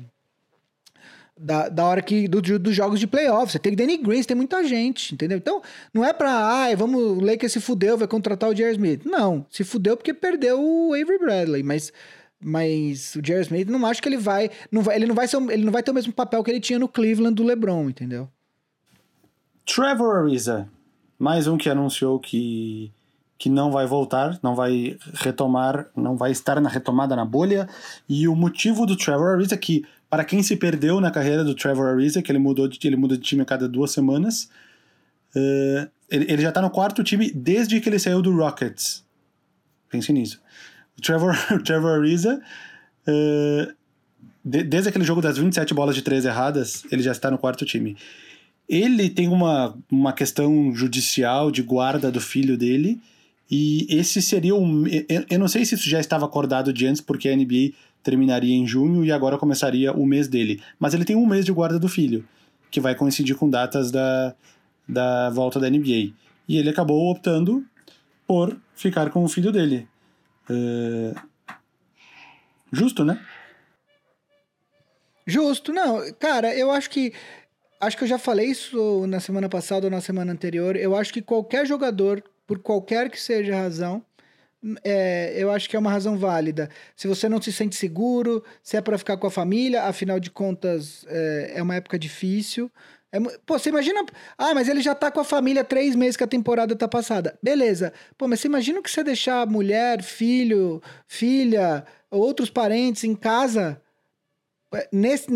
da, 1.39 1.69
da 1.69 1.85
hora 1.85 2.01
que 2.01 2.27
dos 2.27 2.43
do 2.59 2.73
jogos 2.73 2.99
de 2.99 3.07
playoffs. 3.07 3.53
Você 3.53 3.59
tem 3.59 3.75
Danny 3.75 3.99
Green, 3.99 4.23
você 4.23 4.29
tem 4.29 4.37
muita 4.37 4.65
gente, 4.65 5.15
entendeu? 5.15 5.37
Então, 5.37 5.63
não 5.93 6.05
é 6.05 6.13
pra, 6.13 6.31
ai, 6.31 6.73
ah, 6.73 6.77
vamos, 6.77 7.01
o 7.01 7.21
Lakers 7.21 7.53
se 7.53 7.61
fudeu, 7.61 7.99
vai 7.99 8.09
contratar 8.09 8.49
o 8.49 8.57
Jerry 8.57 8.73
Smith. 8.73 9.05
Não, 9.05 9.45
se 9.51 9.63
fudeu 9.65 9.97
porque 9.97 10.15
perdeu 10.15 10.61
o 10.61 10.95
Avery 10.95 11.19
Bradley, 11.19 11.63
mas 11.63 11.93
mas 12.39 13.15
o 13.17 13.21
Jerry 13.25 13.43
Smith 13.43 13.69
não 13.69 13.85
acho 13.87 14.03
que 14.03 14.09
ele 14.09 14.19
vai, 14.19 14.51
não 14.71 14.83
vai, 14.83 14.97
ele 14.97 15.07
não 15.07 15.15
vai 15.15 15.27
ser, 15.27 15.37
ele 15.51 15.65
não 15.65 15.73
vai 15.73 15.83
ter 15.83 15.91
o 15.91 15.95
mesmo 15.95 16.13
papel 16.13 16.45
que 16.45 16.51
ele 16.51 16.61
tinha 16.61 16.79
no 16.79 16.89
Cleveland 16.89 17.35
do 17.35 17.43
LeBron, 17.43 17.89
entendeu? 17.89 18.29
Trevor 19.65 20.17
Ariza, 20.17 20.69
mais 21.19 21.47
um 21.47 21.57
que 21.57 21.69
anunciou 21.69 22.21
que 22.21 22.93
que 23.39 23.51
não 23.51 23.71
vai 23.71 23.87
voltar, 23.87 24.39
não 24.43 24.55
vai 24.55 24.97
retomar, 25.15 25.87
não 25.95 26.17
vai 26.17 26.31
estar 26.31 26.61
na 26.61 26.69
retomada 26.69 27.15
na 27.15 27.25
bolha. 27.25 27.69
E 28.09 28.27
o 28.27 28.35
motivo 28.35 28.87
do 28.87 28.97
Trevor 28.97 29.35
Ariza 29.35 29.55
é 29.55 29.59
que 29.59 29.85
para 30.09 30.25
quem 30.25 30.43
se 30.43 30.57
perdeu 30.57 31.01
na 31.01 31.11
carreira 31.11 31.45
do 31.45 31.55
Trevor 31.55 31.89
Ariza, 31.89 32.23
que 32.23 32.31
ele 32.31 32.39
mudou 32.39 32.69
de, 32.69 32.79
ele 32.87 32.97
muda 32.97 33.17
de 33.17 33.23
time 33.23 33.43
a 33.43 33.45
cada 33.45 33.69
duas 33.69 33.91
semanas, 33.91 34.49
uh, 35.35 35.91
ele, 36.09 36.33
ele, 36.33 36.43
já 36.43 36.49
está 36.49 36.63
no 36.63 36.71
quarto 36.71 37.03
time 37.03 37.31
desde 37.31 37.81
que 37.81 37.89
ele 37.89 37.99
saiu 37.99 38.23
do 38.23 38.35
Rockets. 38.35 39.05
Pense 39.91 40.13
nisso. 40.13 40.41
O 40.97 41.03
Trevor, 41.03 41.37
o 41.53 41.63
Trevor 41.63 41.99
Ariza, 41.99 42.41
uh, 43.07 43.75
de, 44.45 44.63
desde 44.63 44.89
aquele 44.89 45.05
jogo 45.05 45.21
das 45.21 45.37
27 45.37 45.75
bolas 45.75 45.95
de 45.95 46.03
três 46.03 46.25
erradas, 46.25 46.85
ele 46.91 47.03
já 47.03 47.13
está 47.13 47.31
no 47.31 47.37
quarto 47.37 47.67
time. 47.67 47.97
Ele 48.69 49.11
tem 49.11 49.29
uma, 49.29 49.77
uma 49.91 50.13
questão 50.13 50.73
judicial 50.75 51.51
de 51.51 51.63
guarda 51.63 52.11
do 52.11 52.21
filho 52.21 52.57
dele, 52.57 53.01
e 53.51 53.87
esse 53.89 54.21
seria 54.21 54.55
um. 54.55 54.85
Eu, 55.31 55.39
não 55.39 55.49
sei 55.49 55.65
se 55.65 55.75
isso 55.75 55.89
já 55.89 56.01
estava 56.01 56.25
acordado 56.27 56.73
de 56.73 56.87
antes, 56.87 57.01
porque 57.01 57.29
a 57.29 57.37
NBA 57.37 57.73
terminaria 58.03 58.55
em 58.55 58.67
junho 58.67 59.05
e 59.05 59.13
agora 59.13 59.39
começaria 59.39 59.93
o 59.93 60.05
mês 60.05 60.29
dele. 60.29 60.63
Mas 60.79 60.95
ele 60.95 61.05
tem 61.05 61.17
um 61.17 61.27
mês 61.27 61.45
de 61.45 61.53
guarda 61.53 61.79
do 61.79 61.89
filho, 61.89 62.27
que 62.71 62.81
vai 62.81 62.95
coincidir 62.95 63.37
com 63.37 63.49
datas 63.49 63.91
da, 63.91 64.35
da 64.89 65.31
volta 65.31 65.61
da 65.61 65.71
NBA. 65.71 66.13
E 66.49 66.57
ele 66.57 66.71
acabou 66.71 67.11
optando 67.11 67.65
por 68.27 68.57
ficar 68.75 69.11
com 69.11 69.25
o 69.25 69.29
filho 69.29 69.53
dele. 69.53 69.89
Uh... 70.51 71.15
Justo, 72.73 73.05
né? 73.05 73.21
Justo, 75.27 75.73
não. 75.73 76.13
Cara, 76.15 76.55
eu 76.55 76.71
acho 76.71 76.91
que. 76.91 77.13
Acho 77.81 77.97
que 77.97 78.05
eu 78.05 78.09
já 78.09 78.19
falei 78.19 78.47
isso 78.47 79.07
na 79.07 79.21
semana 79.21 79.49
passada 79.49 79.87
ou 79.87 79.91
na 79.91 80.01
semana 80.01 80.33
anterior. 80.33 80.77
Eu 80.77 80.97
acho 80.97 81.13
que 81.13 81.21
qualquer 81.21 81.67
jogador, 81.67 82.23
por 82.47 82.59
qualquer 82.59 83.11
que 83.11 83.21
seja 83.21 83.55
a 83.55 83.61
razão, 83.63 84.05
é, 84.83 85.35
eu 85.37 85.51
acho 85.51 85.69
que 85.69 85.77
é 85.77 85.79
uma 85.79 85.91
razão 85.91 86.17
válida. 86.17 86.69
Se 86.97 87.07
você 87.07 87.29
não 87.29 87.41
se 87.41 87.53
sente 87.53 87.77
seguro, 87.77 88.43
se 88.63 88.77
é 88.77 88.81
para 88.81 88.99
ficar 88.99 89.17
com 89.17 89.27
a 89.27 89.31
família, 89.31 89.85
afinal 89.85 90.19
de 90.19 90.31
contas, 90.31 91.05
é, 91.09 91.53
é 91.57 91.63
uma 91.63 91.77
época 91.77 91.99
difícil. 91.99 92.71
É, 93.13 93.21
pô, 93.21 93.59
você 93.59 93.69
imagina. 93.69 94.05
Ah, 94.37 94.55
mas 94.55 94.69
ele 94.69 94.81
já 94.81 94.95
tá 94.95 95.11
com 95.11 95.21
a 95.21 95.25
família 95.25 95.63
três 95.63 95.95
meses 95.95 96.17
que 96.17 96.25
a 96.25 96.29
temporada 96.29 96.75
tá 96.75 96.89
passada. 96.89 97.39
Beleza. 97.43 97.93
Pô, 98.19 98.27
mas 98.27 98.41
você 98.41 98.49
imagina 98.49 98.83
que 98.83 98.91
você 98.91 99.05
deixar 99.05 99.47
mulher, 99.47 100.03
filho, 100.03 100.83
filha, 101.07 101.85
outros 102.11 102.51
parentes 102.51 103.05
em 103.05 103.15
casa 103.15 103.81
é, 104.75 104.89
nesse, 104.93 105.29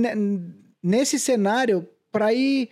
nesse 0.83 1.19
cenário 1.19 1.89
para 2.11 2.33
ir 2.33 2.69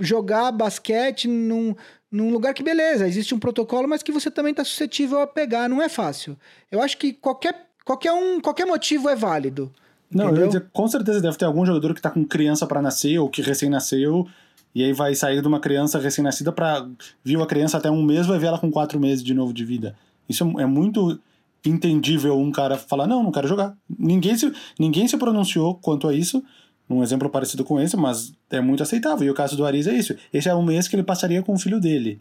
jogar 0.00 0.52
basquete 0.52 1.26
num, 1.26 1.74
num 2.10 2.30
lugar 2.30 2.54
que, 2.54 2.62
beleza, 2.62 3.06
existe 3.06 3.34
um 3.34 3.38
protocolo, 3.38 3.88
mas 3.88 4.02
que 4.02 4.12
você 4.12 4.30
também 4.30 4.50
está 4.50 4.64
suscetível 4.64 5.20
a 5.20 5.26
pegar, 5.26 5.68
não 5.68 5.80
é 5.80 5.88
fácil. 5.88 6.36
Eu 6.70 6.82
acho 6.82 6.96
que 6.98 7.12
qualquer, 7.12 7.66
qualquer, 7.84 8.12
um, 8.12 8.40
qualquer 8.40 8.66
motivo 8.66 9.08
é 9.08 9.16
válido. 9.16 9.72
Não, 10.10 10.32
dizer, 10.32 10.66
com 10.72 10.88
certeza 10.88 11.20
deve 11.20 11.36
ter 11.36 11.44
algum 11.44 11.64
jogador 11.64 11.94
que 11.94 12.02
tá 12.02 12.10
com 12.10 12.24
criança 12.24 12.66
para 12.66 12.82
nascer 12.82 13.18
ou 13.18 13.28
que 13.28 13.42
recém 13.42 13.70
nasceu 13.70 14.26
e 14.74 14.82
aí 14.82 14.92
vai 14.92 15.14
sair 15.14 15.40
de 15.40 15.46
uma 15.46 15.60
criança 15.60 15.98
recém-nascida 15.98 16.52
para 16.52 16.86
viu 17.24 17.42
a 17.42 17.46
criança 17.46 17.76
até 17.76 17.90
um 17.90 18.02
mês 18.02 18.26
vai 18.26 18.38
ver 18.38 18.46
ela 18.46 18.58
com 18.58 18.70
quatro 18.70 18.98
meses 18.98 19.22
de 19.22 19.34
novo 19.34 19.52
de 19.52 19.64
vida. 19.64 19.94
Isso 20.28 20.44
é 20.58 20.66
muito 20.66 21.18
entendível 21.64 22.38
um 22.38 22.50
cara 22.50 22.76
falar 22.76 23.06
não, 23.06 23.22
não 23.22 23.32
quero 23.32 23.46
jogar. 23.46 23.76
Ninguém 23.98 24.36
se, 24.36 24.52
ninguém 24.78 25.06
se 25.06 25.16
pronunciou 25.16 25.74
quanto 25.74 26.08
a 26.08 26.14
isso. 26.14 26.42
Um 26.90 27.04
exemplo 27.04 27.30
parecido 27.30 27.64
com 27.64 27.80
esse, 27.80 27.96
mas 27.96 28.32
é 28.50 28.60
muito 28.60 28.82
aceitável. 28.82 29.24
E 29.24 29.30
o 29.30 29.34
caso 29.34 29.56
do 29.56 29.64
Ariz 29.64 29.86
é 29.86 29.94
isso. 29.94 30.16
Esse 30.32 30.48
é 30.48 30.54
um 30.54 30.62
mês 30.62 30.88
que 30.88 30.96
ele 30.96 31.04
passaria 31.04 31.40
com 31.40 31.54
o 31.54 31.58
filho 31.58 31.78
dele. 31.78 32.20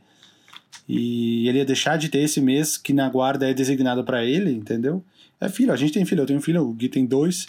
E 0.88 1.48
ele 1.48 1.58
ia 1.58 1.66
deixar 1.66 1.98
de 1.98 2.08
ter 2.08 2.20
esse 2.20 2.40
mês 2.40 2.78
que 2.78 2.94
na 2.94 3.10
guarda 3.10 3.50
é 3.50 3.54
designado 3.54 4.04
para 4.04 4.24
ele, 4.24 4.52
entendeu? 4.52 5.04
É 5.42 5.50
filho, 5.50 5.74
a 5.74 5.76
gente 5.76 5.94
tem 5.94 6.06
filho, 6.06 6.22
eu 6.22 6.26
tenho 6.28 6.42
filho, 6.42 6.62
o 6.62 6.74
Gui 6.74 6.88
tem 6.88 7.06
dois. 7.06 7.48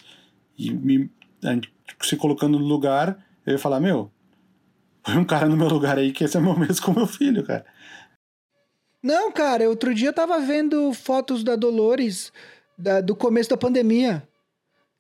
E 0.59 0.71
me, 0.71 1.11
se 2.01 2.17
colocando 2.17 2.59
no 2.59 2.65
lugar, 2.65 3.23
eu 3.47 3.53
ia 3.53 3.59
falar: 3.59 3.81
Meu, 3.81 4.11
põe 5.03 5.19
um 5.19 5.25
cara 5.25 5.47
no 5.47 5.57
meu 5.57 5.69
lugar 5.69 5.99
aí 5.99 6.13
que 6.13 6.25
esse 6.25 6.37
é 6.37 6.41
meu 6.41 6.59
mês 6.59 6.81
com 6.81 6.93
meu 6.93 7.07
filho, 7.07 7.45
cara. 7.45 7.67
Não, 9.03 9.33
cara, 9.33 9.69
outro 9.69 9.95
dia 9.95 10.09
eu 10.09 10.15
tava 10.15 10.39
vendo 10.41 10.93
fotos 10.93 11.43
da 11.43 11.57
Dolores 11.57 12.33
da, 12.79 13.01
do 13.01 13.15
começo 13.17 13.51
da 13.51 13.57
pandemia. 13.57 14.27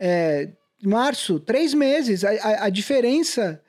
É, 0.00 0.50
março, 0.82 1.40
três 1.40 1.74
meses. 1.74 2.24
A, 2.24 2.30
a, 2.30 2.64
a 2.66 2.70
diferença 2.70 3.60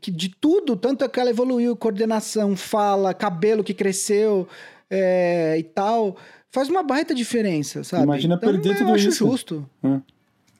que 0.00 0.10
de 0.10 0.28
tudo, 0.28 0.76
tanto 0.76 1.08
que 1.08 1.20
ela 1.20 1.30
evoluiu, 1.30 1.76
coordenação, 1.76 2.56
fala, 2.56 3.12
cabelo 3.12 3.62
que 3.62 3.74
cresceu 3.74 4.48
é, 4.90 5.56
e 5.58 5.62
tal, 5.62 6.16
faz 6.50 6.68
uma 6.68 6.82
baita 6.82 7.14
diferença, 7.14 7.84
sabe? 7.84 8.04
Imagina 8.04 8.36
então, 8.36 8.50
perder 8.50 8.78
tudo 8.78 8.96
isso. 8.96 9.26
justo. 9.26 9.68
Hum. 9.82 10.00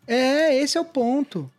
É, 0.07 0.59
esse 0.59 0.77
é 0.77 0.81
o 0.81 0.85
ponto. 0.85 1.51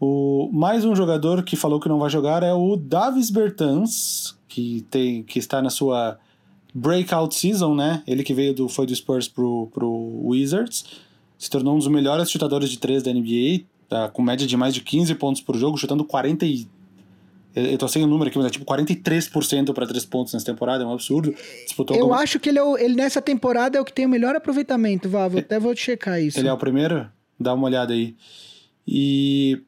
O, 0.00 0.48
mais 0.52 0.84
um 0.84 0.94
jogador 0.94 1.42
que 1.42 1.56
falou 1.56 1.80
que 1.80 1.88
não 1.88 1.98
vai 1.98 2.08
jogar 2.08 2.42
é 2.42 2.52
o 2.52 2.76
Davis 2.76 3.30
Bertans, 3.30 4.36
que, 4.46 4.86
tem, 4.90 5.22
que 5.24 5.38
está 5.38 5.60
na 5.60 5.70
sua 5.70 6.18
breakout 6.72 7.34
season, 7.34 7.74
né? 7.74 8.02
Ele 8.06 8.22
que 8.22 8.32
veio 8.32 8.54
do, 8.54 8.68
foi 8.68 8.86
do 8.86 8.94
Spurs 8.94 9.26
pro, 9.26 9.68
pro 9.74 9.90
Wizards, 10.24 10.84
se 11.38 11.48
tornou 11.48 11.74
um 11.74 11.78
dos 11.78 11.88
melhores 11.88 12.30
chutadores 12.30 12.68
de 12.68 12.78
três 12.78 13.02
da 13.02 13.12
NBA, 13.12 13.64
tá, 13.88 14.08
com 14.08 14.20
média 14.20 14.46
de 14.46 14.56
mais 14.56 14.74
de 14.74 14.80
15 14.80 15.14
pontos 15.14 15.40
por 15.40 15.56
jogo, 15.56 15.78
chutando 15.78 16.04
40 16.04 16.44
e 16.44 16.68
eu 17.54 17.78
tô 17.78 17.88
sem 17.88 18.04
o 18.04 18.06
número 18.06 18.28
aqui, 18.28 18.38
mas 18.38 18.46
é 18.46 18.50
tipo 18.50 18.64
43% 18.64 19.72
para 19.72 19.86
três 19.86 20.04
pontos 20.04 20.32
nessa 20.32 20.46
temporada, 20.46 20.84
é 20.84 20.86
um 20.86 20.92
absurdo. 20.92 21.34
Disputou 21.64 21.96
eu 21.96 22.04
algum... 22.04 22.14
acho 22.14 22.38
que 22.38 22.48
ele, 22.48 22.58
é 22.58 22.62
o, 22.62 22.76
ele 22.76 22.94
nessa 22.94 23.20
temporada 23.20 23.78
é 23.78 23.80
o 23.80 23.84
que 23.84 23.92
tem 23.92 24.06
o 24.06 24.08
melhor 24.08 24.36
aproveitamento, 24.36 25.08
Vavo. 25.08 25.38
Até 25.38 25.58
vou 25.58 25.74
checar 25.74 26.20
isso. 26.20 26.38
Ele 26.38 26.48
é 26.48 26.52
o 26.52 26.58
primeiro? 26.58 27.08
Dá 27.38 27.54
uma 27.54 27.66
olhada 27.66 27.92
aí. 27.92 28.14
E, 28.86 29.60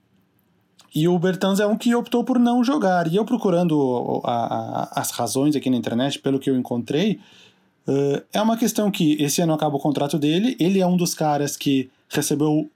e 0.95 1.09
o 1.09 1.18
Bertans 1.18 1.59
é 1.59 1.66
um 1.66 1.77
que 1.77 1.95
optou 1.95 2.23
por 2.23 2.39
não 2.39 2.62
jogar. 2.62 3.07
E 3.09 3.16
eu 3.16 3.25
procurando 3.25 4.21
a, 4.25 4.35
a, 4.95 5.01
as 5.01 5.11
razões 5.11 5.57
aqui 5.57 5.68
na 5.68 5.77
internet, 5.77 6.18
pelo 6.18 6.39
que 6.39 6.51
eu 6.51 6.57
encontrei, 6.57 7.18
uh, 7.87 8.22
é 8.33 8.41
uma 8.41 8.57
questão 8.57 8.91
que 8.91 9.20
esse 9.22 9.41
ano 9.41 9.53
acaba 9.53 9.76
o 9.76 9.81
contrato 9.81 10.18
dele. 10.18 10.57
Ele 10.59 10.81
é 10.81 10.87
um 10.87 10.97
dos 10.97 11.14
caras 11.14 11.57
que 11.57 11.91
recebeu 12.09 12.70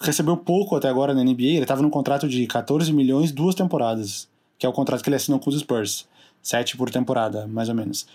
recebeu 0.00 0.36
pouco 0.36 0.76
até 0.76 0.88
agora 0.88 1.14
na 1.14 1.22
NBA. 1.22 1.42
Ele 1.42 1.62
estava 1.62 1.82
num 1.82 1.90
contrato 1.90 2.28
de 2.28 2.46
14 2.46 2.92
milhões, 2.92 3.32
duas 3.32 3.54
temporadas, 3.54 4.28
que 4.58 4.64
é 4.64 4.68
o 4.68 4.72
contrato 4.72 5.02
que 5.02 5.08
ele 5.08 5.16
assinou 5.16 5.40
com 5.40 5.50
os 5.50 5.58
Spurs. 5.58 6.06
Sete 6.42 6.76
por 6.76 6.88
temporada, 6.90 7.46
mais 7.46 7.68
ou 7.68 7.74
menos. 7.74 8.06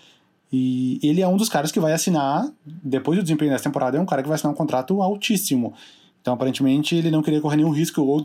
E 0.52 0.98
ele 1.02 1.20
é 1.20 1.28
um 1.28 1.36
dos 1.36 1.48
caras 1.48 1.70
que 1.72 1.80
vai 1.80 1.92
assinar, 1.92 2.48
depois 2.64 3.18
do 3.18 3.22
desempenho 3.22 3.50
dessa 3.50 3.64
temporada, 3.64 3.96
é 3.96 4.00
um 4.00 4.06
cara 4.06 4.22
que 4.22 4.28
vai 4.28 4.36
assinar 4.36 4.52
um 4.52 4.56
contrato 4.56 5.02
altíssimo. 5.02 5.74
Então, 6.20 6.34
aparentemente, 6.34 6.94
ele 6.94 7.10
não 7.10 7.22
queria 7.22 7.40
correr 7.40 7.56
nenhum 7.56 7.70
risco 7.70 8.00
ou, 8.00 8.24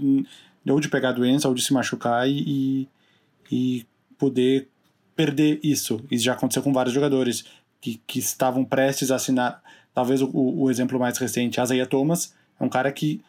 ou 0.70 0.80
de 0.80 0.90
pegar 0.90 1.12
doença 1.12 1.48
ou 1.48 1.54
de 1.54 1.62
se 1.62 1.74
machucar 1.74 2.30
e, 2.30 2.88
e 3.52 3.86
poder 4.18 4.70
perder 5.16 5.60
isso. 5.64 6.00
Isso 6.10 6.24
já 6.24 6.34
aconteceu 6.34 6.64
com 6.64 6.72
vários 6.72 6.94
jogadores 6.94 7.44
que, 7.82 8.02
que 8.06 8.20
estavam 8.20 8.64
prestes 8.64 9.12
a 9.12 9.16
assinar. 9.16 9.62
Talvez 9.94 10.22
o, 10.22 10.30
o 10.34 10.70
exemplo 10.70 11.00
mais 11.00 11.18
recente, 11.18 11.60
Isaiah 11.60 11.86
Thomas, 11.86 12.34
é 12.60 12.64
um 12.64 12.70
cara 12.70 12.92
que. 12.92 13.22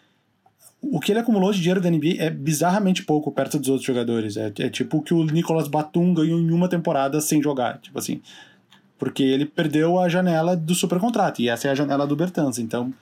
O 0.83 0.99
que 0.99 1.13
ele 1.13 1.19
acumulou 1.19 1.53
de 1.53 1.59
dinheiro 1.59 1.81
da 1.81 1.91
NBA 1.91 2.17
é 2.19 2.31
bizarramente 2.31 3.03
pouco 3.03 3.31
perto 3.31 3.59
dos 3.59 3.69
outros 3.69 3.87
jogadores. 3.87 4.39
É, 4.39 4.51
é 4.61 4.71
tipo 4.71 4.99
o 4.99 5.03
que 5.03 5.13
o 5.13 5.25
Nicolas 5.25 5.69
Batum 5.69 6.15
ganhou 6.15 6.41
em 6.41 6.51
uma 6.51 6.69
temporada 6.69 7.21
sem 7.21 7.43
jogar. 7.43 7.79
Tipo 7.79 7.99
assim. 7.99 8.23
Porque 8.99 9.23
ele 9.23 9.45
perdeu 9.45 9.99
a 9.99 10.09
janela 10.09 10.57
do 10.57 10.75
supercontrato. 10.75 11.43
E 11.43 11.49
essa 11.49 11.69
é 11.69 11.71
a 11.71 11.75
janela 11.75 12.07
do 12.07 12.17
Bertans. 12.17 12.59
Então, 12.59 12.93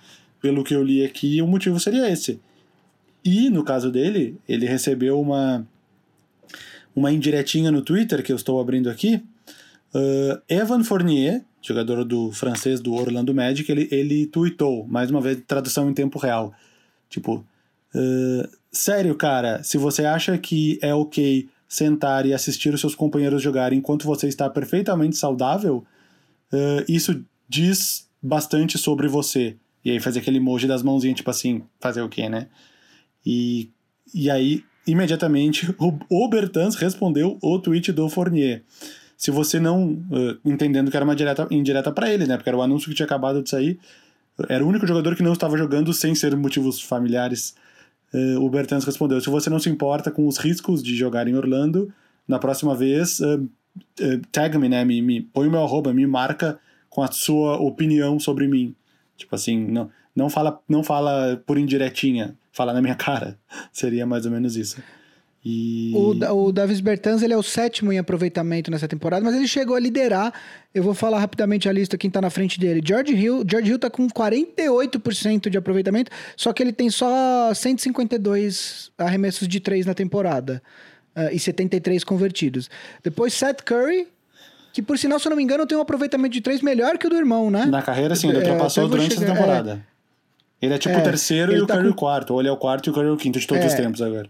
pelo 0.41 0.65
que 0.65 0.75
eu 0.75 0.83
li 0.83 1.05
aqui, 1.05 1.41
o 1.41 1.47
motivo 1.47 1.79
seria 1.79 2.11
esse. 2.11 2.41
E 3.25 3.49
no 3.51 3.63
caso 3.63 3.91
dele, 3.91 4.37
ele 4.49 4.67
recebeu 4.67 5.21
uma 5.21 5.65
uma 6.95 7.13
indiretinha 7.13 7.71
no 7.71 7.81
Twitter 7.81 8.23
que 8.23 8.33
eu 8.33 8.37
estou 8.37 8.61
abrindo 8.61 8.91
aqui. 8.91 9.23
Uh, 9.95 10.41
Evan 10.49 10.85
Fournier, 10.85 11.45
jogador 11.63 12.05
do 12.05 12.31
francês 12.33 12.81
do 12.81 12.95
Orlando 12.95 13.35
Magic, 13.35 13.71
ele, 13.71 13.89
ele 13.91 14.27
tweetou, 14.27 14.87
mais 14.87 15.11
uma 15.11 15.21
vez, 15.21 15.43
tradução 15.47 15.89
em 15.89 15.95
tempo 15.95 16.19
real. 16.19 16.53
Tipo, 17.09 17.45
uh, 17.95 18.49
sério, 18.71 19.15
cara, 19.15 19.63
se 19.63 19.79
você 19.79 20.05
acha 20.05 20.37
que 20.37 20.79
é 20.83 20.95
ok 20.95 21.49
sentar 21.69 22.25
e 22.25 22.33
assistir 22.33 22.73
os 22.73 22.81
seus 22.81 22.95
companheiros 22.95 23.43
jogarem 23.43 23.79
enquanto 23.79 24.07
você 24.07 24.27
está 24.29 24.49
perfeitamente 24.49 25.17
saudável, 25.17 25.85
uh, 26.53 26.85
isso 26.89 27.25
diz 27.49 28.09
bastante 28.23 28.79
sobre 28.79 29.09
você. 29.09 29.57
E 29.85 29.91
aí 29.91 30.01
fazer 30.01 30.21
aquele 30.21 30.39
emoji 30.39 30.67
das 30.67 30.83
mãozinhas, 30.83 31.17
tipo 31.17 31.31
assim, 31.31 31.63
fazer 31.81 32.03
o 32.03 32.09
quê, 32.09 32.29
né? 32.29 32.49
E, 33.25 33.71
e 34.15 34.31
aí, 34.31 34.65
imediatamente, 34.87 35.75
o, 35.79 35.99
o 36.11 36.29
Bertans 36.29 36.75
respondeu 36.75 37.39
o 37.43 37.59
tweet 37.59 37.93
do 37.93 38.09
Fournier. 38.09 38.65
Se 39.19 39.33
você 39.33 39.59
não, 39.59 39.95
uh, 39.95 40.39
entendendo 40.45 40.93
que 40.93 40.97
era 40.97 41.05
uma 41.05 41.17
direta, 41.17 41.49
indireta 41.51 41.91
para 41.91 42.09
ele, 42.09 42.25
né? 42.25 42.37
Porque 42.37 42.49
era 42.49 42.57
o 42.57 42.63
anúncio 42.63 42.89
que 42.89 42.95
tinha 42.95 43.05
acabado 43.05 43.43
de 43.43 43.51
sair, 43.51 43.81
era 44.49 44.65
o 44.65 44.69
único 44.69 44.87
jogador 44.87 45.17
que 45.17 45.25
não 45.25 45.33
estava 45.33 45.59
jogando 45.59 45.93
sem 45.93 46.15
ser 46.15 46.37
motivos 46.37 46.81
familiares. 46.81 47.57
Uh, 48.15 48.41
o 48.41 48.49
Bertans 48.49 48.85
respondeu: 48.85 49.21
se 49.21 49.29
você 49.29 49.51
não 49.51 49.59
se 49.59 49.69
importa 49.69 50.13
com 50.13 50.29
os 50.29 50.39
riscos 50.39 50.85
de 50.85 50.95
jogar 50.95 51.27
em 51.27 51.35
Orlando, 51.35 51.93
na 52.29 52.39
próxima 52.39 52.77
vez, 52.77 53.19
uh, 53.19 53.45
tag 54.31 54.57
me, 54.57 54.69
né? 54.69 54.85
Me, 54.85 55.03
me, 55.03 55.21
põe 55.21 55.49
o 55.49 55.51
meu 55.51 55.65
arroba, 55.65 55.93
me 55.93 56.07
marca 56.07 56.61
com 56.89 57.03
a 57.03 57.11
sua 57.11 57.57
opinião 57.57 58.21
sobre 58.21 58.47
mim. 58.47 58.73
Tipo 59.17 59.35
assim, 59.35 59.67
não, 59.67 59.91
não, 60.15 60.31
fala, 60.31 60.61
não 60.69 60.85
fala 60.85 61.43
por 61.45 61.59
indiretinha, 61.59 62.37
fala 62.53 62.73
na 62.73 62.81
minha 62.81 62.95
cara. 62.97 63.37
Seria 63.73 64.07
mais 64.07 64.25
ou 64.27 64.31
menos 64.31 64.57
isso. 64.57 64.81
E... 65.51 65.93
O, 65.95 66.11
o 66.49 66.53
Davis 66.53 66.79
Bertans 66.79 67.23
ele 67.23 67.33
é 67.33 67.37
o 67.37 67.43
sétimo 67.43 67.91
em 67.91 67.99
aproveitamento 67.99 68.71
nessa 68.71 68.87
temporada, 68.87 69.25
mas 69.25 69.35
ele 69.35 69.49
chegou 69.49 69.75
a 69.75 69.81
liderar. 69.81 70.31
Eu 70.75 70.83
vou 70.83 70.93
falar 70.93 71.19
rapidamente 71.19 71.67
a 71.71 71.73
lista 71.73 71.97
quem 71.97 72.11
tá 72.11 72.21
na 72.21 72.29
frente 72.29 72.61
dele. 72.61 72.83
George 72.85 73.15
Hill, 73.15 73.43
George 73.51 73.71
Hill 73.71 73.79
tá 73.79 73.89
com 73.89 74.07
48% 74.09 75.49
de 75.49 75.57
aproveitamento, 75.57 76.11
só 76.37 76.53
que 76.53 76.63
ele 76.63 76.73
tem 76.73 76.91
só 76.91 77.51
152 77.55 78.93
arremessos 78.99 79.49
de 79.49 79.59
três 79.59 79.87
na 79.87 79.95
temporada. 79.95 80.63
Uh, 81.17 81.33
e 81.33 81.39
73 81.39 82.05
convertidos. 82.05 82.71
Depois 83.03 83.33
Seth 83.33 83.63
Curry, 83.63 84.07
que 84.73 84.83
por 84.83 84.97
sinal, 84.99 85.19
se 85.19 85.27
eu 85.27 85.31
não 85.31 85.37
me 85.37 85.43
engano, 85.43 85.67
tem 85.67 85.77
um 85.77 85.81
aproveitamento 85.81 86.35
de 86.35 86.41
três 86.41 86.61
melhor 86.61 86.97
que 86.99 87.07
o 87.07 87.11
do 87.11 87.17
irmão, 87.17 87.51
né? 87.51 87.65
Na 87.65 87.83
carreira, 87.83 88.15
sim, 88.15 88.29
ele 88.29 88.37
é, 88.37 88.41
ultrapassou 88.43 88.85
é, 88.85 88.89
durante 88.89 89.15
chegar, 89.15 89.33
a 89.33 89.35
temporada. 89.35 89.85
É, 90.63 90.67
ele 90.67 90.75
é 90.75 90.79
tipo 90.79 90.95
é, 90.95 90.99
o 90.99 91.03
terceiro 91.03 91.53
e 91.53 91.61
o 91.61 91.67
tá 91.67 91.75
Curry 91.75 91.89
com... 91.89 91.95
o 91.95 91.97
quarto, 91.97 92.35
ou 92.35 92.41
ele 92.41 92.49
é 92.49 92.53
o 92.53 92.57
quarto 92.57 92.87
e 92.87 92.91
o 92.91 92.93
Curry 92.93 93.09
é 93.09 93.11
o 93.11 93.17
quinto 93.17 93.41
de 93.41 93.47
todos 93.47 93.65
os 93.65 93.73
é. 93.73 93.77
tempos 93.77 94.01
agora. 94.01 94.29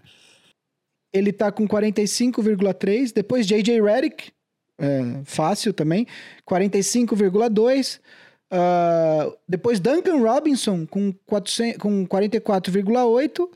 Ele 1.13 1.33
tá 1.33 1.51
com 1.51 1.67
45,3, 1.67 3.13
depois 3.13 3.47
JJ 3.47 3.81
Redick, 3.81 4.31
é, 4.79 5.21
fácil 5.25 5.73
também, 5.73 6.07
45,2. 6.49 8.01
Uh, 8.51 9.37
depois 9.47 9.79
Duncan 9.79 10.17
Robinson 10.23 10.87
com, 10.87 11.13
com 11.13 12.07
44,8. 12.07 13.49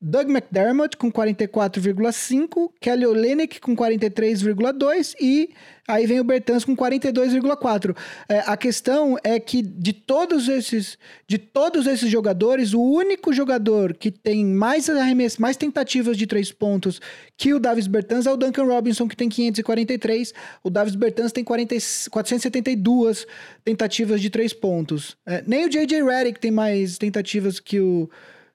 Doug 0.00 0.30
McDermott 0.30 0.96
com 0.96 1.10
44,5, 1.10 2.70
Kelly 2.80 3.04
Olynyk 3.04 3.60
com 3.60 3.74
43,2 3.74 5.16
e 5.20 5.50
aí 5.88 6.06
vem 6.06 6.20
o 6.20 6.24
Bertans 6.24 6.64
com 6.64 6.76
42,4. 6.76 7.96
É, 8.28 8.38
a 8.46 8.56
questão 8.56 9.18
é 9.24 9.40
que 9.40 9.60
de 9.60 9.92
todos 9.92 10.48
esses 10.48 10.96
de 11.26 11.36
todos 11.36 11.88
esses 11.88 12.08
jogadores, 12.08 12.74
o 12.74 12.80
único 12.80 13.32
jogador 13.32 13.92
que 13.92 14.12
tem 14.12 14.44
mais 14.44 14.88
arremessos, 14.88 15.38
mais 15.38 15.56
tentativas 15.56 16.16
de 16.16 16.28
três 16.28 16.52
pontos 16.52 17.00
que 17.36 17.52
o 17.52 17.58
Davis 17.58 17.88
Bertans 17.88 18.26
é 18.26 18.30
o 18.30 18.36
Duncan 18.36 18.66
Robinson 18.66 19.08
que 19.08 19.16
tem 19.16 19.28
543, 19.28 20.32
o 20.62 20.70
Davis 20.70 20.94
Bertans 20.94 21.32
tem 21.32 21.42
40, 21.42 21.74
472 22.08 23.26
tentativas 23.64 24.20
de 24.20 24.30
três 24.30 24.52
pontos. 24.52 25.16
É, 25.26 25.42
nem 25.44 25.66
o 25.66 25.68
JJ 25.68 26.04
Redick 26.04 26.38
tem 26.38 26.52
mais 26.52 26.98
tentativas 26.98 27.58
que 27.58 27.80
o 27.80 28.08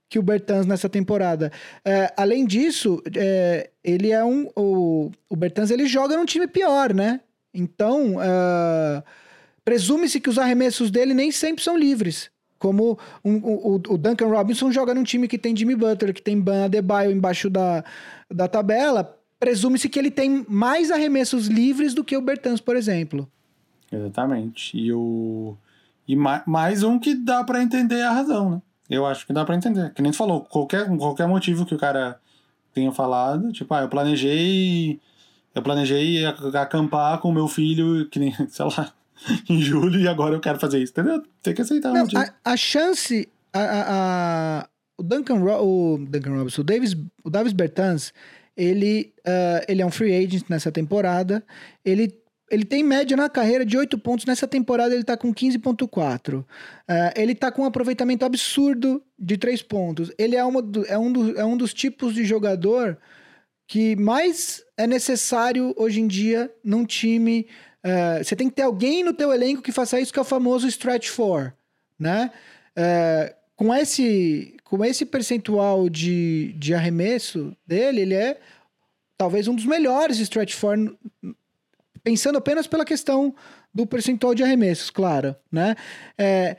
que 0.10 0.20
o 0.20 0.24
Bertans 0.24 0.66
nessa 0.66 0.88
temporada. 0.88 1.52
É, 1.84 2.14
além 2.16 2.46
disso, 2.46 3.02
é, 3.16 3.72
ele 3.84 4.12
é 4.12 4.24
um. 4.24 4.50
O, 4.56 5.12
o 5.30 5.36
Bertans 5.36 5.72
ele 5.72 5.88
joga 5.88 6.16
num 6.16 6.26
time 6.26 6.48
pior, 6.48 6.94
né? 6.94 7.20
Então, 7.54 8.16
uh, 8.16 9.04
presume-se 9.64 10.20
que 10.20 10.30
os 10.30 10.40
arremessos 10.40 10.90
dele 10.90 11.14
nem 11.14 11.32
sempre 11.32 11.64
são 11.64 11.78
livres. 11.78 12.32
Como 12.58 12.98
um, 13.24 13.38
o, 13.38 13.76
o, 13.76 13.98
Duncan 13.98 14.28
Robinson 14.28 14.72
joga 14.72 14.94
num 14.94 15.04
time 15.04 15.28
que 15.28 15.38
tem 15.38 15.56
Jimmy 15.56 15.76
Butler, 15.76 16.14
que 16.14 16.22
tem 16.22 16.40
Ban 16.40 16.66
Adebayo 16.66 17.12
embaixo 17.12 17.50
da, 17.50 17.84
da 18.32 18.48
tabela. 18.48 19.20
Presume-se 19.40 19.90
que 19.90 20.00
ele 20.00 20.10
tem 20.10 20.46
mais 20.48 20.90
arremessos 20.90 21.48
livres 21.48 21.94
do 21.94 22.04
que 22.04 22.16
o 22.16 22.22
Bertans, 22.22 22.62
por 22.62 22.76
exemplo. 22.76 23.30
Exatamente. 23.92 24.78
E 24.78 24.94
o. 24.94 25.58
E 26.08 26.16
mais 26.16 26.84
um 26.84 27.00
que 27.00 27.14
dá 27.16 27.44
para 27.44 27.62
entender 27.62 28.02
a 28.02 28.12
razão, 28.12 28.50
né? 28.52 28.62
Eu 28.94 29.06
acho 29.06 29.26
que 29.26 29.34
dá 29.34 29.44
para 29.44 29.56
entender. 29.56 29.94
Que 29.94 30.02
nem 30.02 30.12
tu 30.12 30.18
falou, 30.18 30.42
qualquer, 30.42 30.88
qualquer 30.98 31.28
motivo 31.28 31.66
que 31.66 31.74
o 31.74 31.78
cara 31.78 32.20
tenha 32.74 32.92
falado, 32.92 33.52
tipo, 33.52 33.74
ah, 33.74 33.82
eu 33.82 33.90
planejei. 33.90 35.00
Eu 35.54 35.62
planejei 35.62 36.26
acampar 36.26 37.20
com 37.20 37.32
meu 37.32 37.48
filho, 37.48 38.10
que 38.10 38.20
nem, 38.20 38.34
sei 38.50 38.66
lá, 38.66 38.92
em 39.50 39.62
julho, 39.62 40.00
e 40.00 40.08
agora 40.08 40.36
eu 40.36 40.40
quero 40.40 40.60
fazer 40.60 40.82
isso, 40.82 40.92
entendeu? 40.92 41.24
Tem 41.42 41.54
que 41.54 41.62
aceitar 41.62 41.92
Não, 41.92 42.08
a, 42.16 42.52
a, 42.52 42.58
chance. 42.58 43.30
A, 43.52 43.60
a, 43.60 43.84
a, 44.62 44.70
o 44.98 45.04
Duncan, 45.04 45.36
o 45.36 45.98
Duncan 46.10 46.36
Robinson, 46.36 46.62
o 46.62 46.64
Davis, 46.64 46.96
o 47.24 47.30
Davis 47.30 47.54
Bertans, 47.54 48.12
ele, 48.58 49.14
uh, 49.20 49.64
ele 49.68 49.82
é 49.82 49.86
um 49.86 49.92
free 49.92 50.16
agent 50.16 50.46
nessa 50.50 50.72
temporada. 50.72 51.44
Ele 51.86 52.16
ele 52.54 52.66
tem 52.66 52.84
média 52.84 53.18
na 53.18 53.28
carreira 53.28 53.66
de 53.66 53.76
8 53.76 53.98
pontos. 53.98 54.28
Nessa 54.28 54.48
temporada 54.48 54.94
ele 54.94 55.04
tá 55.04 55.18
com 55.18 55.34
15,4. 55.34 56.42
Uh, 56.42 56.46
é, 56.88 57.14
ele 57.18 57.34
tá 57.34 57.52
com 57.52 57.64
um 57.64 57.66
aproveitamento 57.66 58.24
absurdo 58.24 59.04
de 59.18 59.38
3 59.38 59.64
pontos. 59.64 60.12
Ele 60.20 60.36
é, 60.36 60.46
uma 60.46 60.62
do, 60.62 60.86
é, 60.86 60.96
um 60.96 61.12
do, 61.12 61.40
é 61.40 61.44
um 61.44 61.58
dos 61.58 61.74
tipos 61.74 62.14
de 62.14 62.24
jogador 62.24 63.00
que 63.68 63.96
mais 63.96 64.64
é 64.78 64.86
necessário 64.86 65.74
hoje 65.76 66.00
em 66.00 66.08
dia 66.08 66.54
num 66.64 66.86
time. 66.86 67.48
Uh, 67.84 68.24
você 68.24 68.36
tem 68.36 68.50
que 68.50 68.56
ter 68.56 68.62
alguém 68.62 69.04
no 69.04 69.14
teu 69.14 69.34
elenco 69.34 69.64
que 69.64 69.72
faça 69.72 70.00
isso, 70.00 70.14
que 70.14 70.20
é 70.20 70.22
o 70.22 70.26
famoso 70.26 70.68
stretch 70.68 71.10
four, 71.10 71.54
né? 71.98 72.30
Uh, 72.78 73.34
com 73.56 73.74
esse 73.74 74.56
com 74.64 74.86
esse 74.86 75.06
percentual 75.06 75.90
de, 75.90 76.54
de 76.54 76.74
arremesso 76.74 77.56
dele, 77.66 78.02
ele 78.02 78.14
é 78.14 78.40
talvez 79.18 79.48
um 79.48 79.56
dos 79.56 79.66
melhores 79.66 80.20
stretch 80.20 80.54
four 80.54 80.76
pensando 82.04 82.38
apenas 82.38 82.68
pela 82.68 82.86
questão 82.86 83.34
do 83.74 83.88
percentual 83.88 84.36
de 84.36 84.44
arremessos, 84.44 84.90
claro, 84.90 85.36
né? 85.52 85.76
É, 86.18 86.58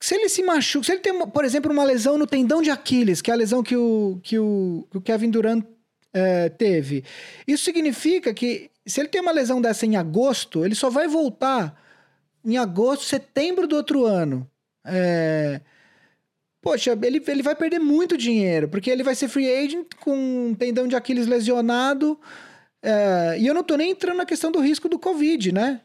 se 0.00 0.14
ele 0.14 0.28
se 0.28 0.42
machuca, 0.42 0.84
se 0.84 0.92
ele 0.92 1.00
tem, 1.00 1.26
por 1.28 1.44
exemplo, 1.44 1.72
uma 1.72 1.84
lesão 1.84 2.16
no 2.16 2.26
tendão 2.26 2.62
de 2.62 2.70
Aquiles, 2.70 3.20
que 3.20 3.30
é 3.30 3.34
a 3.34 3.36
lesão 3.36 3.62
que 3.62 3.76
o, 3.76 4.20
que 4.22 4.38
o, 4.38 4.86
que 4.90 4.98
o 4.98 5.00
Kevin 5.00 5.30
Durant 5.30 5.64
é, 6.12 6.48
teve, 6.48 7.04
isso 7.46 7.64
significa 7.64 8.32
que 8.32 8.70
se 8.86 9.00
ele 9.00 9.08
tem 9.08 9.20
uma 9.20 9.32
lesão 9.32 9.60
dessa 9.60 9.84
em 9.84 9.96
agosto, 9.96 10.64
ele 10.64 10.74
só 10.74 10.88
vai 10.88 11.08
voltar 11.08 11.76
em 12.44 12.56
agosto, 12.56 13.04
setembro 13.04 13.66
do 13.66 13.74
outro 13.74 14.04
ano. 14.04 14.48
É, 14.84 15.60
poxa, 16.62 16.96
ele, 17.02 17.20
ele 17.26 17.42
vai 17.42 17.56
perder 17.56 17.80
muito 17.80 18.16
dinheiro, 18.16 18.68
porque 18.68 18.88
ele 18.88 19.02
vai 19.02 19.16
ser 19.16 19.26
free 19.28 19.50
agent 19.50 19.86
com 20.00 20.14
um 20.50 20.54
tendão 20.54 20.86
de 20.86 20.94
Aquiles 20.94 21.26
lesionado, 21.26 22.18
é, 22.88 23.36
e 23.40 23.46
eu 23.48 23.52
não 23.52 23.64
tô 23.64 23.76
nem 23.76 23.90
entrando 23.90 24.18
na 24.18 24.24
questão 24.24 24.52
do 24.52 24.60
risco 24.60 24.88
do 24.88 24.96
Covid, 24.96 25.50
né? 25.50 25.80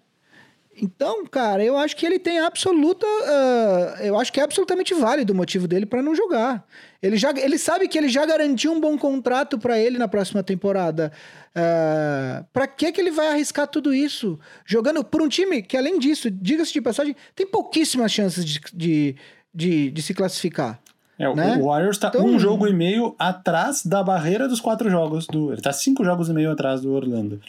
Então, 0.79 1.25
cara, 1.25 1.63
eu 1.63 1.75
acho 1.77 1.95
que 1.97 2.05
ele 2.05 2.19
tem 2.19 2.39
absoluta. 2.39 3.05
Uh, 3.05 4.03
eu 4.03 4.19
acho 4.19 4.31
que 4.31 4.39
é 4.39 4.43
absolutamente 4.43 4.93
válido 4.93 5.33
o 5.33 5.35
motivo 5.35 5.67
dele 5.67 5.85
para 5.85 6.01
não 6.01 6.15
jogar. 6.15 6.65
Ele, 7.01 7.17
já, 7.17 7.31
ele 7.31 7.57
sabe 7.57 7.87
que 7.87 7.97
ele 7.97 8.07
já 8.07 8.25
garantiu 8.25 8.71
um 8.71 8.79
bom 8.79 8.97
contrato 8.97 9.57
para 9.57 9.79
ele 9.79 9.97
na 9.97 10.07
próxima 10.07 10.43
temporada. 10.43 11.11
Uh, 11.55 12.45
para 12.53 12.67
que, 12.67 12.91
que 12.91 13.01
ele 13.01 13.11
vai 13.11 13.29
arriscar 13.29 13.67
tudo 13.67 13.93
isso? 13.93 14.39
Jogando 14.63 15.03
por 15.03 15.21
um 15.21 15.27
time 15.27 15.61
que, 15.61 15.75
além 15.75 15.97
disso, 15.99 16.29
diga-se 16.29 16.71
de 16.71 16.81
passagem, 16.81 17.15
tem 17.35 17.47
pouquíssimas 17.47 18.11
chances 18.11 18.45
de, 18.45 18.61
de, 18.73 19.15
de, 19.53 19.91
de 19.91 20.01
se 20.01 20.13
classificar. 20.13 20.79
É, 21.21 21.35
né? 21.35 21.57
O 21.57 21.65
Warriors 21.65 21.99
tá 21.99 22.07
então... 22.07 22.25
um 22.25 22.39
jogo 22.39 22.67
e 22.67 22.73
meio 22.73 23.15
atrás 23.19 23.85
da 23.85 24.01
barreira 24.01 24.47
dos 24.47 24.59
quatro 24.59 24.89
jogos 24.89 25.27
do. 25.27 25.53
Ele 25.53 25.61
tá 25.61 25.71
cinco 25.71 26.03
jogos 26.03 26.29
e 26.29 26.33
meio 26.33 26.51
atrás 26.51 26.81
do 26.81 26.91
Orlando. 26.91 27.39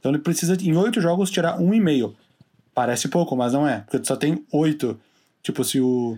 Então 0.00 0.10
ele 0.10 0.18
precisa, 0.18 0.56
em 0.58 0.74
oito 0.74 0.98
jogos, 0.98 1.30
tirar 1.30 1.60
um 1.60 1.74
e 1.74 1.80
meio. 1.80 2.16
Parece 2.74 3.06
pouco, 3.08 3.36
mas 3.36 3.52
não 3.52 3.68
é. 3.68 3.80
Porque 3.80 3.98
tu 3.98 4.06
só 4.06 4.16
tem 4.16 4.42
oito. 4.50 4.98
Tipo, 5.42 5.62
se 5.62 5.78
o. 5.78 6.16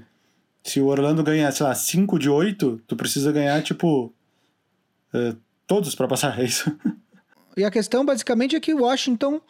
Se 0.62 0.80
o 0.80 0.86
Orlando 0.86 1.24
ganhar, 1.24 1.50
sei 1.50 1.66
lá, 1.66 1.74
cinco 1.74 2.16
de 2.16 2.28
oito, 2.28 2.80
tu 2.86 2.94
precisa 2.94 3.32
ganhar, 3.32 3.60
tipo. 3.60 4.12
Uh, 5.12 5.36
todos 5.66 5.96
para 5.96 6.06
passar, 6.06 6.38
é 6.38 6.44
isso. 6.46 6.70
E 7.56 7.64
a 7.64 7.70
questão, 7.72 8.04
basicamente, 8.04 8.54
é 8.54 8.60
que 8.60 8.72
o 8.72 8.82
Washington 8.82 9.40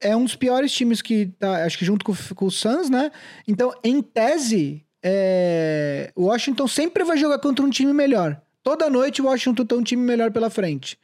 é 0.00 0.16
um 0.16 0.24
dos 0.24 0.36
piores 0.36 0.72
times 0.72 1.02
que 1.02 1.26
tá, 1.38 1.66
acho 1.66 1.76
que 1.76 1.84
junto 1.84 2.02
com, 2.02 2.14
com 2.34 2.46
o 2.46 2.50
Suns, 2.50 2.88
né? 2.88 3.12
Então, 3.46 3.74
em 3.84 4.00
tese, 4.00 4.82
é, 5.02 6.12
o 6.14 6.24
Washington 6.24 6.68
sempre 6.68 7.04
vai 7.04 7.16
jogar 7.16 7.38
contra 7.38 7.64
um 7.64 7.70
time 7.70 7.92
melhor. 7.92 8.40
Toda 8.62 8.90
noite 8.90 9.22
o 9.22 9.26
Washington 9.26 9.64
tem 9.64 9.78
um 9.78 9.82
time 9.82 10.02
melhor 10.02 10.30
pela 10.30 10.50
frente. 10.50 10.98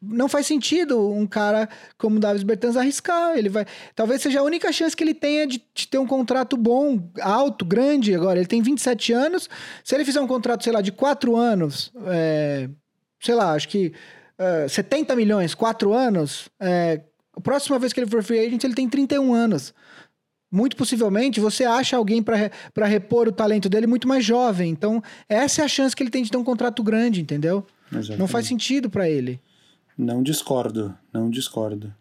Não 0.00 0.28
faz 0.28 0.46
sentido 0.46 1.10
um 1.10 1.26
cara 1.26 1.68
como 1.96 2.16
o 2.16 2.20
Davis 2.20 2.42
Bertans 2.42 2.76
arriscar. 2.76 3.36
Ele 3.36 3.48
vai. 3.48 3.64
Talvez 3.94 4.20
seja 4.20 4.40
a 4.40 4.42
única 4.42 4.70
chance 4.70 4.94
que 4.94 5.02
ele 5.02 5.14
tenha 5.14 5.46
de, 5.46 5.62
de, 5.74 5.88
ter 5.88 5.98
um 5.98 6.06
contrato 6.06 6.56
bom, 6.56 7.10
alto, 7.20 7.64
grande. 7.64 8.14
Agora, 8.14 8.38
ele 8.38 8.46
tem 8.46 8.60
27 8.60 9.12
anos. 9.14 9.48
Se 9.82 9.94
ele 9.94 10.04
fizer 10.04 10.20
um 10.20 10.26
contrato, 10.26 10.64
sei 10.64 10.72
lá, 10.72 10.82
de 10.82 10.92
4 10.92 11.34
anos, 11.34 11.90
é, 12.06 12.68
sei 13.18 13.34
lá, 13.34 13.52
acho 13.52 13.68
que 13.68 13.94
é, 14.38 14.68
70 14.68 15.16
milhões, 15.16 15.54
4 15.54 15.92
anos. 15.94 16.50
É, 16.60 17.00
a 17.34 17.40
próxima 17.40 17.78
vez 17.78 17.94
que 17.94 18.00
ele 18.00 18.10
for 18.10 18.22
free 18.22 18.38
agent, 18.38 18.62
ele 18.64 18.74
tem 18.74 18.88
31 18.88 19.32
anos 19.32 19.72
muito 20.56 20.74
possivelmente 20.74 21.38
você 21.38 21.64
acha 21.64 21.96
alguém 21.96 22.22
para 22.22 22.86
repor 22.86 23.28
o 23.28 23.32
talento 23.32 23.68
dele 23.68 23.86
muito 23.86 24.08
mais 24.08 24.24
jovem. 24.24 24.70
Então, 24.70 25.02
essa 25.28 25.60
é 25.60 25.64
a 25.64 25.68
chance 25.68 25.94
que 25.94 26.02
ele 26.02 26.10
tem 26.10 26.22
de 26.22 26.30
ter 26.30 26.38
um 26.38 26.44
contrato 26.44 26.82
grande, 26.82 27.20
entendeu? 27.20 27.66
Exatamente. 27.92 28.18
Não 28.18 28.26
faz 28.26 28.46
sentido 28.46 28.88
para 28.88 29.08
ele. 29.08 29.38
Não 29.96 30.22
discordo, 30.22 30.94
não 31.12 31.30
discordo. 31.30 31.92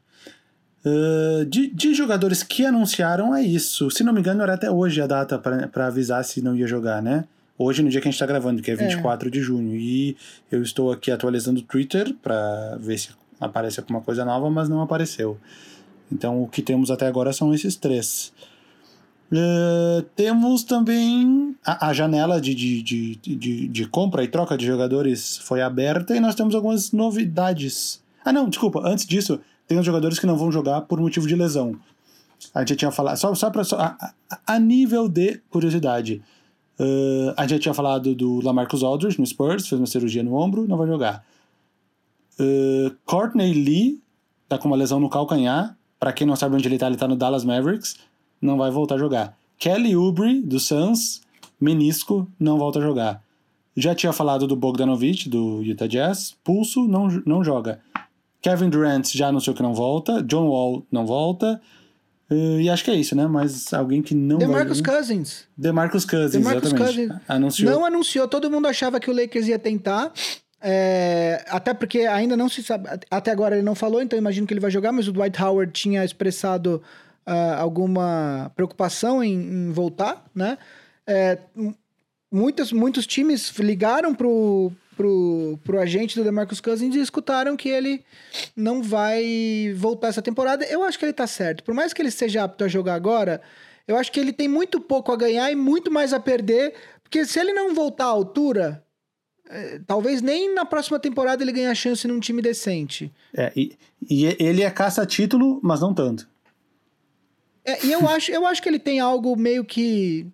Uh, 0.85 1.45
de, 1.45 1.67
de, 1.67 1.93
jogadores 1.93 2.43
que 2.43 2.65
anunciaram, 2.65 3.35
é 3.35 3.41
isso. 3.41 3.89
Se 3.89 4.03
não 4.03 4.13
me 4.13 4.19
engano, 4.19 4.43
era 4.43 4.53
até 4.53 4.69
hoje 4.69 5.01
a 5.01 5.07
data 5.07 5.37
para 5.39 5.87
avisar 5.87 6.23
se 6.23 6.41
não 6.41 6.55
ia 6.55 6.67
jogar, 6.67 7.01
né? 7.01 7.25
Hoje, 7.57 7.81
no 7.81 7.89
dia 7.89 8.01
que 8.01 8.07
a 8.07 8.11
gente 8.11 8.15
está 8.15 8.25
gravando, 8.25 8.61
que 8.61 8.69
é 8.69 8.75
24 8.75 9.27
é. 9.27 9.31
de 9.31 9.41
junho. 9.41 9.75
E 9.75 10.15
eu 10.51 10.61
estou 10.61 10.91
aqui 10.91 11.09
atualizando 11.09 11.59
o 11.59 11.63
Twitter 11.63 12.13
para 12.21 12.77
ver 12.79 12.99
se 12.99 13.09
aparece 13.39 13.79
alguma 13.79 14.01
coisa 14.01 14.23
nova, 14.23 14.49
mas 14.49 14.69
não 14.69 14.81
apareceu. 14.81 15.39
Então, 16.11 16.43
o 16.43 16.47
que 16.47 16.61
temos 16.61 16.91
até 16.91 17.07
agora 17.07 17.33
são 17.33 17.53
esses 17.53 17.75
três. 17.75 18.31
Uh, 19.31 20.03
temos 20.15 20.63
também 20.63 21.55
a, 21.65 21.87
a 21.87 21.93
janela 21.93 22.39
de, 22.39 22.53
de, 22.53 22.81
de, 22.83 23.15
de, 23.15 23.67
de 23.67 23.87
compra 23.87 24.23
e 24.23 24.27
troca 24.27 24.55
de 24.55 24.65
jogadores 24.65 25.37
foi 25.39 25.61
aberta 25.61 26.15
e 26.15 26.19
nós 26.19 26.35
temos 26.35 26.53
algumas 26.53 26.91
novidades. 26.91 28.03
Ah, 28.23 28.31
não, 28.31 28.47
desculpa, 28.47 28.81
antes 28.83 29.05
disso, 29.05 29.39
tem 29.67 29.79
os 29.79 29.85
jogadores 29.85 30.19
que 30.19 30.27
não 30.27 30.37
vão 30.37 30.51
jogar 30.51 30.81
por 30.81 30.99
motivo 30.99 31.27
de 31.27 31.35
lesão. 31.35 31.75
A 32.53 32.59
gente 32.59 32.69
já 32.69 32.75
tinha 32.75 32.91
falado, 32.91 33.17
só, 33.17 33.33
só 33.33 33.49
para 33.49 33.63
a, 33.73 34.13
a, 34.45 34.59
nível 34.59 35.07
de 35.07 35.41
curiosidade, 35.49 36.21
uh, 36.79 37.33
a 37.35 37.41
gente 37.43 37.51
já 37.51 37.59
tinha 37.59 37.73
falado 37.73 38.13
do 38.13 38.41
Lamarcus 38.41 38.83
Aldridge 38.83 39.19
no 39.19 39.25
Spurs, 39.25 39.67
fez 39.67 39.79
uma 39.79 39.87
cirurgia 39.87 40.23
no 40.23 40.35
ombro, 40.35 40.67
não 40.67 40.77
vai 40.77 40.87
jogar. 40.87 41.25
Uh, 42.39 42.95
Courtney 43.05 43.53
Lee 43.53 44.01
tá 44.47 44.57
com 44.57 44.67
uma 44.67 44.77
lesão 44.77 44.99
no 44.99 45.09
calcanhar, 45.09 45.75
para 45.99 46.13
quem 46.13 46.27
não 46.27 46.35
sabe 46.35 46.55
onde 46.55 46.67
ele 46.67 46.77
tá, 46.77 46.87
ele 46.87 46.97
tá 46.97 47.07
no 47.07 47.15
Dallas 47.15 47.43
Mavericks, 47.43 47.95
não 48.41 48.57
vai 48.57 48.71
voltar 48.71 48.95
a 48.95 48.97
jogar. 48.97 49.37
Kelly 49.57 49.95
Oubre, 49.95 50.41
do 50.41 50.59
Suns, 50.59 51.21
menisco, 51.59 52.27
não 52.39 52.57
volta 52.57 52.79
a 52.79 52.81
jogar. 52.81 53.21
Já 53.75 53.93
tinha 53.93 54.13
falado 54.13 54.47
do 54.47 54.55
Bogdanovich, 54.55 55.27
do 55.29 55.61
Utah 55.61 55.87
Jazz, 55.87 56.35
pulso, 56.43 56.87
não, 56.87 57.07
não 57.25 57.43
joga. 57.43 57.79
Kevin 58.41 58.69
Durant 58.69 59.13
já 59.13 59.27
anunciou 59.27 59.55
que 59.55 59.63
não 59.63 59.73
volta, 59.73 60.21
John 60.23 60.47
Wall 60.47 60.85
não 60.91 61.05
volta, 61.05 61.59
uh, 62.29 62.59
e 62.59 62.69
acho 62.69 62.83
que 62.83 62.91
é 62.91 62.95
isso, 62.95 63.15
né? 63.15 63.27
Mas 63.27 63.73
alguém 63.73 64.01
que 64.01 64.13
não 64.13 64.37
DeMarcus 64.37 64.81
vai... 64.81 64.95
Cousins. 64.95 65.45
DeMarcus 65.57 66.05
Cousins, 66.05 66.31
DeMarcus 66.31 66.71
exatamente. 66.71 67.07
Cousins 67.07 67.21
anunciou. 67.27 67.71
Não 67.71 67.85
anunciou, 67.85 68.27
todo 68.27 68.49
mundo 68.49 68.67
achava 68.67 68.99
que 68.99 69.09
o 69.09 69.13
Lakers 69.13 69.47
ia 69.47 69.59
tentar, 69.59 70.11
É, 70.67 71.45
até 71.49 71.73
porque 71.75 71.99
ainda 71.99 72.35
não 72.35 72.49
se 72.49 72.63
sabe. 72.63 72.89
Até 73.11 73.29
agora 73.29 73.55
ele 73.55 73.63
não 73.63 73.75
falou, 73.75 74.01
então 74.01 74.17
imagino 74.17 74.47
que 74.47 74.53
ele 74.53 74.61
vai 74.61 74.71
jogar, 74.71 74.91
mas 74.91 75.07
o 75.07 75.11
Dwight 75.11 75.39
Howard 75.39 75.71
tinha 75.71 76.03
expressado 76.03 76.81
uh, 77.27 77.59
alguma 77.59 78.51
preocupação 78.55 79.23
em, 79.23 79.33
em 79.33 79.71
voltar, 79.71 80.25
né? 80.33 80.57
É, 81.07 81.37
muitos, 82.31 82.71
muitos 82.71 83.05
times 83.05 83.49
ligaram 83.59 84.13
pro, 84.13 84.71
pro, 84.95 85.59
pro 85.63 85.79
agente 85.79 86.15
do 86.15 86.23
DeMarcus 86.23 86.59
Cousins 86.59 86.95
e 86.95 86.99
escutaram 86.99 87.55
que 87.55 87.69
ele 87.69 88.03
não 88.55 88.81
vai 88.81 89.73
voltar 89.75 90.07
essa 90.07 90.21
temporada. 90.21 90.65
Eu 90.65 90.83
acho 90.83 90.97
que 90.97 91.05
ele 91.05 91.13
tá 91.13 91.27
certo. 91.27 91.63
Por 91.63 91.73
mais 91.73 91.93
que 91.93 92.01
ele 92.01 92.09
esteja 92.09 92.43
apto 92.43 92.63
a 92.63 92.67
jogar 92.67 92.95
agora, 92.95 93.41
eu 93.87 93.97
acho 93.97 94.11
que 94.11 94.19
ele 94.19 94.33
tem 94.33 94.47
muito 94.47 94.79
pouco 94.79 95.11
a 95.11 95.15
ganhar 95.15 95.51
e 95.51 95.55
muito 95.55 95.91
mais 95.91 96.13
a 96.13 96.19
perder, 96.19 96.73
porque 97.03 97.25
se 97.25 97.39
ele 97.39 97.53
não 97.53 97.73
voltar 97.73 98.05
à 98.05 98.09
altura, 98.09 98.83
é, 99.49 99.79
talvez 99.85 100.21
nem 100.21 100.53
na 100.53 100.65
próxima 100.65 100.99
temporada 100.99 101.43
ele 101.43 101.51
ganhe 101.51 101.67
a 101.67 101.75
chance 101.75 102.07
num 102.07 102.19
time 102.19 102.41
decente. 102.41 103.13
É, 103.35 103.51
e, 103.55 103.77
e 104.09 104.25
ele 104.39 104.63
é 104.63 104.71
caça-título, 104.71 105.59
mas 105.63 105.81
não 105.81 105.93
tanto. 105.93 106.27
É, 107.65 107.85
e 107.85 107.91
eu 107.91 108.07
acho, 108.07 108.31
eu 108.31 108.45
acho 108.45 108.61
que 108.61 108.69
ele 108.69 108.79
tem 108.79 108.99
algo 108.99 109.35
meio 109.35 109.65
que. 109.65 110.27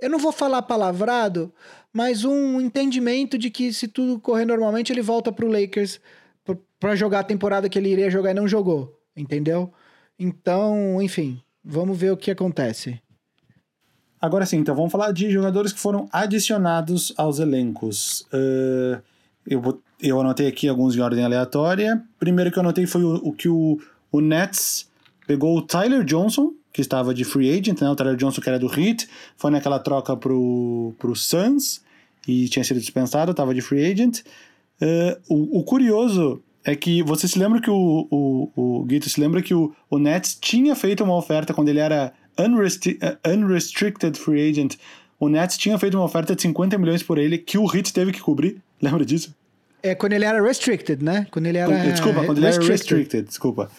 Eu 0.00 0.08
não 0.08 0.18
vou 0.18 0.30
falar 0.30 0.62
palavrado, 0.62 1.52
mas 1.92 2.24
um 2.24 2.60
entendimento 2.60 3.36
de 3.36 3.50
que 3.50 3.72
se 3.72 3.88
tudo 3.88 4.20
correr 4.20 4.44
normalmente, 4.44 4.92
ele 4.92 5.02
volta 5.02 5.32
pro 5.32 5.50
Lakers 5.50 6.00
para 6.78 6.94
jogar 6.94 7.20
a 7.20 7.24
temporada 7.24 7.68
que 7.68 7.76
ele 7.76 7.90
iria 7.90 8.08
jogar 8.08 8.30
e 8.30 8.34
não 8.34 8.46
jogou. 8.46 8.96
Entendeu? 9.16 9.72
Então, 10.16 11.02
enfim, 11.02 11.42
vamos 11.64 11.98
ver 11.98 12.12
o 12.12 12.16
que 12.16 12.30
acontece. 12.30 13.00
Agora 14.20 14.46
sim, 14.46 14.58
então 14.58 14.74
vamos 14.74 14.90
falar 14.90 15.12
de 15.12 15.30
jogadores 15.30 15.72
que 15.72 15.78
foram 15.78 16.08
adicionados 16.12 17.12
aos 17.16 17.38
elencos. 17.38 18.22
Uh, 18.32 19.00
eu, 19.46 19.82
eu 20.00 20.20
anotei 20.20 20.48
aqui 20.48 20.68
alguns 20.68 20.96
em 20.96 21.00
ordem 21.00 21.24
aleatória. 21.24 22.02
Primeiro 22.18 22.50
que 22.50 22.58
eu 22.58 22.62
anotei 22.62 22.86
foi 22.86 23.02
o, 23.02 23.14
o 23.16 23.32
que 23.32 23.48
o, 23.48 23.80
o 24.10 24.20
Nets 24.20 24.88
pegou 25.26 25.56
o 25.56 25.62
Tyler 25.62 26.02
Johnson, 26.04 26.52
que 26.72 26.80
estava 26.80 27.14
de 27.14 27.24
free 27.24 27.50
agent, 27.50 27.80
né? 27.80 27.90
O 27.90 27.96
Tyler 27.96 28.16
Johnson, 28.16 28.40
que 28.40 28.48
era 28.48 28.58
do 28.58 28.66
Heat, 28.66 29.08
foi 29.36 29.50
naquela 29.50 29.78
troca 29.78 30.16
pro, 30.16 30.94
pro 30.98 31.14
Suns 31.14 31.82
e 32.26 32.48
tinha 32.48 32.64
sido 32.64 32.78
dispensado, 32.78 33.30
estava 33.30 33.54
de 33.54 33.60
free 33.60 33.90
agent. 33.90 34.20
Uh, 34.80 35.18
o, 35.28 35.58
o, 35.60 35.64
curioso 35.64 36.42
é 36.64 36.76
que 36.76 37.02
você 37.02 37.26
se 37.26 37.38
lembra 37.38 37.60
que 37.60 37.70
o, 37.70 38.06
o, 38.10 38.50
o 38.54 38.84
Guito 38.84 39.08
se 39.08 39.20
lembra 39.20 39.42
que 39.42 39.54
o, 39.54 39.74
o 39.90 39.98
Nets 39.98 40.36
tinha 40.40 40.76
feito 40.76 41.02
uma 41.02 41.16
oferta 41.16 41.52
quando 41.52 41.68
ele 41.68 41.80
era 41.80 42.12
unrestri 42.38 42.98
uh, 43.02 43.28
unrestricted 43.28 44.16
free 44.16 44.50
agent. 44.50 44.76
O 45.18 45.28
Nets 45.28 45.56
tinha 45.56 45.76
feito 45.78 45.96
uma 45.96 46.04
oferta 46.04 46.36
de 46.36 46.42
50 46.42 46.78
milhões 46.78 47.02
por 47.02 47.18
ele 47.18 47.38
que 47.38 47.58
o 47.58 47.64
Heat 47.64 47.92
teve 47.92 48.12
que 48.12 48.20
cobrir. 48.20 48.62
Lembra 48.80 49.04
disso? 49.04 49.34
É 49.82 49.94
quando 49.94 50.12
ele 50.12 50.24
era 50.24 50.40
restricted, 50.42 51.02
né? 51.02 51.26
Quando 51.30 51.46
ele 51.46 51.58
era. 51.58 51.76
Desculpa, 51.90 52.24
quando 52.24 52.38
ele 52.38 52.46
era 52.46 52.56
restricted, 52.56 52.94
restricted 52.94 53.26
desculpa. 53.26 53.70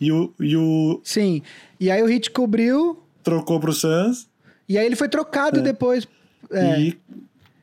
E 0.00 0.10
o, 0.10 0.32
e 0.40 0.56
o. 0.56 1.00
Sim. 1.04 1.42
E 1.78 1.90
aí 1.90 2.02
o 2.02 2.08
Heat 2.08 2.30
cobriu. 2.30 3.02
Trocou 3.22 3.60
pro 3.60 3.72
Suns. 3.72 4.28
E 4.68 4.78
aí 4.78 4.86
ele 4.86 4.96
foi 4.96 5.08
trocado 5.08 5.60
é. 5.60 5.62
depois. 5.62 6.08
É. 6.50 6.80
E 6.80 6.98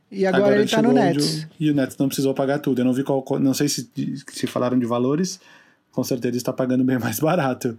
e 0.09 0.25
agora, 0.25 0.43
agora 0.43 0.59
ele 0.61 0.69
tá 0.69 0.81
no 0.81 0.93
Nets. 0.93 1.47
e 1.59 1.69
o 1.69 1.73
Nets 1.73 1.97
não 1.97 2.07
precisou 2.07 2.33
pagar 2.33 2.59
tudo. 2.59 2.79
Eu 2.79 2.85
não 2.85 2.93
vi 2.93 3.03
qual. 3.03 3.23
Não 3.39 3.53
sei 3.53 3.67
se, 3.67 3.89
se 4.31 4.47
falaram 4.47 4.79
de 4.79 4.85
valores. 4.85 5.39
Com 5.91 6.03
certeza 6.03 6.38
está 6.38 6.53
pagando 6.53 6.83
bem 6.83 6.97
mais 6.97 7.19
barato. 7.19 7.77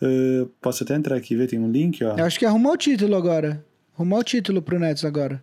Uh, 0.00 0.46
posso 0.60 0.84
até 0.84 0.94
entrar 0.94 1.16
aqui 1.16 1.34
e 1.34 1.36
ver, 1.36 1.48
tem 1.48 1.58
um 1.58 1.70
link, 1.70 2.04
ó. 2.04 2.16
Eu 2.16 2.24
acho 2.24 2.38
que 2.38 2.44
arrumou 2.44 2.72
o 2.72 2.76
título 2.76 3.16
agora. 3.16 3.64
Arrumou 3.94 4.20
o 4.20 4.24
título 4.24 4.60
pro 4.60 4.78
Nets 4.78 5.04
agora. 5.04 5.42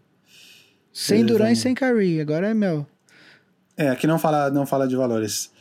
Sem 0.93 1.25
Durant 1.25 1.51
e 1.51 1.55
sem 1.55 1.73
Curry. 1.73 2.21
Agora 2.21 2.47
é 2.49 2.53
meu. 2.53 2.85
É, 3.75 3.89
aqui 3.89 4.07
não 4.07 4.17
fala, 4.17 4.49
não 4.49 4.65
fala 4.65 4.87
de 4.87 4.95
valores. 4.95 5.51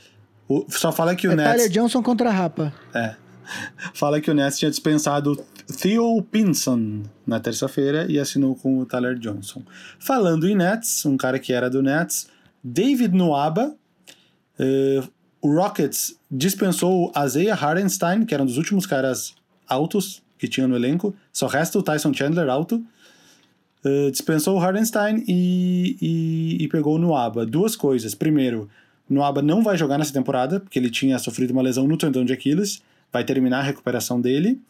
O, 0.49 0.67
só 0.69 0.93
fala 0.93 1.17
que 1.17 1.27
o 1.27 1.33
é 1.33 1.37
Nets. 1.37 1.53
Tyler 1.53 1.71
Johnson 1.71 2.03
contra 2.03 2.29
a 2.29 2.33
Rapa. 2.33 2.73
É. 2.95 3.17
Fala 3.95 4.21
que 4.21 4.31
o 4.31 4.35
Nets 4.35 4.59
tinha 4.59 4.71
dispensado 4.71 5.37
Theo 5.81 6.23
Pinson 6.23 7.03
na 7.27 7.41
terça-feira 7.41 8.07
e 8.09 8.19
assinou 8.19 8.55
com 8.55 8.79
o 8.79 8.87
Tyler 8.87 9.19
Johnson. 9.19 9.63
Falando 9.99 10.49
em 10.49 10.55
Nets, 10.55 11.05
um 11.07 11.17
cara 11.17 11.39
que 11.39 11.53
era 11.53 11.71
do 11.71 11.83
Nets, 11.83 12.29
David 12.63 13.15
Nuaba, 13.15 13.75
uh, 14.59 15.09
o 15.41 15.55
Rockets 15.55 16.19
dispensou 16.31 17.13
o 17.15 17.25
Isaiah 17.25 17.55
Hardenstein, 17.55 18.25
que 18.25 18.35
era 18.35 18.43
um 18.43 18.47
dos 18.47 18.57
últimos 18.57 18.87
caras 18.87 19.35
altos 19.69 20.23
que 20.39 20.49
tinha 20.49 20.67
no 20.67 20.77
elenco, 20.77 21.15
só 21.33 21.47
resta 21.47 21.79
o 21.79 21.83
Tyson 21.83 22.13
Chandler 22.13 22.49
alto. 22.49 22.85
Uh, 23.85 24.11
dispensou 24.11 24.57
o 24.59 24.61
Hardenstein 24.61 25.23
e, 25.29 25.99
e, 26.01 26.65
e 26.65 26.69
pegou 26.69 26.97
o 26.97 26.99
Nuaba. 26.99 27.45
Duas 27.45 27.77
coisas. 27.77 28.15
Primeiro, 28.15 28.71
Nuaba 29.09 29.43
não 29.43 29.63
vai 29.63 29.77
jogar 29.77 29.99
nessa 29.99 30.13
temporada, 30.13 30.61
porque 30.61 30.79
ele 30.79 30.91
tinha 30.91 31.19
sofrido 31.19 31.51
uma 31.51 31.63
lesão 31.63 31.87
no 31.87 31.97
tendão 31.97 32.25
de 32.25 32.33
Aquiles, 32.33 32.83
vai 33.13 33.25
terminar 33.25 33.61
a 33.61 33.63
recuperação 33.63 34.21
dele. 34.21 34.61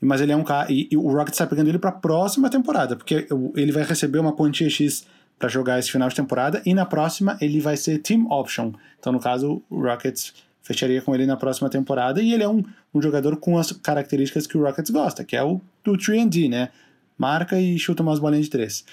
Mas 0.00 0.20
ele 0.20 0.32
é 0.32 0.36
um 0.36 0.44
cara. 0.44 0.70
E, 0.70 0.88
e 0.90 0.96
o 0.96 1.08
Rockets 1.08 1.34
está 1.34 1.46
pegando 1.46 1.68
ele 1.68 1.78
para 1.78 1.90
a 1.90 1.94
próxima 1.94 2.50
temporada, 2.50 2.94
porque 2.96 3.26
ele 3.56 3.72
vai 3.72 3.84
receber 3.84 4.18
uma 4.18 4.32
quantia 4.32 4.68
X 4.68 5.06
para 5.38 5.48
jogar 5.48 5.78
esse 5.78 5.90
final 5.90 6.08
de 6.08 6.14
temporada, 6.14 6.62
e 6.64 6.74
na 6.74 6.86
próxima 6.86 7.36
ele 7.40 7.60
vai 7.60 7.76
ser 7.76 7.98
Team 7.98 8.26
Option. 8.30 8.72
Então, 8.98 9.12
no 9.12 9.18
caso, 9.18 9.62
o 9.68 9.82
Rockets 9.82 10.32
fecharia 10.62 11.02
com 11.02 11.14
ele 11.14 11.26
na 11.26 11.36
próxima 11.36 11.68
temporada, 11.68 12.22
e 12.22 12.32
ele 12.32 12.42
é 12.42 12.48
um, 12.48 12.62
um 12.94 13.02
jogador 13.02 13.36
com 13.36 13.58
as 13.58 13.72
características 13.72 14.46
que 14.46 14.56
o 14.56 14.62
Rockets 14.62 14.90
gosta, 14.90 15.24
que 15.24 15.36
é 15.36 15.42
o 15.42 15.60
do 15.82 15.92
3D, 15.92 16.48
né? 16.48 16.70
Marca 17.18 17.60
e 17.60 17.78
chuta 17.78 18.02
umas 18.02 18.18
bolinhas 18.18 18.46
de 18.46 18.50
três. 18.50 18.84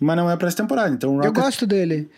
Mas 0.00 0.16
não 0.16 0.30
é 0.30 0.36
para 0.36 0.48
essa 0.48 0.56
temporada, 0.56 0.94
então 0.94 1.16
Rockets... 1.16 1.36
Eu 1.36 1.42
gosto 1.42 1.66
dele. 1.66 2.10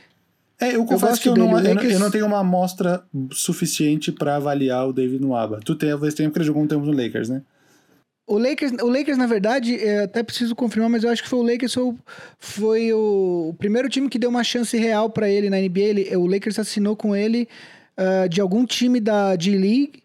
É, 0.61 0.74
eu 0.74 0.84
confesso 0.84 1.14
eu 1.14 1.22
que 1.22 1.28
eu 1.28 1.36
não, 1.36 1.59
eu, 1.59 1.74
não, 1.74 1.82
eu 1.82 1.98
não 2.00 2.11
tenho 2.11 2.26
uma 2.26 2.40
amostra 2.40 3.04
suficiente 3.30 4.11
para 4.11 4.36
avaliar 4.36 4.88
o 4.88 4.92
David 4.92 5.22
Nuaba. 5.22 5.61
Tu 5.64 5.74
tem, 5.76 5.90
talvez 5.90 6.14
tenha, 6.14 6.28
porque 6.28 6.40
ele 6.40 6.46
jogou 6.46 6.62
um 6.62 6.66
tempo 6.66 6.84
no 6.84 6.92
Lakers, 6.92 7.28
né? 7.28 7.42
O 8.26 8.36
Lakers, 8.36 8.72
o 8.82 8.88
Lakers, 8.88 9.16
na 9.16 9.26
verdade, 9.26 9.76
é, 9.76 10.02
até 10.02 10.22
preciso 10.22 10.54
confirmar, 10.54 10.90
mas 10.90 11.02
eu 11.02 11.11
acho 11.11 11.22
que 11.22 11.28
foi 11.28 11.38
o 11.38 11.42
Lakers 11.42 11.72
foi, 11.72 11.94
foi 12.38 12.92
o, 12.92 13.54
primeiro 13.59 13.88
time 13.88 14.09
que 14.09 14.18
deu 14.18 14.28
uma 14.28 14.44
chance 14.44 14.76
real 14.76 15.09
para 15.09 15.30
ele 15.30 15.48
na 15.48 15.56
NBA. 15.59 15.80
Ele, 15.80 16.16
o 16.16 16.26
Lakers 16.26 16.59
assinou 16.59 16.94
com 16.94 17.16
ele 17.16 17.48
uh, 17.96 18.28
de 18.28 18.40
algum 18.40 18.66
time 18.66 19.00
da 19.00 19.34
G-League. 19.38 20.02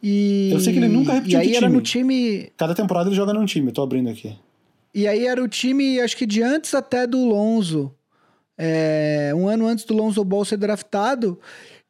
E, 0.00 0.50
eu 0.52 0.60
sei 0.60 0.74
que 0.74 0.78
ele 0.78 0.88
nunca 0.88 1.14
repetiu 1.14 1.40
E 1.40 1.42
aí 1.42 1.56
era 1.56 1.68
no 1.68 1.80
time. 1.80 2.52
Cada 2.56 2.74
temporada 2.74 3.08
ele 3.08 3.16
joga 3.16 3.32
num 3.32 3.46
time, 3.46 3.72
tô 3.72 3.82
abrindo 3.82 4.10
aqui. 4.10 4.36
E 4.94 5.08
aí 5.08 5.26
era 5.26 5.42
o 5.42 5.48
time, 5.48 5.98
acho 6.00 6.16
que 6.16 6.24
de 6.24 6.42
antes 6.42 6.72
até 6.72 7.04
do 7.04 7.24
Lonzo. 7.24 7.92
É, 8.58 9.32
um 9.34 9.48
ano 9.48 9.66
antes 9.66 9.84
do 9.84 9.94
Lonzo 9.94 10.24
Ball 10.24 10.44
ser 10.44 10.56
draftado. 10.56 11.38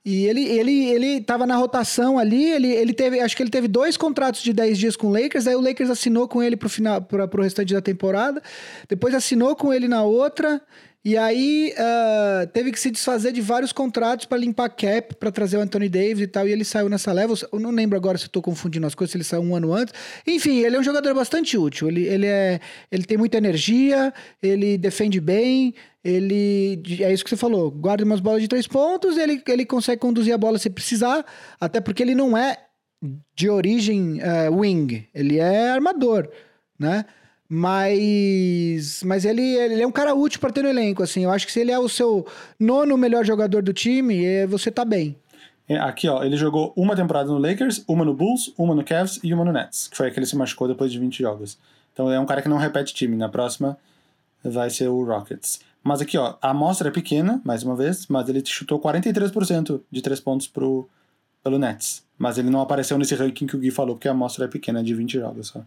E 0.04 0.24
ele, 0.24 0.44
ele, 0.44 0.84
ele 0.84 1.20
tava 1.20 1.44
na 1.46 1.56
rotação 1.56 2.16
ali, 2.16 2.44
ele, 2.44 2.68
ele 2.68 2.94
teve, 2.94 3.18
acho 3.18 3.36
que 3.36 3.42
ele 3.42 3.50
teve 3.50 3.66
dois 3.66 3.96
contratos 3.96 4.40
de 4.40 4.52
10 4.52 4.78
dias 4.78 4.96
com 4.96 5.08
o 5.08 5.12
Lakers, 5.12 5.48
aí 5.48 5.56
o 5.56 5.60
Lakers 5.60 5.90
assinou 5.90 6.28
com 6.28 6.40
ele 6.40 6.56
pro 6.56 6.68
final, 6.68 7.02
pra, 7.02 7.26
pro 7.26 7.42
restante 7.42 7.74
da 7.74 7.82
temporada, 7.82 8.40
depois 8.88 9.16
assinou 9.16 9.56
com 9.56 9.74
ele 9.74 9.88
na 9.88 10.04
outra, 10.04 10.62
e 11.06 11.16
aí 11.16 11.72
uh, 11.78 12.48
teve 12.48 12.72
que 12.72 12.80
se 12.80 12.90
desfazer 12.90 13.30
de 13.30 13.40
vários 13.40 13.70
contratos 13.70 14.26
para 14.26 14.38
limpar 14.38 14.68
cap, 14.70 15.14
para 15.14 15.30
trazer 15.30 15.56
o 15.56 15.60
Anthony 15.60 15.88
Davis 15.88 16.18
e 16.18 16.26
tal, 16.26 16.48
e 16.48 16.50
ele 16.50 16.64
saiu 16.64 16.88
nessa 16.88 17.12
leva. 17.12 17.32
Eu 17.52 17.60
não 17.60 17.70
lembro 17.70 17.96
agora 17.96 18.18
se 18.18 18.28
tô 18.28 18.42
confundindo 18.42 18.88
as 18.88 18.92
coisas, 18.92 19.12
se 19.12 19.16
ele 19.16 19.22
saiu 19.22 19.40
um 19.40 19.54
ano 19.54 19.72
antes. 19.72 19.94
Enfim, 20.26 20.64
ele 20.64 20.74
é 20.74 20.80
um 20.80 20.82
jogador 20.82 21.14
bastante 21.14 21.56
útil. 21.56 21.86
Ele, 21.86 22.08
ele, 22.08 22.26
é, 22.26 22.58
ele 22.90 23.04
tem 23.04 23.16
muita 23.16 23.36
energia, 23.38 24.12
ele 24.42 24.76
defende 24.76 25.20
bem, 25.20 25.74
ele. 26.02 26.82
É 26.98 27.12
isso 27.12 27.22
que 27.22 27.30
você 27.30 27.36
falou. 27.36 27.70
Guarda 27.70 28.02
umas 28.02 28.18
bolas 28.18 28.42
de 28.42 28.48
três 28.48 28.66
pontos, 28.66 29.16
ele, 29.16 29.40
ele 29.46 29.64
consegue 29.64 30.00
conduzir 30.00 30.34
a 30.34 30.38
bola 30.38 30.58
se 30.58 30.68
precisar, 30.68 31.24
até 31.60 31.80
porque 31.80 32.02
ele 32.02 32.16
não 32.16 32.36
é 32.36 32.58
de 33.32 33.48
origem 33.48 34.18
uh, 34.18 34.52
wing, 34.52 35.06
ele 35.14 35.38
é 35.38 35.70
armador, 35.70 36.28
né? 36.76 37.04
Mas, 37.48 39.02
mas 39.04 39.24
ele, 39.24 39.42
ele 39.42 39.82
é 39.82 39.86
um 39.86 39.92
cara 39.92 40.14
útil 40.14 40.40
para 40.40 40.52
ter 40.52 40.62
no 40.62 40.68
elenco, 40.68 41.02
assim. 41.02 41.24
Eu 41.24 41.30
acho 41.30 41.46
que 41.46 41.52
se 41.52 41.60
ele 41.60 41.70
é 41.70 41.78
o 41.78 41.88
seu 41.88 42.26
nono 42.58 42.96
melhor 42.96 43.24
jogador 43.24 43.62
do 43.62 43.72
time, 43.72 44.24
é, 44.24 44.46
você 44.46 44.70
tá 44.70 44.84
bem. 44.84 45.16
É, 45.68 45.78
aqui, 45.78 46.08
ó, 46.08 46.22
ele 46.22 46.36
jogou 46.36 46.72
uma 46.76 46.94
temporada 46.94 47.28
no 47.28 47.38
Lakers, 47.38 47.84
uma 47.88 48.04
no 48.04 48.14
Bulls, 48.14 48.52
uma 48.56 48.74
no 48.74 48.84
Cavs 48.84 49.18
e 49.22 49.34
uma 49.34 49.44
no 49.44 49.52
Nets, 49.52 49.88
que 49.88 49.96
foi 49.96 50.08
a 50.08 50.10
que 50.10 50.18
ele 50.18 50.26
se 50.26 50.36
machucou 50.36 50.68
depois 50.68 50.92
de 50.92 50.98
20 50.98 51.18
jogos. 51.18 51.58
Então 51.92 52.10
é 52.10 52.20
um 52.20 52.26
cara 52.26 52.42
que 52.42 52.48
não 52.48 52.56
repete 52.58 52.94
time. 52.94 53.16
Na 53.16 53.28
próxima 53.28 53.76
vai 54.44 54.70
ser 54.70 54.88
o 54.88 55.04
Rockets. 55.04 55.60
Mas 55.82 56.00
aqui, 56.00 56.18
ó, 56.18 56.36
a 56.42 56.50
amostra 56.50 56.88
é 56.88 56.90
pequena, 56.90 57.40
mais 57.44 57.62
uma 57.62 57.76
vez, 57.76 58.06
mas 58.08 58.28
ele 58.28 58.44
chutou 58.44 58.80
43% 58.80 59.80
de 59.90 60.02
três 60.02 60.20
pontos 60.20 60.46
pro, 60.46 60.88
pelo 61.42 61.58
Nets. 61.58 62.04
Mas 62.18 62.38
ele 62.38 62.50
não 62.50 62.60
apareceu 62.60 62.98
nesse 62.98 63.14
ranking 63.14 63.46
que 63.46 63.56
o 63.56 63.58
Gui 63.58 63.70
falou, 63.70 63.94
porque 63.94 64.08
a 64.08 64.10
amostra 64.10 64.46
é 64.46 64.48
pequena, 64.48 64.82
de 64.82 64.94
20 64.94 65.12
jogos 65.12 65.48
só. 65.48 65.62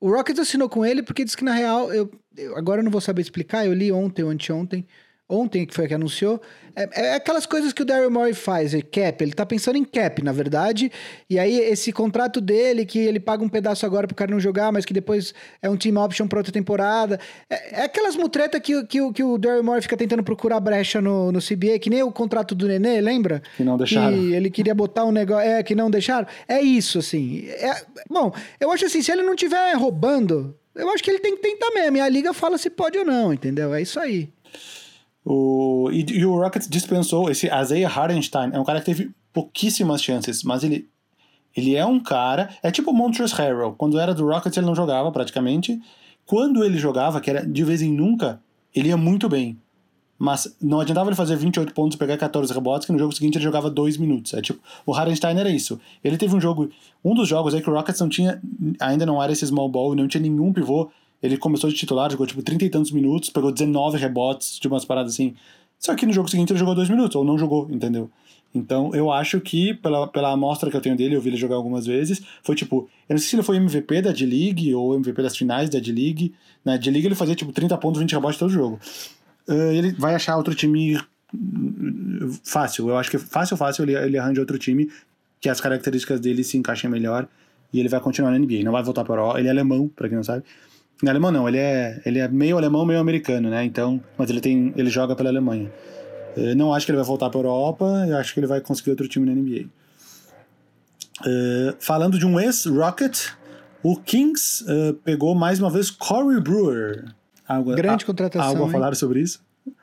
O 0.00 0.10
Rockets 0.10 0.38
assinou 0.40 0.68
com 0.68 0.84
ele 0.84 1.02
porque 1.02 1.24
disse 1.24 1.36
que, 1.36 1.44
na 1.44 1.52
real, 1.52 1.92
eu, 1.92 2.10
eu, 2.36 2.56
agora 2.56 2.80
eu 2.80 2.84
não 2.84 2.90
vou 2.90 3.00
saber 3.00 3.22
explicar, 3.22 3.66
eu 3.66 3.74
li 3.74 3.90
ontem 3.90 4.22
ou 4.22 4.30
anteontem 4.30 4.86
ontem 5.28 5.66
que 5.66 5.74
foi 5.74 5.86
que 5.86 5.94
anunciou. 5.94 6.40
É, 6.74 7.10
é 7.10 7.14
aquelas 7.14 7.44
coisas 7.44 7.72
que 7.72 7.82
o 7.82 7.84
Daryl 7.84 8.10
Morey 8.10 8.32
faz, 8.32 8.72
é 8.72 8.80
cap, 8.80 9.22
ele 9.22 9.32
tá 9.32 9.44
pensando 9.44 9.76
em 9.76 9.84
cap, 9.84 10.22
na 10.22 10.32
verdade. 10.32 10.90
E 11.28 11.38
aí 11.38 11.58
esse 11.58 11.92
contrato 11.92 12.40
dele, 12.40 12.86
que 12.86 12.98
ele 12.98 13.18
paga 13.18 13.44
um 13.44 13.48
pedaço 13.48 13.84
agora 13.84 14.06
pro 14.06 14.14
cara 14.14 14.30
não 14.30 14.38
jogar, 14.38 14.70
mas 14.70 14.84
que 14.84 14.94
depois 14.94 15.34
é 15.60 15.68
um 15.68 15.76
team 15.76 15.96
option 15.96 16.28
pra 16.28 16.38
outra 16.38 16.52
temporada. 16.52 17.18
É, 17.50 17.80
é 17.80 17.84
aquelas 17.84 18.16
mutretas 18.16 18.60
que, 18.60 18.84
que, 18.86 19.12
que 19.12 19.24
o 19.24 19.36
Daryl 19.36 19.64
Morey 19.64 19.82
fica 19.82 19.96
tentando 19.96 20.22
procurar 20.22 20.60
brecha 20.60 21.00
no, 21.00 21.32
no 21.32 21.40
CBA, 21.40 21.78
que 21.80 21.90
nem 21.90 22.02
o 22.02 22.12
contrato 22.12 22.54
do 22.54 22.68
Nenê, 22.68 23.00
lembra? 23.00 23.42
Que 23.56 23.64
não 23.64 23.76
deixaram. 23.76 24.16
Que 24.16 24.32
ele 24.32 24.50
queria 24.50 24.74
botar 24.74 25.04
um 25.04 25.12
negócio, 25.12 25.48
é, 25.48 25.62
que 25.62 25.74
não 25.74 25.90
deixaram. 25.90 26.28
É 26.46 26.60
isso, 26.60 27.00
assim. 27.00 27.48
É, 27.48 27.82
bom, 28.08 28.32
eu 28.60 28.70
acho 28.70 28.86
assim, 28.86 29.02
se 29.02 29.10
ele 29.10 29.22
não 29.22 29.34
tiver 29.34 29.74
roubando, 29.74 30.56
eu 30.78 30.88
acho 30.90 31.02
que 31.02 31.10
ele 31.10 31.18
tem 31.18 31.34
que 31.34 31.42
tentar 31.42 31.72
mesmo. 31.72 31.96
E 31.96 32.00
a 32.00 32.08
liga 32.08 32.32
fala 32.32 32.56
se 32.56 32.70
pode 32.70 32.96
ou 32.96 33.04
não, 33.04 33.32
entendeu? 33.32 33.74
É 33.74 33.82
isso 33.82 33.98
aí. 33.98 34.28
O, 35.30 35.90
e, 35.92 36.06
e, 36.10 36.24
o 36.24 36.40
Rockets 36.40 36.66
dispensou 36.66 37.30
esse 37.30 37.48
Isaiah 37.48 37.86
Hardenstein. 37.86 38.50
É 38.54 38.58
um 38.58 38.64
cara 38.64 38.80
que 38.80 38.86
teve 38.86 39.10
pouquíssimas 39.30 40.02
chances, 40.02 40.42
mas 40.42 40.64
ele, 40.64 40.88
ele 41.54 41.76
é 41.76 41.84
um 41.84 42.00
cara. 42.00 42.48
É 42.62 42.70
tipo 42.70 42.92
o 42.92 42.94
Montrezl 42.94 43.36
Harrell. 43.36 43.74
Quando 43.76 44.00
era 44.00 44.14
do 44.14 44.26
Rockets, 44.26 44.56
ele 44.56 44.64
não 44.64 44.74
jogava 44.74 45.12
praticamente. 45.12 45.78
Quando 46.24 46.64
ele 46.64 46.78
jogava, 46.78 47.20
que 47.20 47.28
era 47.28 47.46
de 47.46 47.62
vez 47.62 47.82
em 47.82 47.92
nunca, 47.92 48.40
ele 48.74 48.88
ia 48.88 48.96
muito 48.96 49.28
bem. 49.28 49.58
Mas 50.18 50.56
não 50.62 50.80
adiantava 50.80 51.10
ele 51.10 51.16
fazer 51.16 51.36
28 51.36 51.74
pontos 51.74 51.96
e 51.96 51.98
pegar 51.98 52.16
14 52.16 52.50
rebotes, 52.54 52.86
que 52.86 52.92
no 52.92 52.98
jogo 52.98 53.14
seguinte 53.14 53.36
ele 53.36 53.44
jogava 53.44 53.70
2 53.70 53.98
minutos. 53.98 54.32
É 54.32 54.40
tipo, 54.40 54.58
o 54.86 54.94
Hardenstein 54.94 55.38
era 55.38 55.50
isso. 55.50 55.78
Ele 56.02 56.16
teve 56.16 56.34
um 56.34 56.40
jogo, 56.40 56.70
um 57.04 57.14
dos 57.14 57.28
jogos 57.28 57.52
aí 57.52 57.60
que 57.60 57.68
o 57.68 57.74
Rockets 57.74 58.00
não 58.00 58.08
tinha, 58.08 58.40
ainda 58.80 59.04
não 59.04 59.22
era 59.22 59.30
esse 59.30 59.46
small 59.46 59.68
ball, 59.68 59.94
não 59.94 60.08
tinha 60.08 60.22
nenhum 60.22 60.54
pivô. 60.54 60.90
Ele 61.22 61.36
começou 61.36 61.68
de 61.68 61.76
titular, 61.76 62.10
jogou 62.10 62.26
tipo 62.26 62.42
30 62.42 62.64
e 62.64 62.70
tantos 62.70 62.90
minutos, 62.92 63.30
pegou 63.30 63.50
19 63.50 63.98
rebotes 63.98 64.58
de 64.58 64.68
umas 64.68 64.84
paradas 64.84 65.14
assim. 65.14 65.34
Só 65.78 65.94
que 65.94 66.06
no 66.06 66.12
jogo 66.12 66.28
seguinte 66.28 66.52
ele 66.52 66.58
jogou 66.58 66.74
2 66.74 66.88
minutos, 66.88 67.16
ou 67.16 67.24
não 67.24 67.38
jogou, 67.38 67.68
entendeu? 67.70 68.10
Então 68.54 68.94
eu 68.94 69.12
acho 69.12 69.40
que, 69.40 69.74
pela, 69.74 70.06
pela 70.06 70.32
amostra 70.32 70.70
que 70.70 70.76
eu 70.76 70.80
tenho 70.80 70.96
dele, 70.96 71.14
eu 71.14 71.20
vi 71.20 71.30
ele 71.30 71.36
jogar 71.36 71.56
algumas 71.56 71.86
vezes, 71.86 72.22
foi 72.42 72.54
tipo, 72.54 72.88
eu 73.08 73.14
não 73.14 73.18
sei 73.18 73.28
se 73.28 73.36
ele 73.36 73.42
foi 73.42 73.56
MVP 73.56 74.02
da 74.02 74.12
D-League 74.12 74.74
ou 74.74 74.94
MVP 74.94 75.22
das 75.22 75.36
finais 75.36 75.68
da 75.68 75.78
D-League. 75.78 76.34
Na 76.64 76.76
D-League 76.76 77.06
ele 77.06 77.14
fazia 77.14 77.34
tipo 77.34 77.52
30 77.52 77.76
pontos, 77.78 78.00
20 78.00 78.12
rebotes 78.12 78.38
todo 78.38 78.50
jogo. 78.50 78.80
Uh, 79.46 79.72
ele 79.72 79.92
vai 79.92 80.14
achar 80.14 80.36
outro 80.36 80.54
time 80.54 80.98
fácil. 82.44 82.88
Eu 82.88 82.96
acho 82.96 83.10
que 83.10 83.18
fácil, 83.18 83.56
fácil 83.56 83.84
ele, 83.84 83.94
ele 83.94 84.18
arranja 84.18 84.40
outro 84.40 84.58
time 84.58 84.90
que 85.40 85.48
as 85.48 85.60
características 85.60 86.20
dele 86.20 86.42
se 86.42 86.56
encaixem 86.56 86.90
melhor 86.90 87.28
e 87.72 87.80
ele 87.80 87.88
vai 87.88 88.00
continuar 88.00 88.30
na 88.30 88.38
NBA. 88.38 88.62
Não 88.64 88.72
vai 88.72 88.82
voltar 88.82 89.04
para 89.04 89.22
o 89.22 89.38
Ele 89.38 89.48
é 89.48 89.50
alemão, 89.50 89.88
para 89.88 90.08
quem 90.08 90.16
não 90.16 90.24
sabe. 90.24 90.42
Não 91.02 91.10
alemão 91.10 91.30
não, 91.30 91.48
ele 91.48 91.58
é, 91.58 92.00
ele 92.04 92.18
é 92.18 92.26
meio 92.26 92.56
alemão, 92.56 92.84
meio 92.84 92.98
americano, 92.98 93.48
né? 93.48 93.64
Então, 93.64 94.02
mas 94.16 94.30
ele 94.30 94.40
tem, 94.40 94.72
ele 94.76 94.90
joga 94.90 95.14
pela 95.14 95.28
Alemanha. 95.28 95.70
Eu 96.36 96.56
não 96.56 96.74
acho 96.74 96.86
que 96.86 96.92
ele 96.92 96.96
vai 96.96 97.06
voltar 97.06 97.30
para 97.30 97.38
a 97.38 97.42
Europa, 97.42 97.84
eu 98.08 98.16
acho 98.16 98.34
que 98.34 98.40
ele 98.40 98.46
vai 98.46 98.60
conseguir 98.60 98.90
outro 98.90 99.06
time 99.08 99.26
na 99.26 99.32
NBA. 99.32 99.68
Uh, 101.20 101.76
falando 101.80 102.18
de 102.18 102.26
um 102.26 102.38
ex-Rocket, 102.38 103.28
o 103.82 103.96
Kings 103.96 104.64
uh, 104.64 104.94
pegou 104.94 105.34
mais 105.34 105.60
uma 105.60 105.70
vez 105.70 105.90
Corey 105.90 106.40
Brewer. 106.40 107.04
Algo, 107.46 107.74
Grande 107.74 108.04
contratação. 108.04 108.48
Algo 108.48 108.64
a 108.64 108.70
falar 108.70 108.94
sobre 108.94 109.20
isso? 109.20 109.40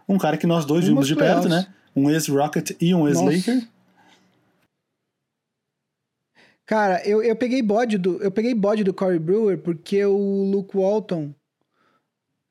Um 0.07 0.17
cara 0.17 0.37
que 0.37 0.45
nós 0.45 0.65
dois 0.65 0.85
vimos 0.85 1.07
de 1.07 1.15
perto, 1.15 1.47
né? 1.49 1.65
Um 1.95 2.09
ex-Rocket 2.09 2.71
e 2.79 2.93
um 2.93 3.07
ex-Laker. 3.07 3.67
Cara, 6.65 7.01
eu, 7.07 7.21
eu 7.21 7.35
peguei 7.35 7.61
bode 7.61 7.97
do 7.97 8.21
eu 8.23 8.31
peguei 8.31 8.53
bode 8.53 8.83
do 8.83 8.93
Corey 8.93 9.19
Brewer 9.19 9.57
porque 9.59 10.03
o 10.03 10.43
Luke 10.51 10.75
Walton 10.75 11.33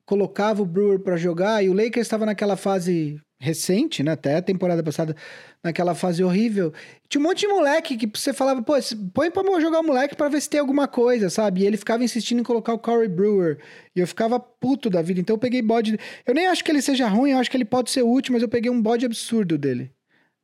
colocava 0.05 0.61
o 0.61 0.65
Brewer 0.65 0.99
para 0.99 1.17
jogar 1.17 1.63
e 1.63 1.69
o 1.69 1.73
Lakers 1.73 2.05
estava 2.05 2.25
naquela 2.25 2.55
fase 2.55 3.19
recente, 3.37 4.01
né? 4.03 4.11
Até 4.11 4.37
a 4.37 4.41
temporada 4.41 4.81
passada, 4.81 5.15
naquela 5.63 5.93
fase 5.93 6.23
horrível. 6.23 6.73
Tinha 7.09 7.19
um 7.19 7.23
monte 7.23 7.41
de 7.41 7.47
moleque 7.47 7.97
que 7.97 8.09
você 8.17 8.33
falava, 8.33 8.61
pô, 8.61 8.73
põe 9.13 9.29
pra 9.29 9.43
jogar 9.59 9.79
o 9.79 9.83
moleque 9.83 10.15
para 10.15 10.29
ver 10.29 10.41
se 10.41 10.49
tem 10.49 10.59
alguma 10.59 10.87
coisa, 10.87 11.29
sabe? 11.29 11.61
E 11.61 11.65
ele 11.65 11.75
ficava 11.75 12.03
insistindo 12.03 12.39
em 12.39 12.43
colocar 12.43 12.73
o 12.73 12.79
Corey 12.79 13.09
Brewer. 13.09 13.59
E 13.95 13.99
eu 13.99 14.07
ficava 14.07 14.39
puto 14.39 14.89
da 14.89 15.01
vida. 15.01 15.19
Então 15.19 15.35
eu 15.35 15.39
peguei 15.39 15.61
bode. 15.61 15.99
Eu 16.25 16.33
nem 16.33 16.47
acho 16.47 16.63
que 16.63 16.71
ele 16.71 16.81
seja 16.81 17.07
ruim, 17.07 17.31
eu 17.31 17.39
acho 17.39 17.51
que 17.51 17.57
ele 17.57 17.65
pode 17.65 17.91
ser 17.91 18.03
útil, 18.03 18.33
mas 18.33 18.41
eu 18.41 18.49
peguei 18.49 18.71
um 18.71 18.81
bode 18.81 19.05
absurdo 19.05 19.57
dele. 19.57 19.91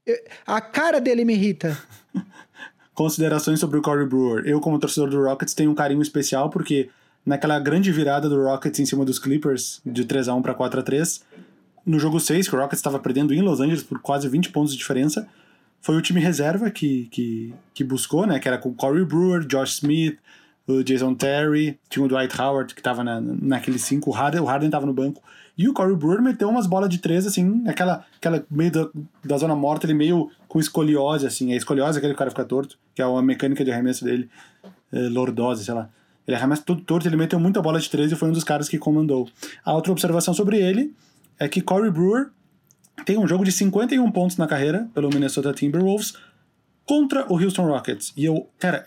Eu... 0.05 0.17
a 0.45 0.59
cara 0.59 0.99
dele 0.99 1.23
me 1.23 1.33
irrita. 1.33 1.77
Considerações 2.93 3.59
sobre 3.59 3.79
o 3.79 3.81
Corey 3.81 4.05
Brewer. 4.05 4.45
Eu, 4.45 4.59
como 4.59 4.79
torcedor 4.79 5.09
do 5.09 5.23
Rockets, 5.23 5.53
tenho 5.53 5.71
um 5.71 5.75
carinho 5.75 6.01
especial 6.01 6.49
porque 6.49 6.89
naquela 7.25 7.59
grande 7.59 7.91
virada 7.91 8.27
do 8.27 8.43
Rockets 8.43 8.79
em 8.79 8.85
cima 8.85 9.05
dos 9.05 9.19
Clippers, 9.19 9.81
de 9.85 10.05
3 10.05 10.27
a 10.27 10.35
1 10.35 10.41
para 10.41 10.53
4 10.53 10.79
a 10.79 10.83
3 10.83 11.23
no 11.85 11.99
jogo 11.99 12.19
6, 12.19 12.47
que 12.47 12.55
o 12.55 12.59
Rockets 12.59 12.79
estava 12.79 12.99
perdendo 12.99 13.33
em 13.33 13.41
Los 13.41 13.59
Angeles 13.59 13.83
por 13.83 13.99
quase 13.99 14.27
20 14.27 14.51
pontos 14.51 14.71
de 14.71 14.77
diferença, 14.77 15.27
foi 15.81 15.97
o 15.97 16.01
time 16.01 16.21
reserva 16.21 16.69
que, 16.69 17.07
que, 17.11 17.53
que 17.73 17.83
buscou, 17.83 18.27
né? 18.27 18.39
Que 18.39 18.47
era 18.47 18.57
com 18.57 18.73
Corey 18.73 19.03
Brewer, 19.03 19.45
Josh 19.45 19.77
Smith, 19.77 20.19
o 20.67 20.83
Jason 20.83 21.15
Terry, 21.15 21.79
tinha 21.89 22.05
o 22.05 22.07
Dwight 22.07 22.39
Howard, 22.39 22.73
que 22.73 22.79
estava 22.79 23.03
na, 23.03 23.19
naquele 23.19 23.79
5, 23.79 24.09
o 24.09 24.13
Harden, 24.13 24.41
o 24.41 24.45
Harden 24.45 24.69
tava 24.69 24.85
no 24.85 24.93
banco. 24.93 25.21
E 25.61 25.69
o 25.69 25.73
Corey 25.73 25.95
Brewer 25.95 26.21
meteu 26.21 26.49
umas 26.49 26.65
bolas 26.65 26.89
de 26.89 26.97
três, 26.97 27.27
assim, 27.27 27.63
aquela, 27.67 28.03
aquela 28.17 28.43
meio 28.49 28.71
da, 28.71 28.89
da 29.23 29.37
zona 29.37 29.55
morta, 29.55 29.85
ele 29.85 29.93
meio 29.93 30.31
com 30.47 30.59
escoliose, 30.59 31.27
assim. 31.27 31.53
A 31.53 31.55
escoliose 31.55 31.97
é 31.97 31.99
aquele 31.99 32.15
cara 32.15 32.31
fica 32.31 32.43
torto, 32.43 32.79
que 32.95 33.01
é 33.01 33.05
a 33.05 33.21
mecânica 33.21 33.63
de 33.63 33.71
arremesso 33.71 34.03
dele, 34.03 34.27
é, 34.91 34.99
lordose, 35.01 35.63
sei 35.63 35.73
lá. 35.75 35.87
Ele 36.27 36.35
arremessa 36.35 36.63
tudo 36.65 36.81
torto, 36.81 37.07
ele 37.07 37.15
meteu 37.15 37.39
muita 37.39 37.61
bola 37.61 37.79
de 37.79 37.89
três 37.89 38.11
e 38.11 38.15
foi 38.15 38.29
um 38.29 38.31
dos 38.31 38.43
caras 38.43 38.67
que 38.67 38.79
comandou. 38.79 39.29
A 39.63 39.73
outra 39.73 39.91
observação 39.91 40.33
sobre 40.33 40.57
ele 40.57 40.95
é 41.37 41.47
que 41.47 41.61
Corey 41.61 41.91
Brewer 41.91 42.29
tem 43.05 43.19
um 43.19 43.27
jogo 43.27 43.45
de 43.45 43.51
51 43.51 44.11
pontos 44.11 44.37
na 44.37 44.47
carreira 44.47 44.89
pelo 44.95 45.09
Minnesota 45.09 45.53
Timberwolves 45.53 46.13
contra 46.85 47.31
o 47.31 47.39
Houston 47.39 47.67
Rockets. 47.67 48.13
E 48.17 48.25
eu, 48.25 48.49
cara, 48.57 48.85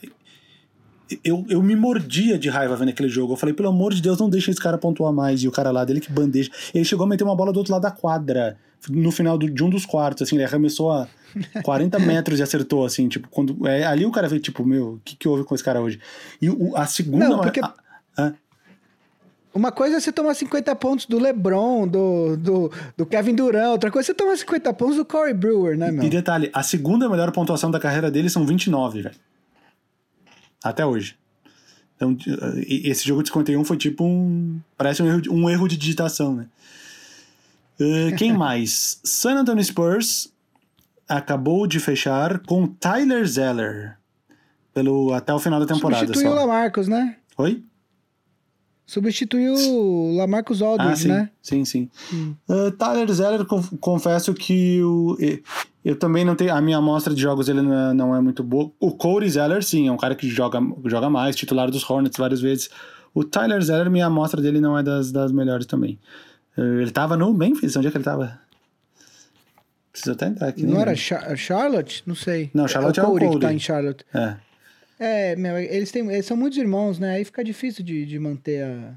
eu, 1.22 1.44
eu 1.48 1.62
me 1.62 1.76
mordia 1.76 2.38
de 2.38 2.48
raiva 2.48 2.76
vendo 2.76 2.88
aquele 2.88 3.08
jogo. 3.08 3.34
Eu 3.34 3.36
falei, 3.36 3.54
pelo 3.54 3.68
amor 3.68 3.92
de 3.92 4.00
Deus, 4.00 4.18
não 4.18 4.28
deixa 4.28 4.50
esse 4.50 4.60
cara 4.60 4.78
pontuar 4.78 5.12
mais. 5.12 5.42
E 5.42 5.48
o 5.48 5.52
cara 5.52 5.70
lá 5.70 5.84
dele 5.84 6.00
que 6.00 6.10
bandeja. 6.10 6.50
Ele 6.74 6.84
chegou 6.84 7.04
a 7.04 7.08
meter 7.08 7.24
uma 7.24 7.36
bola 7.36 7.52
do 7.52 7.58
outro 7.58 7.72
lado 7.72 7.82
da 7.82 7.90
quadra, 7.90 8.56
no 8.88 9.10
final 9.10 9.36
do, 9.36 9.48
de 9.48 9.62
um 9.62 9.70
dos 9.70 9.86
quartos, 9.86 10.22
assim, 10.22 10.36
ele 10.36 10.44
arremessou 10.44 10.90
a 10.92 11.08
40 11.62 11.98
metros 11.98 12.38
e 12.38 12.42
acertou, 12.42 12.84
assim, 12.84 13.08
tipo, 13.08 13.28
quando. 13.28 13.66
É, 13.66 13.84
ali 13.84 14.06
o 14.06 14.10
cara 14.10 14.28
veio, 14.28 14.40
tipo, 14.40 14.64
meu, 14.64 14.94
o 14.94 15.00
que, 15.04 15.16
que 15.16 15.28
houve 15.28 15.44
com 15.44 15.54
esse 15.54 15.64
cara 15.64 15.80
hoje? 15.80 16.00
E 16.40 16.48
o, 16.48 16.76
a 16.76 16.86
segunda. 16.86 17.28
Não, 17.28 17.40
porque... 17.40 17.60
a, 17.60 17.72
a, 18.16 18.32
uma 19.54 19.70
coisa 19.70 19.98
é 19.98 20.00
você 20.00 20.10
tomar 20.10 20.34
50 20.34 20.74
pontos 20.74 21.06
do 21.06 21.16
LeBron, 21.16 21.86
do, 21.86 22.36
do, 22.36 22.72
do 22.96 23.06
Kevin 23.06 23.36
Durant, 23.36 23.70
outra 23.70 23.88
coisa 23.88 24.06
é 24.06 24.12
você 24.12 24.14
tomar 24.14 24.36
50 24.36 24.74
pontos 24.74 24.96
do 24.96 25.04
Corey 25.04 25.32
Brewer, 25.32 25.78
né, 25.78 25.92
meu? 25.92 26.02
E 26.02 26.10
detalhe, 26.10 26.50
a 26.52 26.62
segunda 26.64 27.08
melhor 27.08 27.30
pontuação 27.30 27.70
da 27.70 27.78
carreira 27.78 28.10
dele 28.10 28.28
são 28.28 28.44
29, 28.44 29.02
velho. 29.02 29.14
Até 30.64 30.86
hoje. 30.86 31.16
Então, 31.94 32.16
esse 32.66 33.06
jogo 33.06 33.22
de 33.22 33.28
51 33.28 33.62
foi 33.64 33.76
tipo 33.76 34.02
um. 34.02 34.58
Parece 34.76 35.02
um 35.02 35.06
erro, 35.06 35.22
um 35.30 35.50
erro 35.50 35.68
de 35.68 35.76
digitação, 35.76 36.34
né? 36.34 36.46
Uh, 37.78 38.16
quem 38.16 38.32
mais? 38.36 38.98
San 39.04 39.36
Antonio 39.36 39.62
Spurs 39.62 40.32
acabou 41.06 41.66
de 41.66 41.78
fechar 41.78 42.40
com 42.40 42.66
Tyler 42.66 43.26
Zeller 43.26 43.98
pelo, 44.72 45.12
até 45.12 45.34
o 45.34 45.38
final 45.38 45.60
da 45.60 45.66
temporada. 45.66 46.06
Substituiu 46.06 46.32
o 46.32 46.34
Lamarcus, 46.34 46.88
né? 46.88 47.16
Oi? 47.36 47.62
Substituiu 48.86 49.54
o 49.54 50.16
Lamarcus 50.16 50.60
Aldridge, 50.60 50.92
ah, 50.92 50.96
sim, 50.96 51.08
né? 51.08 51.30
Sim, 51.40 51.64
sim. 51.64 51.90
Hum. 52.12 52.34
Uh, 52.48 52.70
Tyler 52.72 53.10
Zeller, 53.12 53.46
confesso 53.80 54.34
que 54.34 54.76
eu, 54.76 55.16
eu 55.84 55.96
também 55.96 56.24
não 56.24 56.34
tenho. 56.34 56.54
A 56.54 56.60
minha 56.60 56.78
amostra 56.78 57.14
de 57.14 57.20
jogos 57.20 57.48
ele 57.48 57.60
não 57.60 57.90
é, 57.90 57.94
não 57.94 58.16
é, 58.16 58.20
muito 58.20 58.42
boa. 58.42 58.72
O 58.80 58.92
Corey 58.92 59.28
Zeller, 59.28 59.62
sim, 59.62 59.86
é 59.86 59.92
um 59.92 59.96
cara 59.96 60.14
que 60.14 60.28
joga, 60.28 60.58
joga 60.86 61.10
mais, 61.10 61.36
titular 61.36 61.70
dos 61.70 61.88
Hornets 61.88 62.16
várias 62.16 62.40
vezes. 62.40 62.70
O 63.12 63.22
Tyler 63.22 63.62
Zeller, 63.62 63.90
minha 63.90 64.06
amostra 64.06 64.40
dele 64.40 64.60
não 64.60 64.76
é 64.78 64.82
das, 64.82 65.12
das 65.12 65.30
melhores 65.30 65.66
também. 65.66 65.98
Uh, 66.56 66.80
ele 66.80 66.90
tava 66.90 67.16
no 67.16 67.32
Memphis, 67.34 67.76
onde 67.76 67.88
é 67.88 67.90
que 67.90 67.96
ele 67.96 68.04
tava? 68.04 68.40
Preciso 69.92 70.12
até 70.12 70.26
entrar 70.26 70.48
aqui. 70.48 70.64
Não 70.64 70.80
era 70.80 70.96
Char 70.96 71.36
Charlotte? 71.36 72.02
Não 72.06 72.14
sei. 72.16 72.50
Não, 72.52 72.66
Charlotte 72.66 72.98
é 72.98 73.02
o, 73.02 73.06
Cody 73.06 73.24
é 73.24 73.28
o 73.28 73.30
Cody. 73.30 73.40
que 73.40 73.46
tá 73.46 73.52
em 73.52 73.58
Charlotte. 73.60 74.04
É. 74.12 74.36
É, 74.98 75.36
meu, 75.36 75.58
eles, 75.58 75.92
têm, 75.92 76.10
eles 76.10 76.26
são 76.26 76.36
muitos 76.36 76.58
irmãos, 76.58 76.98
né? 76.98 77.16
Aí 77.16 77.24
fica 77.24 77.44
difícil 77.44 77.84
de, 77.84 78.06
de 78.06 78.18
manter 78.18 78.64
a. 78.64 78.94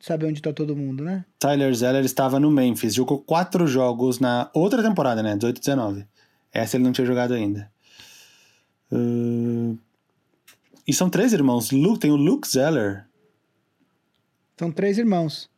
Saber 0.00 0.26
onde 0.26 0.40
tá 0.40 0.52
todo 0.52 0.76
mundo, 0.76 1.02
né? 1.02 1.24
Tyler 1.40 1.74
Zeller 1.74 2.04
estava 2.04 2.38
no 2.38 2.52
Memphis, 2.52 2.94
jogou 2.94 3.18
quatro 3.18 3.66
jogos 3.66 4.20
na 4.20 4.48
outra 4.54 4.80
temporada, 4.80 5.24
né? 5.24 5.34
18 5.34 5.58
19. 5.58 6.06
Essa 6.52 6.76
ele 6.76 6.84
não 6.84 6.92
tinha 6.92 7.06
jogado 7.06 7.34
ainda. 7.34 7.70
Uh... 8.90 9.76
E 10.86 10.92
são 10.94 11.10
três 11.10 11.32
irmãos. 11.32 11.70
Luke, 11.70 12.00
tem 12.00 12.10
o 12.10 12.16
Luke 12.16 12.48
Zeller. 12.48 13.04
São 14.58 14.72
três 14.72 14.96
irmãos. 14.98 15.50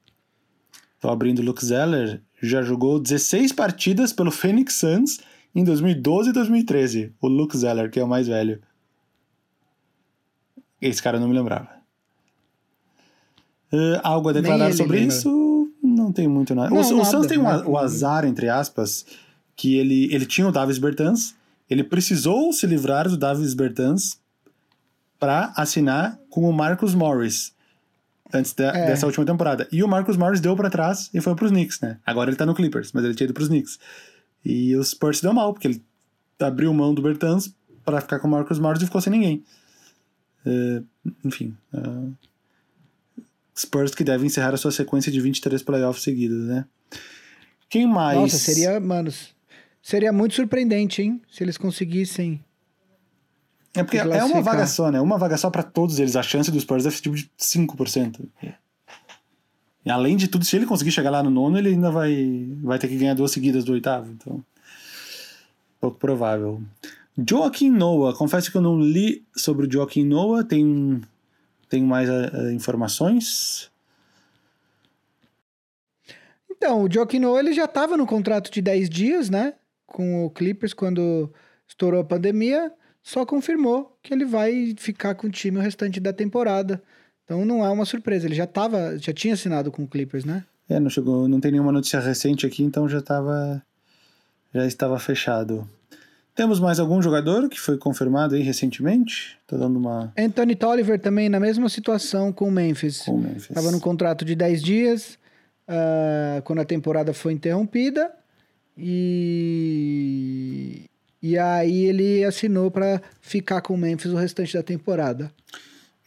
Tô 1.01 1.09
abrindo 1.09 1.39
o 1.39 1.45
Luke 1.45 1.65
Zeller. 1.65 2.21
Já 2.43 2.63
jogou 2.63 2.99
16 2.99 3.53
partidas 3.53 4.13
pelo 4.13 4.31
Phoenix 4.31 4.75
Suns 4.75 5.21
em 5.55 5.63
2012 5.63 6.31
e 6.31 6.33
2013. 6.33 7.15
O 7.21 7.29
Luke 7.29 7.57
Zeller, 7.57 7.91
que 7.91 8.01
é 8.01 8.05
o 8.05 8.09
mais 8.09 8.27
velho. 8.27 8.61
Esse 10.81 11.03
cara 11.03 11.17
eu 11.17 11.21
não 11.21 11.29
me 11.29 11.35
lembrava. 11.35 11.69
Uh, 13.73 14.01
algo 14.03 14.31
a 14.31 14.33
declarar 14.33 14.73
sobre 14.73 14.99
lembra. 14.99 15.15
isso? 15.15 15.71
Não 15.83 16.13
tem 16.13 16.27
muito 16.27 16.55
nada. 16.55 16.71
Não, 16.71 16.79
o, 16.83 16.87
o 16.93 16.97
nada, 16.97 17.05
Suns 17.11 17.27
tem 17.27 17.39
um 17.39 17.47
a- 17.47 17.53
nada. 17.59 17.69
o 17.69 17.79
azar, 17.79 18.25
entre 18.25 18.49
aspas, 18.49 19.07
que 19.61 19.75
ele, 19.77 20.09
ele 20.15 20.25
tinha 20.25 20.49
o 20.49 20.53
Davis 20.53 20.79
Bertans, 20.79 21.35
ele 21.69 21.85
precisou 21.85 22.51
se 22.51 22.67
livrar 22.67 23.07
do 23.07 23.17
Davis 23.19 23.53
Bertans 23.53 24.19
para 25.19 25.53
assinar 25.55 26.19
com 26.31 26.49
o 26.49 26.53
Marcus 26.53 26.95
Morris 26.95 27.53
antes 28.33 28.55
da- 28.55 28.75
É. 28.75 28.87
dessa 28.87 29.05
última 29.05 29.27
temporada. 29.27 29.69
E 29.71 29.83
o 29.83 29.89
Marcus 29.89 30.17
Morris 30.17 30.41
deu 30.41 30.57
para 30.57 30.71
trás 30.71 31.11
e 31.13 31.21
foi 31.21 31.35
pros 31.35 31.51
Knicks, 31.51 31.79
né? 31.81 31.99
Agora 32.07 32.31
ele 32.31 32.39
tá 32.39 32.47
no 32.47 32.55
Clippers, 32.55 32.91
mas 32.93 33.05
ele 33.05 33.15
tinha 33.15 33.27
ido 33.27 33.35
pros 33.35 33.49
Knicks. 33.49 33.79
E 34.43 34.75
o 34.77 34.83
Spurs 34.83 35.19
se 35.19 35.23
deu 35.23 35.35
mal, 35.35 35.53
porque 35.53 35.69
ele 35.69 35.85
abriu 36.41 36.73
mão 36.73 36.95
do 36.95 37.03
Bertans 37.03 37.55
para 37.85 38.01
ficar 38.01 38.19
com 38.19 38.29
o 38.29 38.31
Marcus 38.31 38.59
Morris 38.59 38.81
e 38.83 38.87
ficou 38.87 39.01
sem 39.03 39.11
ninguém. 39.13 39.45
É, 40.47 40.83
enfim. 41.23 41.55
é, 41.75 43.21
Spurs 43.59 43.95
que 43.95 44.03
deve 44.05 44.25
encerrar 44.25 44.55
a 44.55 44.57
sua 44.57 44.71
sequência 44.73 45.13
de 45.13 45.21
23 45.21 45.63
playoffs 45.63 46.03
seguidos, 46.03 46.47
né? 46.47 46.65
Quem 47.69 47.87
mais? 47.87 48.19
Nossa, 48.19 48.39
seria, 48.39 48.81
mano, 48.81 49.13
seria 49.83 50.13
muito 50.13 50.35
surpreendente, 50.35 51.03
hein? 51.03 51.21
Se 51.31 51.43
eles 51.43 51.57
conseguissem. 51.57 52.43
É 53.75 53.85
porque 53.85 53.99
é 53.99 54.25
uma 54.25 54.43
vaga 54.43 54.67
só, 54.67 54.91
né? 54.91 55.01
Uma 55.01 55.17
vaga 55.17 55.37
só 55.37 55.49
pra 55.49 55.63
todos 55.63 55.99
eles. 55.99 56.17
A 56.17 56.23
chance 56.23 56.51
dos 56.51 56.63
Spurs 56.63 56.87
é 56.87 56.91
tipo 56.91 57.15
de 57.15 57.31
5%. 57.39 58.29
E 59.85 59.91
além 59.91 60.17
de 60.17 60.29
tudo, 60.29 60.45
se 60.45 60.57
ele 60.57 60.67
conseguir 60.67 60.91
chegar 60.91 61.11
lá 61.11 61.23
no 61.23 61.31
nono, 61.31 61.57
ele 61.57 61.71
ainda 61.71 61.91
vai, 61.91 62.49
vai 62.63 62.79
ter 62.79 62.89
que 62.89 62.97
ganhar 62.97 63.15
duas 63.15 63.31
seguidas 63.31 63.65
do 63.65 63.73
oitavo. 63.73 64.11
Então, 64.11 64.45
pouco 65.81 65.99
provável. 65.99 66.63
Joaquim 67.29 67.71
Noah. 67.71 68.17
Confesso 68.17 68.51
que 68.51 68.57
eu 68.57 68.63
não 68.63 68.79
li 68.79 69.25
sobre 69.37 69.67
o 69.67 69.73
Joaquim 69.73 70.05
Noah. 70.05 70.45
Tem, 70.45 71.01
tem 71.69 71.83
mais 71.83 72.09
eh, 72.09 72.53
informações? 72.53 73.71
Então, 76.51 76.85
o 76.85 76.93
Joaquim 76.93 77.21
Noah, 77.21 77.41
ele 77.41 77.53
já 77.53 77.65
estava 77.65 77.97
no 77.97 78.07
contrato 78.07 78.51
de 78.51 78.61
10 78.61 78.91
dias, 78.91 79.31
né? 79.31 79.55
Com 79.91 80.25
o 80.25 80.31
Clippers 80.31 80.73
quando 80.73 81.31
estourou 81.69 82.01
a 82.01 82.05
pandemia. 82.05 82.73
Só 83.03 83.25
confirmou 83.27 83.97
que 84.03 84.13
ele 84.13 84.25
vai 84.25 84.75
ficar 84.77 85.15
com 85.15 85.27
o 85.27 85.31
time 85.31 85.59
o 85.59 85.61
restante 85.61 85.99
da 85.99 86.13
temporada. 86.13 86.83
Então 87.25 87.45
não 87.45 87.65
é 87.65 87.71
uma 87.71 87.85
surpresa. 87.85 88.27
Ele 88.27 88.35
já 88.35 88.47
tava, 88.47 88.99
já 88.99 89.13
tinha 89.13 89.35
assinado 89.35 89.71
com 89.71 89.85
o 89.85 89.89
Clippers, 89.89 90.25
né? 90.25 90.45
É, 90.69 90.79
não 90.79 90.91
chegou, 90.91 91.27
não 91.27 91.41
tem 91.41 91.51
nenhuma 91.51 91.73
notícia 91.73 91.99
recente 91.99 92.47
aqui, 92.47 92.63
então 92.63 92.89
já 92.89 92.99
estava 92.99 93.63
já 94.55 94.67
estava 94.67 94.99
fechado. 94.99 95.69
Temos 96.35 96.61
mais 96.61 96.79
algum 96.79 97.03
jogador 97.03 97.49
que 97.49 97.61
foi 97.61 97.77
confirmado 97.77 98.35
aí 98.35 98.43
recentemente? 98.43 99.37
Tô 99.47 99.57
dando 99.57 99.79
uma 99.79 100.13
Anthony 100.17 100.55
Tolliver 100.55 101.01
também 101.01 101.29
na 101.29 101.41
mesma 101.41 101.69
situação 101.69 102.33
com 102.33 102.49
o 102.49 102.53
Memphis. 102.53 103.03
com 103.03 103.17
o 103.17 103.19
Memphis. 103.19 103.51
Estava 103.51 103.71
no 103.71 103.81
contrato 103.81 104.25
de 104.25 104.35
10 104.35 104.63
dias 104.63 105.19
ah, 105.67 106.41
quando 106.45 106.61
a 106.61 106.65
temporada 106.65 107.13
foi 107.13 107.33
interrompida 107.33 108.11
e 108.81 110.85
e 111.23 111.37
aí 111.37 111.85
ele 111.85 112.25
assinou 112.25 112.71
para 112.71 113.03
ficar 113.21 113.61
com 113.61 113.75
o 113.75 113.79
Memphis 113.79 114.13
o 114.13 114.17
restante 114.17 114.55
da 114.55 114.63
temporada. 114.63 115.31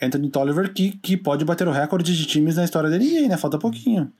Anthony 0.01 0.29
Tolliver 0.29 0.73
que, 0.73 0.91
que 0.91 1.15
pode 1.15 1.45
bater 1.45 1.67
o 1.67 1.71
recorde 1.71 2.17
de 2.17 2.25
times 2.25 2.55
na 2.55 2.63
história 2.63 2.89
da 2.89 2.97
NBA, 2.97 3.27
né? 3.27 3.37
Falta 3.37 3.59
pouquinho. 3.59 4.11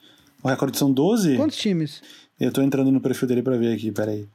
O 0.44 0.48
recorde 0.48 0.78
são 0.78 0.92
12. 0.92 1.36
Quantos 1.36 1.58
times? 1.58 2.02
Eu 2.40 2.52
tô 2.52 2.62
entrando 2.62 2.92
no 2.92 3.02
perfil 3.02 3.28
dele 3.28 3.42
pra 3.42 3.58
ver 3.58 3.74
aqui, 3.74 3.92
peraí. 3.92 4.28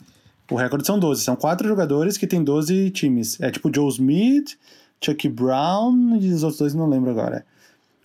O 0.50 0.56
recorde 0.56 0.86
são 0.86 0.98
12. 0.98 1.22
São 1.22 1.36
quatro 1.36 1.68
jogadores 1.68 2.16
que 2.16 2.26
tem 2.26 2.42
12 2.42 2.90
times. 2.90 3.40
É 3.40 3.50
tipo 3.50 3.72
Joe 3.72 3.88
Smith, 3.90 4.58
Chuck 5.02 5.28
Brown 5.28 6.18
e 6.20 6.32
os 6.32 6.42
outros 6.42 6.58
dois 6.58 6.74
não 6.74 6.88
lembro 6.88 7.10
agora. 7.10 7.46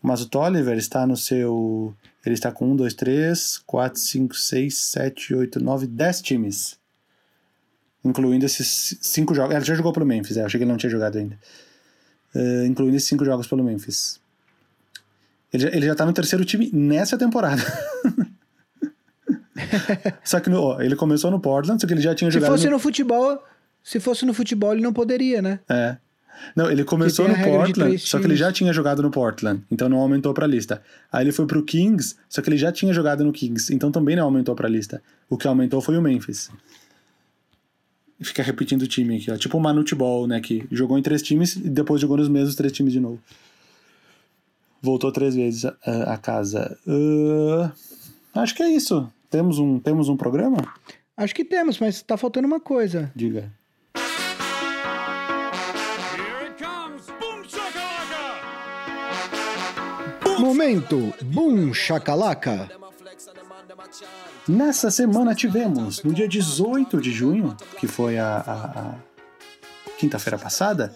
Mas 0.01 0.21
o 0.21 0.29
Tolliver 0.29 0.77
está 0.77 1.07
no 1.07 1.17
seu. 1.17 1.93
Ele 2.25 2.35
está 2.35 2.51
com 2.51 2.71
1, 2.71 2.75
2, 2.77 2.93
3, 2.93 3.57
4, 3.65 3.99
5, 3.99 4.35
6, 4.35 4.75
7, 4.77 5.35
8, 5.35 5.59
9, 5.63 5.87
10 5.87 6.21
times. 6.21 6.77
Incluindo 8.03 8.45
esses 8.45 8.97
cinco 9.01 9.33
jogos. 9.33 9.55
Ele 9.55 9.65
já 9.65 9.75
jogou 9.75 9.93
pelo 9.93 10.05
Memphis, 10.05 10.37
é, 10.37 10.43
achei 10.43 10.57
que 10.57 10.63
ele 10.63 10.71
não 10.71 10.77
tinha 10.77 10.89
jogado 10.89 11.17
ainda. 11.17 11.37
Eh, 12.35 12.65
incluindo 12.65 12.97
esses 12.97 13.07
cinco 13.07 13.23
jogos 13.23 13.47
pelo 13.47 13.63
Memphis. 13.63 14.19
Ele 15.53 15.63
já, 15.63 15.69
ele 15.69 15.85
já 15.85 15.95
tá 15.95 16.05
no 16.05 16.11
terceiro 16.13 16.43
time 16.43 16.69
nessa 16.73 17.17
temporada. 17.17 17.61
Só 20.23 20.39
que 20.39 20.49
no- 20.49 20.61
ó, 20.61 20.81
ele 20.81 20.95
começou 20.95 21.31
no 21.31 21.39
Portland, 21.39 21.81
só 21.81 21.87
que 21.87 21.93
ele 21.93 22.01
já 22.01 22.13
tinha 22.15 22.29
Se 22.29 22.35
jogado. 22.35 22.51
fosse 22.51 22.65
no... 22.65 22.71
no 22.71 22.79
futebol, 22.79 23.41
se 23.83 23.99
fosse 23.99 24.25
no 24.25 24.33
futebol 24.33 24.73
ele 24.73 24.81
não 24.81 24.93
poderia, 24.93 25.41
né? 25.41 25.59
É. 25.69 25.97
Não, 26.55 26.69
ele 26.69 26.83
começou 26.83 27.27
no 27.27 27.35
Portland, 27.35 27.97
só 27.99 28.19
que 28.19 28.25
ele 28.25 28.35
já 28.35 28.51
tinha 28.51 28.71
jogado 28.73 29.01
no 29.01 29.09
Portland, 29.09 29.63
então 29.71 29.87
não 29.87 29.97
aumentou 29.99 30.33
pra 30.33 30.45
lista. 30.47 30.81
Aí 31.11 31.23
ele 31.23 31.31
foi 31.31 31.45
pro 31.45 31.63
Kings, 31.63 32.15
só 32.29 32.41
que 32.41 32.49
ele 32.49 32.57
já 32.57 32.71
tinha 32.71 32.93
jogado 32.93 33.23
no 33.23 33.31
Kings, 33.31 33.73
então 33.73 33.91
também 33.91 34.15
não 34.15 34.23
aumentou 34.23 34.55
pra 34.55 34.67
lista. 34.67 35.01
O 35.29 35.37
que 35.37 35.47
aumentou 35.47 35.81
foi 35.81 35.97
o 35.97 36.01
Memphis. 36.01 36.49
Fica 38.21 38.43
repetindo 38.43 38.83
o 38.83 38.87
time 38.87 39.17
aqui, 39.17 39.31
ó. 39.31 39.37
Tipo 39.37 39.57
o 39.57 39.61
Manute 39.61 39.95
Ball, 39.95 40.27
né? 40.27 40.39
Que 40.39 40.65
jogou 40.71 40.97
em 40.97 41.01
três 41.01 41.21
times 41.21 41.55
e 41.55 41.69
depois 41.69 41.99
jogou 41.99 42.17
nos 42.17 42.29
mesmos 42.29 42.55
três 42.55 42.71
times 42.71 42.93
de 42.93 42.99
novo. 42.99 43.19
Voltou 44.81 45.11
três 45.11 45.35
vezes 45.35 45.65
a, 45.65 46.13
a 46.13 46.17
casa. 46.17 46.77
Ah, 46.87 47.71
acho 48.41 48.55
que 48.55 48.63
é 48.63 48.69
isso. 48.69 49.09
Temos 49.29 49.59
um, 49.59 49.79
temos 49.79 50.09
um 50.09 50.15
programa? 50.15 50.57
Acho 51.17 51.33
que 51.33 51.43
temos, 51.43 51.79
mas 51.79 52.01
tá 52.01 52.17
faltando 52.17 52.47
uma 52.47 52.59
coisa. 52.59 53.11
Diga. 53.15 53.51
Momento 60.47 61.13
Boom 61.23 61.73
Chacalaca. 61.73 62.69
Nessa 64.45 64.91
semana 64.91 65.33
tivemos, 65.33 66.03
no 66.03 66.13
dia 66.13 66.27
18 66.27 66.99
de 66.99 67.13
junho, 67.13 67.55
que 67.79 67.87
foi 67.87 68.17
a, 68.17 68.39
a- 68.39 68.65
a 68.81 68.95
quinta-feira 69.97 70.37
passada, 70.37 70.93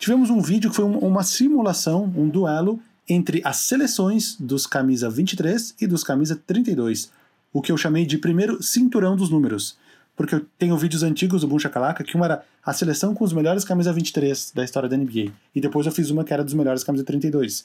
tivemos 0.00 0.30
um 0.30 0.40
vídeo 0.40 0.68
que 0.68 0.74
foi 0.74 0.84
um- 0.84 0.98
uma 0.98 1.22
simulação, 1.22 2.12
um 2.16 2.28
duelo 2.28 2.80
entre 3.08 3.40
as 3.44 3.58
seleções 3.58 4.34
dos 4.36 4.66
camisa 4.66 5.08
23 5.08 5.76
e 5.80 5.86
dos 5.86 6.02
camisa 6.02 6.34
32, 6.44 7.12
o 7.52 7.62
que 7.62 7.70
eu 7.70 7.76
chamei 7.76 8.04
de 8.04 8.18
primeiro 8.18 8.60
cinturão 8.60 9.14
dos 9.14 9.30
números. 9.30 9.78
Porque 10.16 10.34
eu 10.34 10.44
tenho 10.58 10.76
vídeos 10.76 11.04
antigos 11.04 11.42
do 11.42 11.46
Boom 11.46 11.60
Shakalaka, 11.60 12.02
que 12.02 12.16
uma 12.16 12.24
era 12.26 12.44
a 12.66 12.72
seleção 12.72 13.14
com 13.14 13.22
os 13.22 13.32
melhores 13.32 13.64
camisa 13.64 13.92
23 13.92 14.50
da 14.52 14.64
história 14.64 14.88
da 14.88 14.96
NBA. 14.96 15.30
E 15.54 15.60
depois 15.60 15.86
eu 15.86 15.92
fiz 15.92 16.10
uma 16.10 16.24
que 16.24 16.32
era 16.34 16.42
dos 16.42 16.52
melhores 16.52 16.82
camisa 16.82 17.04
32. 17.04 17.64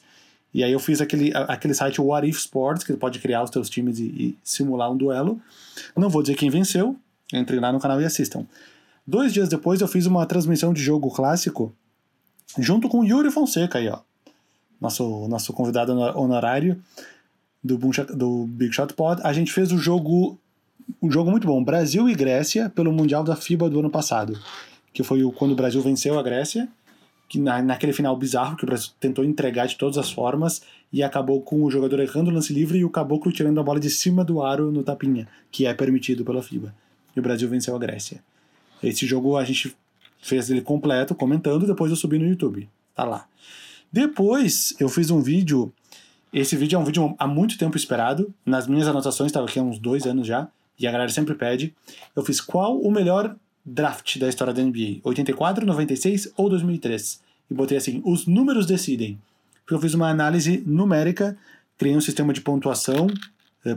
E 0.52 0.64
aí 0.64 0.72
eu 0.72 0.80
fiz 0.80 1.00
aquele, 1.00 1.30
aquele 1.34 1.74
site 1.74 2.00
What 2.00 2.26
If 2.28 2.38
Sports, 2.38 2.84
que 2.84 2.92
pode 2.94 3.18
criar 3.18 3.42
os 3.42 3.50
teus 3.50 3.68
times 3.68 3.98
e, 3.98 4.04
e 4.04 4.38
simular 4.42 4.90
um 4.90 4.96
duelo. 4.96 5.40
Não 5.96 6.08
vou 6.08 6.22
dizer 6.22 6.36
quem 6.36 6.50
venceu, 6.50 6.96
entrem 7.32 7.60
lá 7.60 7.72
no 7.72 7.78
canal 7.78 8.00
e 8.00 8.04
assistam. 8.04 8.46
Dois 9.06 9.32
dias 9.32 9.48
depois 9.48 9.80
eu 9.80 9.88
fiz 9.88 10.06
uma 10.06 10.24
transmissão 10.26 10.72
de 10.72 10.82
jogo 10.82 11.10
clássico 11.10 11.72
junto 12.58 12.88
com 12.88 13.04
Yuri 13.04 13.30
Fonseca 13.30 13.78
aí, 13.78 13.88
ó. 13.88 14.00
Nosso, 14.80 15.26
nosso 15.28 15.52
convidado 15.52 15.92
honor- 15.92 16.16
honorário 16.16 16.80
do, 17.62 17.76
do 18.14 18.46
Big 18.46 18.72
Shot 18.72 18.94
Pod. 18.94 19.20
A 19.24 19.32
gente 19.32 19.52
fez 19.52 19.72
o 19.72 19.78
jogo 19.78 20.38
um 21.02 21.10
jogo 21.10 21.30
muito 21.30 21.46
bom, 21.46 21.62
Brasil 21.62 22.08
e 22.08 22.14
Grécia 22.14 22.70
pelo 22.70 22.92
Mundial 22.92 23.22
da 23.22 23.36
FIBA 23.36 23.68
do 23.68 23.80
ano 23.80 23.90
passado, 23.90 24.38
que 24.92 25.02
foi 25.02 25.22
o, 25.22 25.30
quando 25.30 25.52
o 25.52 25.54
Brasil 25.54 25.82
venceu 25.82 26.18
a 26.18 26.22
Grécia, 26.22 26.68
que 27.28 27.38
na, 27.38 27.60
naquele 27.60 27.92
final 27.92 28.16
bizarro 28.16 28.56
que 28.56 28.64
o 28.64 28.66
Brasil 28.66 28.90
tentou 28.98 29.24
entregar 29.24 29.66
de 29.66 29.76
todas 29.76 29.98
as 29.98 30.10
formas 30.10 30.62
e 30.92 31.02
acabou 31.02 31.42
com 31.42 31.62
o 31.62 31.70
jogador 31.70 32.00
errando 32.00 32.30
o 32.30 32.34
lance 32.34 32.52
livre 32.52 32.78
e 32.78 32.84
o 32.84 32.90
caboclo 32.90 33.30
tirando 33.30 33.60
a 33.60 33.62
bola 33.62 33.78
de 33.78 33.90
cima 33.90 34.24
do 34.24 34.42
aro 34.42 34.72
no 34.72 34.82
tapinha, 34.82 35.28
que 35.50 35.66
é 35.66 35.74
permitido 35.74 36.24
pela 36.24 36.42
FIBA. 36.42 36.74
E 37.14 37.20
o 37.20 37.22
Brasil 37.22 37.48
venceu 37.48 37.76
a 37.76 37.78
Grécia. 37.78 38.22
Esse 38.82 39.06
jogo 39.06 39.36
a 39.36 39.44
gente 39.44 39.76
fez 40.20 40.50
ele 40.50 40.62
completo, 40.62 41.14
comentando, 41.14 41.66
depois 41.66 41.90
eu 41.90 41.96
subi 41.96 42.18
no 42.18 42.26
YouTube. 42.26 42.68
Tá 42.94 43.04
lá. 43.04 43.26
Depois 43.92 44.74
eu 44.80 44.88
fiz 44.88 45.10
um 45.10 45.20
vídeo. 45.20 45.72
Esse 46.32 46.56
vídeo 46.56 46.76
é 46.76 46.78
um 46.78 46.84
vídeo 46.84 47.14
há 47.18 47.26
muito 47.26 47.58
tempo 47.58 47.76
esperado. 47.76 48.32
Nas 48.44 48.66
minhas 48.66 48.88
anotações, 48.88 49.28
estava 49.28 49.46
aqui 49.46 49.58
há 49.58 49.62
uns 49.62 49.78
dois 49.78 50.06
anos 50.06 50.26
já. 50.26 50.48
E 50.78 50.86
a 50.86 50.92
galera 50.92 51.10
sempre 51.10 51.34
pede. 51.34 51.74
Eu 52.14 52.24
fiz 52.24 52.40
qual 52.40 52.78
o 52.78 52.90
melhor 52.90 53.34
draft 53.64 54.18
da 54.18 54.28
história 54.28 54.52
da 54.52 54.62
NBA? 54.62 55.00
84, 55.04 55.66
96 55.66 56.32
ou 56.36 56.48
2003? 56.48 57.20
E 57.50 57.54
botei 57.54 57.76
assim: 57.76 58.00
os 58.04 58.26
números 58.26 58.66
decidem. 58.66 59.18
Porque 59.60 59.74
eu 59.74 59.80
fiz 59.80 59.94
uma 59.94 60.08
análise 60.08 60.62
numérica, 60.66 61.36
criei 61.76 61.96
um 61.96 62.00
sistema 62.00 62.32
de 62.32 62.40
pontuação 62.40 63.08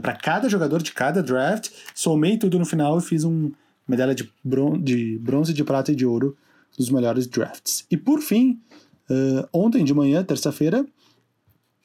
para 0.00 0.14
cada 0.14 0.48
jogador 0.48 0.82
de 0.82 0.92
cada 0.92 1.22
draft, 1.22 1.70
somei 1.94 2.38
tudo 2.38 2.58
no 2.58 2.64
final 2.64 2.98
e 2.98 3.02
fiz 3.02 3.24
um 3.24 3.50
medalha 3.86 4.14
de, 4.14 4.30
bron 4.42 4.78
de 4.78 5.18
bronze, 5.18 5.52
de 5.52 5.64
prata 5.64 5.92
e 5.92 5.96
de 5.96 6.06
ouro 6.06 6.36
dos 6.76 6.88
melhores 6.88 7.26
drafts. 7.26 7.84
E 7.90 7.96
por 7.96 8.20
fim, 8.20 8.60
eh, 9.10 9.48
ontem 9.52 9.84
de 9.84 9.92
manhã, 9.92 10.24
terça-feira, 10.24 10.86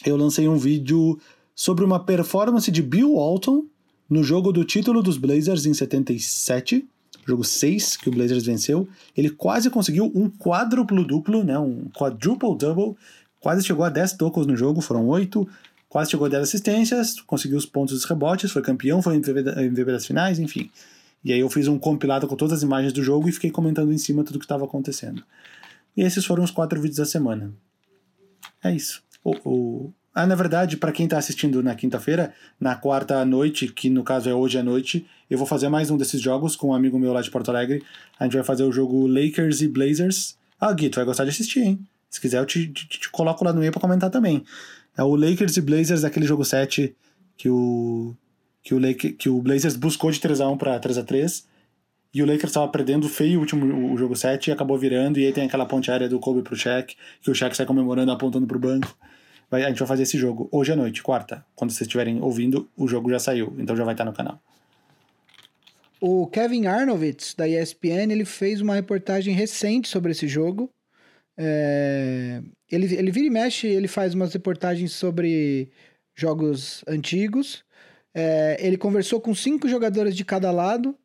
eu 0.06 0.16
lancei 0.16 0.48
um 0.48 0.58
vídeo 0.58 1.20
sobre 1.56 1.84
uma 1.84 2.00
performance 2.00 2.72
de 2.72 2.82
Bill 2.82 3.16
Walton 3.16 3.66
no 4.10 4.24
jogo 4.24 4.52
do 4.52 4.64
título 4.64 5.02
dos 5.02 5.18
Blazers 5.18 5.66
em 5.66 5.74
77, 5.74 6.88
jogo 7.28 7.44
6 7.44 7.98
que 7.98 8.10
o 8.10 8.12
Blazers 8.12 8.46
venceu. 8.46 8.88
Ele 9.16 9.30
quase 9.30 9.70
conseguiu 9.70 10.12
um 10.16 10.30
quádruplo 10.30 11.04
duplo, 11.06 11.44
né, 11.44 11.58
um 11.60 11.86
quadruple 11.90 12.56
double, 12.58 12.96
quase 13.40 13.66
chegou 13.66 13.84
a 13.86 13.90
10 13.90 14.14
tocos 14.14 14.48
no 14.48 14.56
jogo, 14.56 14.80
foram 14.82 15.06
8, 15.08 15.48
quase 15.90 16.12
chegou 16.12 16.26
a 16.28 16.30
10 16.30 16.44
assistências, 16.44 17.20
conseguiu 17.22 17.58
os 17.58 17.66
pontos 17.66 17.94
dos 17.96 18.06
rebotes, 18.06 18.52
foi 18.52 18.62
campeão, 18.62 19.02
foi 19.02 19.16
MVP 19.16 19.42
da- 19.44 19.64
MVP 19.64 19.92
das 19.92 20.06
finais, 20.06 20.40
enfim. 20.40 20.70
E 21.24 21.34
aí 21.34 21.40
eu 21.40 21.50
fiz 21.50 21.68
um 21.68 21.78
compilado 21.78 22.28
com 22.28 22.36
todas 22.36 22.54
as 22.58 22.64
imagens 22.64 22.94
do 22.94 23.04
jogo 23.04 23.28
e 23.28 23.32
fiquei 23.32 23.52
comentando 23.52 23.92
em 23.92 23.98
cima 23.98 24.24
tudo 24.24 24.40
que 24.40 24.46
estava 24.46 24.64
acontecendo. 24.66 25.24
E 25.96 26.02
esses 26.04 26.24
foram 26.26 26.44
os 26.44 26.52
quatro 26.52 26.80
vídeos 26.80 26.98
da 26.98 27.06
semana. 27.06 27.52
É 28.64 28.74
isso. 28.74 29.02
O, 29.24 29.32
o- 29.44 29.94
Ah, 30.20 30.26
na 30.26 30.34
verdade, 30.34 30.78
para 30.78 30.92
quem 30.92 31.08
tá 31.08 31.20
assistindo 31.20 31.62
na 31.62 31.76
quinta-feira, 31.76 32.34
na 32.60 32.76
quarta 32.76 33.20
à 33.20 33.24
noite, 33.24 33.68
que 33.68 33.88
no 33.88 34.04
caso 34.04 34.28
é 34.28 34.34
hoje 34.34 34.58
à 34.58 34.64
noite, 34.64 35.06
eu 35.30 35.38
vou 35.38 35.46
fazer 35.46 35.70
mais 35.70 35.92
um 35.92 35.96
desses 35.96 36.20
jogos 36.20 36.56
com 36.56 36.70
um 36.70 36.74
amigo 36.74 36.98
meu 36.98 37.14
lá 37.14 37.22
de 37.22 37.30
Porto 37.30 37.50
Alegre. 37.50 37.84
A 38.20 38.24
gente 38.24 38.34
vai 38.34 38.44
fazer 38.44 38.64
o 38.64 38.72
jogo 38.72 39.06
Lakers 39.06 39.62
e 39.62 39.68
Blazers. 39.68 40.36
Ah, 40.60 40.74
Gui, 40.74 40.90
tu 40.90 40.96
vai 40.96 41.06
gostar 41.06 41.24
de 41.24 41.30
assistir, 41.30 41.60
hein? 41.60 41.80
Se 42.10 42.20
quiser, 42.20 42.40
eu 42.40 42.48
te, 42.48 42.68
te- 42.68 42.88
te 42.88 43.12
coloco 43.12 43.46
lá 43.46 43.54
no 43.54 43.64
e 43.64 43.70
pra 43.70 43.80
comentar 43.80 44.10
também. 44.10 44.44
É 44.98 45.04
o 45.04 45.16
Lakers 45.16 45.56
e 45.56 45.62
Blazers, 45.62 46.04
aquele 46.04 46.26
jogo 46.26 46.44
7 46.44 46.96
que 47.38 47.48
o 47.48 48.16
que 48.64 48.74
o, 48.74 48.80
Lake, 48.80 49.12
que 49.12 49.30
o 49.30 49.40
Blazers 49.40 49.76
buscou 49.76 50.10
de 50.10 50.20
3x1 50.20 50.58
para 50.58 50.80
3x3 50.80 51.44
e 52.12 52.24
o 52.24 52.26
Lakers 52.26 52.50
estava 52.50 52.68
perdendo 52.70 53.08
feio 53.08 53.38
o 53.38 53.42
último 53.42 53.94
o 53.94 53.98
jogo 54.00 54.16
7 54.16 54.48
e 54.48 54.52
acabou 54.52 54.80
virando. 54.80 55.20
E 55.20 55.28
aí 55.28 55.32
tem 55.32 55.46
aquela 55.46 55.68
ponte 55.68 55.92
aérea 55.92 56.10
do 56.10 56.20
Kobe 56.20 56.42
pro 56.42 56.56
Shaq, 56.56 56.96
que 57.22 57.30
o 57.30 57.36
Shaq 57.36 57.56
sai 57.56 57.68
comemorando, 57.68 58.12
apontando 58.12 58.48
pro 58.48 58.58
banco. 58.58 58.98
Vai, 59.50 59.64
a 59.64 59.70
gente 59.70 59.80
vai 59.80 59.88
fazer 59.88 60.04
esse 60.04 60.18
jogo 60.18 60.50
hoje 60.52 60.72
à 60.74 60.76
noite, 60.76 61.02
quarta. 61.04 61.46
Quando 61.56 61.72
vocês 61.72 61.82
estiverem 61.82 62.22
ouvindo, 62.22 62.70
o 62.76 62.88
jogo 62.88 63.10
já 63.10 63.20
saiu, 63.20 63.56
então 63.58 63.76
já 63.76 63.84
vai 63.84 63.94
estar 63.94 64.06
no 64.06 64.14
canal. 64.14 64.42
O 66.00 66.28
Kevin 66.28 66.68
Arnovitz, 66.68 67.34
da 67.34 67.48
ESPN, 67.48 68.12
ele 68.12 68.26
fez 68.26 68.62
uma 68.62 68.76
reportagem 68.76 69.34
recente 69.34 69.88
sobre 69.88 70.12
esse 70.12 70.28
jogo. 70.28 70.72
É, 71.38 72.42
Ele, 72.72 72.94
ele 72.96 73.12
vira 73.12 73.28
e 73.28 73.30
mexe, 73.30 73.68
ele 73.68 73.88
faz 73.88 74.14
umas 74.14 74.34
reportagens 74.34 74.92
sobre 74.94 75.72
jogos 76.16 76.84
antigos. 76.88 77.64
É, 78.14 78.58
ele 78.60 78.78
conversou 78.78 79.22
com 79.22 79.34
cinco 79.36 79.68
jogadores 79.68 80.16
de 80.16 80.26
cada 80.26 80.52
lado. 80.52 80.98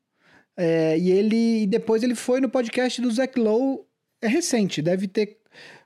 é, 0.57 0.99
e 0.99 1.11
ele 1.11 1.63
e 1.65 1.67
depois 1.67 2.03
ele 2.03 2.15
foi 2.15 2.41
no 2.41 2.49
podcast 2.51 3.01
do 3.03 3.11
Zach 3.11 3.39
Lowe. 3.39 3.85
É 4.23 4.29
recente, 4.29 4.83
deve 4.83 5.09
ter 5.09 5.39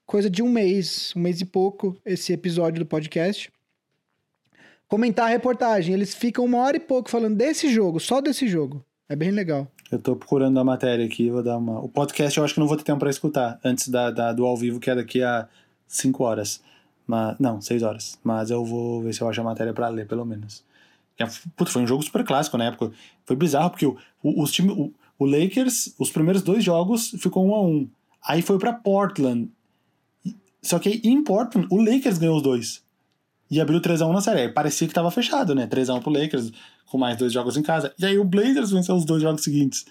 coisa 0.07 0.31
de 0.31 0.43
um 0.43 0.49
mês, 0.49 1.13
um 1.17 1.21
mês 1.21 1.41
e 1.41 1.45
pouco, 1.45 1.97
esse 2.05 2.33
episódio 2.33 2.81
do 2.81 2.87
podcast. 2.87 3.51
Comentar 4.89 5.27
a 5.27 5.31
reportagem. 5.31 5.93
Eles 5.95 6.15
ficam 6.15 6.45
uma 6.45 6.59
hora 6.59 6.77
e 6.77 6.81
pouco 6.81 7.11
falando 7.11 7.37
desse 7.37 7.69
jogo, 7.73 7.99
só 7.99 8.21
desse 8.21 8.47
jogo. 8.47 8.85
É 9.09 9.17
bem 9.17 9.31
legal. 9.31 9.71
Eu 9.91 9.99
tô 10.01 10.17
procurando 10.17 10.59
a 10.59 10.65
matéria 10.65 11.05
aqui, 11.05 11.31
vou 11.31 11.43
dar 11.43 11.57
uma. 11.59 11.81
O 11.81 11.89
podcast 11.89 12.37
eu 12.39 12.45
acho 12.45 12.55
que 12.55 12.61
não 12.61 12.67
vou 12.67 12.77
ter 12.77 12.83
tempo 12.85 12.99
pra 13.01 13.11
escutar 13.11 13.61
antes 13.65 13.89
da, 13.89 14.11
da- 14.11 14.33
do 14.33 14.45
ao 14.45 14.57
vivo, 14.57 14.81
que 14.81 14.91
é 14.91 14.95
daqui 14.95 15.23
a 15.23 15.49
5 15.87 16.25
horas. 16.25 16.61
Mas, 17.07 17.39
não, 17.39 17.61
6 17.61 17.83
horas. 17.85 18.19
Mas 18.23 18.51
eu 18.51 18.65
vou 18.65 19.03
ver 19.03 19.15
se 19.15 19.21
eu 19.21 19.29
acho 19.29 19.41
a 19.41 19.45
matéria 19.45 19.73
pra 19.73 19.89
ler, 19.89 20.07
pelo 20.09 20.25
menos. 20.25 20.65
É, 21.19 21.25
putz, 21.57 21.73
foi 21.73 21.83
um 21.83 21.87
jogo 21.87 22.03
super 22.03 22.25
clássico 22.25 22.59
na 22.59 22.67
época. 22.67 22.91
Foi 23.25 23.37
bizarro, 23.37 23.71
porque 23.71 23.87
o, 23.87 23.97
o, 24.23 24.43
os 24.43 24.51
time, 24.53 24.71
o, 24.73 24.93
o 25.19 25.25
Lakers, 25.25 25.95
os 25.99 26.11
primeiros 26.11 26.43
dois 26.43 26.63
jogos, 26.65 27.11
ficou 27.21 27.47
1 27.47 27.55
a 27.55 27.63
1 27.63 27.89
Aí 28.29 28.43
foi 28.43 28.59
pra 28.59 28.73
Portland. 28.73 29.49
Só 30.67 30.79
que 30.79 30.89
aí, 30.89 31.01
em 31.05 31.23
Portland, 31.23 31.67
o 31.71 31.77
Lakers 31.77 32.19
ganhou 32.19 32.37
os 32.37 32.43
dois. 32.43 32.83
E 33.51 33.61
abriu 33.61 33.81
3x1 33.81 34.13
na 34.13 34.21
série. 34.21 34.41
Aí 34.41 34.49
parecia 34.49 34.89
que 34.89 34.95
tava 34.95 35.11
fechado, 35.11 35.55
né? 35.55 35.67
3x1 35.67 36.03
pro 36.03 36.11
Lakers, 36.11 36.51
com 36.87 36.99
mais 36.99 37.17
dois 37.17 37.33
jogos 37.33 37.57
em 37.57 37.63
casa. 37.63 37.95
E 37.99 38.05
aí 38.05 38.19
o 38.19 38.25
Blazers 38.25 38.71
venceu 38.71 38.97
os 38.97 39.05
dois 39.05 39.23
jogos 39.23 39.43
seguintes. 39.43 39.85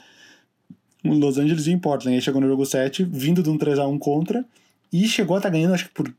Los 1.03 1.38
Angeles 1.38 1.67
e 1.67 1.71
em 1.71 1.80
Portland. 1.80 2.15
Aí 2.15 2.21
chegou 2.21 2.41
no 2.41 2.47
jogo 2.47 2.65
7, 2.65 3.03
vindo 3.03 3.41
de 3.41 3.49
um 3.49 3.57
3x1 3.57 3.99
contra. 3.99 4.45
E 4.91 5.07
chegou 5.07 5.36
a 5.36 5.39
estar 5.39 5.49
ganhando, 5.49 5.73
acho 5.73 5.86
que 5.86 5.93
por. 5.93 6.13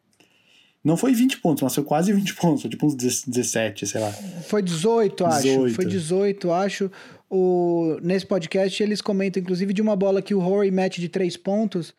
Não 0.86 0.96
foi 0.96 1.12
20 1.12 1.38
pontos, 1.38 1.64
mas 1.64 1.74
foi 1.74 1.82
quase 1.82 2.12
20 2.12 2.34
pontos. 2.36 2.62
Foi 2.62 2.70
tipo 2.70 2.86
uns 2.86 2.94
17, 2.94 3.88
sei 3.88 4.00
lá. 4.00 4.12
Foi 4.46 4.62
18, 4.62 5.26
acho. 5.26 5.42
18. 5.42 5.74
Foi 5.74 5.84
18, 5.84 6.52
acho. 6.52 6.90
O, 7.28 7.98
nesse 8.00 8.24
podcast 8.24 8.80
eles 8.80 9.00
comentam, 9.00 9.42
inclusive, 9.42 9.72
de 9.72 9.82
uma 9.82 9.96
bola 9.96 10.22
que 10.22 10.32
o 10.32 10.38
Rory 10.38 10.70
mete 10.70 11.00
de 11.00 11.08
três 11.08 11.36
pontos. 11.36 11.92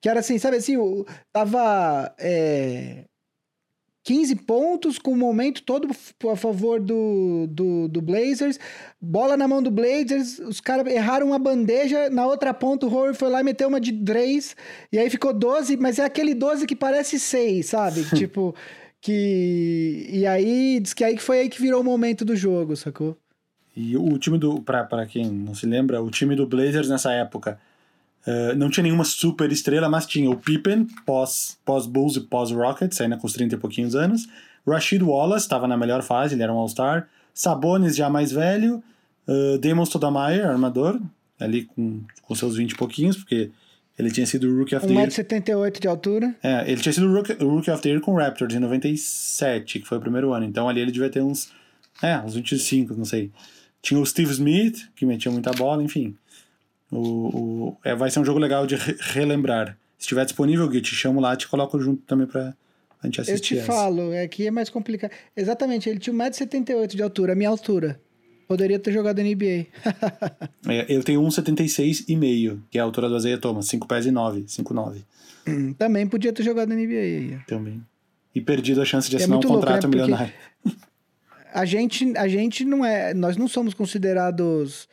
Que 0.00 0.08
era 0.08 0.18
assim, 0.18 0.40
sabe 0.40 0.56
assim, 0.56 0.76
o, 0.76 1.06
tava 1.32 2.12
é, 2.18 3.04
15 4.04 4.34
pontos 4.36 4.98
com 4.98 5.12
o 5.12 5.16
momento 5.16 5.62
todo 5.62 5.88
a 6.30 6.36
favor 6.36 6.80
do, 6.80 7.46
do, 7.48 7.88
do 7.88 8.02
Blazers. 8.02 8.58
Bola 9.00 9.36
na 9.36 9.46
mão 9.46 9.62
do 9.62 9.70
Blazers, 9.70 10.38
os 10.40 10.60
caras 10.60 10.92
erraram 10.92 11.28
uma 11.28 11.38
bandeja, 11.38 12.10
na 12.10 12.26
outra 12.26 12.52
ponta 12.52 12.86
o 12.86 12.88
Rory 12.88 13.14
foi 13.14 13.30
lá 13.30 13.40
e 13.40 13.44
meteu 13.44 13.68
uma 13.68 13.80
de 13.80 13.92
três. 13.92 14.56
E 14.90 14.98
aí 14.98 15.08
ficou 15.08 15.32
12, 15.32 15.76
mas 15.76 15.98
é 15.98 16.04
aquele 16.04 16.34
12 16.34 16.66
que 16.66 16.74
parece 16.74 17.18
6, 17.18 17.66
sabe? 17.66 18.04
tipo, 18.16 18.54
que... 19.00 20.06
E 20.10 20.26
aí, 20.26 20.80
diz 20.80 20.92
que 20.92 21.04
aí 21.04 21.14
que 21.16 21.22
foi 21.22 21.40
aí 21.40 21.48
que 21.48 21.62
virou 21.62 21.80
o 21.80 21.84
momento 21.84 22.24
do 22.24 22.34
jogo, 22.34 22.74
sacou? 22.76 23.16
E 23.74 23.96
o 23.96 24.18
time 24.18 24.36
do. 24.36 24.60
Pra 24.60 25.06
quem 25.06 25.30
não 25.30 25.54
se 25.54 25.64
lembra, 25.64 26.02
o 26.02 26.10
time 26.10 26.36
do 26.36 26.46
Blazers 26.46 26.90
nessa 26.90 27.10
época 27.12 27.58
eh, 28.26 28.54
não 28.54 28.70
tinha 28.70 28.84
nenhuma 28.84 29.04
super 29.04 29.50
estrela, 29.50 29.88
mas 29.88 30.06
tinha 30.06 30.30
o 30.30 30.36
Pippen, 30.36 30.86
pós, 31.04 31.58
pós 31.64 31.86
Bulls 31.86 32.16
e 32.16 32.20
pós 32.20 32.50
Rockets, 32.50 33.00
ainda 33.00 33.16
com 33.16 33.26
os 33.26 33.32
30 33.32 33.56
e 33.56 33.58
pouquinhos 33.58 33.94
anos. 33.94 34.28
Rashid 34.66 35.02
Wallace 35.02 35.44
estava 35.44 35.66
na 35.66 35.76
melhor 35.76 36.02
fase, 36.02 36.34
ele 36.34 36.42
era 36.42 36.52
um 36.52 36.56
All-Star. 36.56 37.08
Sabonis 37.34 37.96
já 37.96 38.08
mais 38.08 38.30
velho. 38.30 38.82
Uh, 39.26 39.58
Damon 39.58 39.84
armador, 40.44 41.00
ali 41.38 41.64
com, 41.64 42.02
com 42.22 42.34
seus 42.34 42.56
20 42.56 42.72
e 42.72 42.76
pouquinhos, 42.76 43.16
porque 43.16 43.50
ele 43.98 44.10
tinha 44.10 44.26
sido 44.26 44.48
o 44.48 44.58
Rookie 44.58 44.76
of 44.76 44.86
the 44.86 44.92
Year. 44.92 45.08
1,78m 45.08 45.80
de 45.80 45.88
altura. 45.88 46.34
É, 46.42 46.70
ele 46.70 46.80
tinha 46.80 46.92
sido 46.92 47.08
o 47.08 47.14
Rookie, 47.14 47.32
Rookie 47.34 47.70
of 47.70 47.82
the 47.82 47.88
Year 47.88 48.00
com 48.00 48.12
o 48.12 48.16
Raptors 48.16 48.54
em 48.54 48.58
97, 48.58 49.80
que 49.80 49.86
foi 49.86 49.98
o 49.98 50.00
primeiro 50.00 50.32
ano. 50.32 50.44
Então 50.44 50.68
ali 50.68 50.80
ele 50.80 50.92
devia 50.92 51.10
ter 51.10 51.22
uns. 51.22 51.50
É, 52.02 52.18
uns 52.18 52.34
25, 52.34 52.94
não 52.94 53.04
sei. 53.04 53.30
Tinha 53.80 53.98
o 53.98 54.06
Steve 54.06 54.30
Smith, 54.30 54.88
que 54.94 55.04
metia 55.04 55.30
muita 55.30 55.50
bola, 55.52 55.82
enfim. 55.82 56.16
O, 56.92 56.98
o- 57.70 57.76
é, 57.84 57.94
vai 57.94 58.10
ser 58.10 58.20
um 58.20 58.24
jogo 58.24 58.38
legal 58.38 58.66
de 58.66 58.76
re- 58.76 58.96
relembrar. 59.00 59.76
Se 59.98 60.02
estiver 60.04 60.24
disponível, 60.24 60.68
Gui, 60.68 60.80
te 60.82 60.94
chamo 60.94 61.20
lá, 61.20 61.34
te 61.34 61.48
coloco 61.48 61.80
junto 61.80 62.02
também 62.02 62.26
pra 62.26 62.54
a 63.02 63.06
gente 63.06 63.18
Eu 63.18 63.22
assistir. 63.22 63.54
te 63.54 63.58
essa. 63.60 63.66
falo, 63.72 64.12
é 64.12 64.28
que 64.28 64.46
é 64.46 64.50
mais 64.50 64.68
complicado. 64.68 65.10
Exatamente, 65.36 65.88
ele 65.88 65.98
tinha 65.98 66.14
1,78m 66.14 66.88
de 66.94 67.02
altura, 67.02 67.32
a 67.32 67.36
minha 67.36 67.48
altura. 67.48 67.98
Poderia 68.46 68.78
ter 68.78 68.92
jogado 68.92 69.20
NBA. 69.22 69.66
É, 70.68 70.86
eu 70.94 71.02
tenho 71.02 71.20
1,76 71.22 72.04
e 72.08 72.14
meio, 72.16 72.62
que 72.70 72.78
é 72.78 72.80
a 72.80 72.84
altura 72.84 73.08
do 73.08 73.16
Azeia 73.16 73.36
Thomas, 73.38 73.66
5 73.66 73.88
pés 73.88 74.06
e 74.06 74.10
9, 74.12 74.44
5, 74.46 74.72
9 74.74 75.04
Também 75.78 76.06
podia 76.06 76.32
ter 76.32 76.42
jogado 76.44 76.72
NBA 76.72 77.40
também. 77.48 77.82
E 78.34 78.40
perdido 78.40 78.80
a 78.80 78.84
chance 78.84 79.08
de 79.10 79.16
É 79.16 79.18
assinar 79.18 79.36
um 79.36 79.40
muito 79.40 79.48
louco, 79.48 79.62
contrato 79.66 79.88
né? 79.88 79.96
Milionário. 79.96 80.32
A 81.52 81.64
gente, 81.64 82.16
a 82.16 82.28
gente 82.28 82.64
não 82.64 82.84
é. 82.84 83.12
Nós 83.12 83.36
não 83.36 83.46
somos 83.48 83.74
considerados 83.74 84.88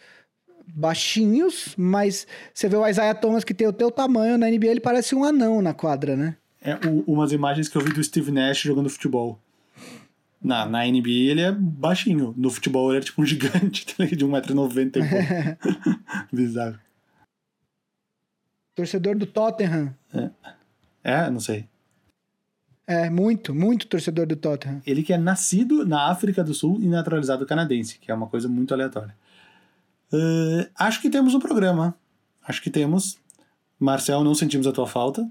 baixinhos, 0.74 1.74
mas 1.78 2.28
você 2.54 2.68
vê 2.68 2.76
o 2.76 2.88
Isaiah 2.88 3.14
Thomas 3.14 3.44
que 3.44 3.54
tem 3.54 3.68
o 3.68 3.74
teu 3.74 3.92
tamanho 3.92 4.38
na 4.38 4.50
NBA, 4.50 4.68
ele 4.68 4.80
parece 4.80 5.16
um 5.16 5.24
anão 5.24 5.62
na 5.62 5.74
quadra, 5.74 6.16
né? 6.16 6.36
É 6.62 6.78
umas 7.08 7.32
imagens 7.32 7.70
que 7.70 7.78
eu 7.78 7.82
vi 7.82 7.94
do 7.94 8.04
Steve 8.04 8.32
Nash 8.32 8.60
jogando 8.60 8.90
futebol. 8.90 9.40
Na, 10.42 10.66
na 10.66 10.86
NBA 10.86 11.32
ele 11.32 11.42
é 11.42 11.52
baixinho. 11.52 12.34
No 12.38 12.50
futebol 12.50 12.92
ele 12.92 13.00
é 13.00 13.04
tipo 13.04 13.22
um 13.22 13.26
gigante, 13.26 13.86
tá 13.96 14.06
de 14.06 14.26
1,90m 14.26 14.98
e 14.98 15.10
pouco. 15.10 16.00
Bizarro. 16.34 16.80
Torcedor 18.76 19.18
do 19.18 19.26
Tottenham. 19.26 19.94
É, 21.04 21.30
não 21.30 21.40
sei. 21.40 21.68
É, 22.88 23.10
muito, 23.10 23.54
muito 23.54 23.86
torcedor 23.88 24.26
do 24.26 24.36
Tottenham. 24.36 24.82
Ele 24.86 25.04
que 25.04 25.14
é 25.14 25.18
nascido 25.18 25.86
na 25.86 26.10
África 26.10 26.44
do 26.44 26.54
Sul 26.54 26.80
e 26.82 26.88
naturalizado 26.88 27.46
canadense, 27.46 28.00
que 28.00 28.10
é 28.10 28.14
uma 28.14 28.28
coisa 28.28 28.48
muito 28.48 28.74
aleatória. 28.74 29.16
Eh, 30.12 30.70
acho 30.76 31.02
que 31.02 31.10
temos 31.10 31.34
um 31.34 31.40
programa. 31.40 31.98
Acho 32.44 32.62
que 32.62 32.70
temos. 32.70 33.18
Marcel, 33.80 34.24
não 34.24 34.36
sentimos 34.36 34.68
a 34.68 34.72
tua 34.72 34.88
falta. 34.88 35.30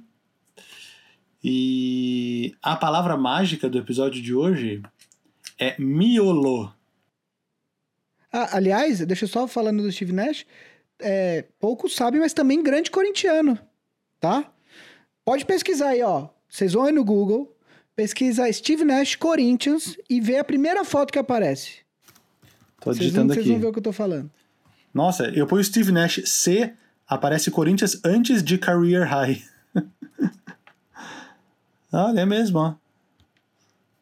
E 1.43 2.55
a 2.63 2.77
palavra 2.77 3.17
mágica 3.17 3.69
do 3.69 3.79
episódio 3.79 4.21
de 4.21 4.35
hoje 4.35 4.83
é 5.59 5.81
miolo. 5.81 6.73
Ah, 8.33 8.57
aliás, 8.57 8.99
deixa 9.07 9.25
eu 9.25 9.29
só 9.29 9.47
falando 9.49 9.83
do 9.83 9.91
Steve 9.93 10.13
Nash. 10.13 10.45
É, 11.01 11.45
poucos 11.61 11.95
sabem, 11.95 12.21
mas 12.21 12.33
também 12.33 12.63
grande 12.63 12.91
corintiano, 12.91 13.57
tá? 14.19 14.53
Pode 15.25 15.45
pesquisar 15.47 15.91
aí, 15.91 16.03
ó. 16.03 16.29
Vocês 16.49 16.73
vão 16.73 16.85
aí 16.85 16.93
no 16.93 17.05
Google, 17.05 17.57
pesquisa 17.95 18.51
Steve 18.53 18.85
Nash 18.85 19.15
Corinthians 19.15 19.97
e 20.11 20.21
vê 20.21 20.39
a 20.39 20.45
primeira 20.45 20.85
foto 20.85 21.13
que 21.13 21.19
aparece. 21.19 21.79
Tô 22.81 22.93
Vocês 22.93 22.97
vão, 23.13 23.27
digitando 23.27 23.35
vocês 23.35 23.45
aqui. 23.47 23.53
vão 23.53 23.61
ver 23.61 23.67
o 23.69 23.73
que 23.73 23.79
eu 23.79 23.83
tô 23.83 23.93
falando. 23.93 24.31
Nossa, 24.99 25.29
eu 25.29 25.47
ponho 25.47 25.63
Steve 25.63 25.93
Nash 25.93 26.21
C, 26.25 26.75
aparece 27.07 27.53
Corinthians 27.53 28.01
antes 28.05 28.43
de 28.43 28.59
Career 28.59 29.07
High. 29.07 29.41
Olha, 31.93 32.19
é 32.23 32.27
mesmo, 32.27 32.59
ó. 32.59 32.75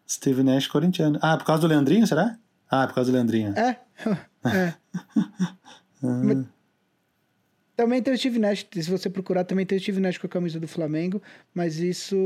Steve 0.08 0.42
Nash 0.42 0.66
corintiano. 0.66 1.18
Ah, 1.20 1.36
por 1.36 1.44
causa 1.44 1.60
do 1.60 1.68
Leandrinho, 1.68 2.06
será? 2.06 2.38
Ah, 2.70 2.86
por 2.86 2.94
causa 2.94 3.10
do 3.10 3.14
Leandrinho. 3.14 3.52
É, 3.58 3.78
é. 4.48 4.74
Mas 6.00 6.46
Também 7.76 8.02
tem 8.02 8.14
o 8.14 8.16
Steve 8.16 8.38
Nash, 8.38 8.66
se 8.72 8.90
você 8.90 9.10
procurar, 9.10 9.44
também 9.44 9.66
tem 9.66 9.76
o 9.76 9.80
Steve 9.82 10.00
Nash 10.00 10.16
com 10.16 10.26
a 10.26 10.30
camisa 10.30 10.58
do 10.58 10.66
Flamengo, 10.66 11.20
mas 11.52 11.78
isso 11.78 12.16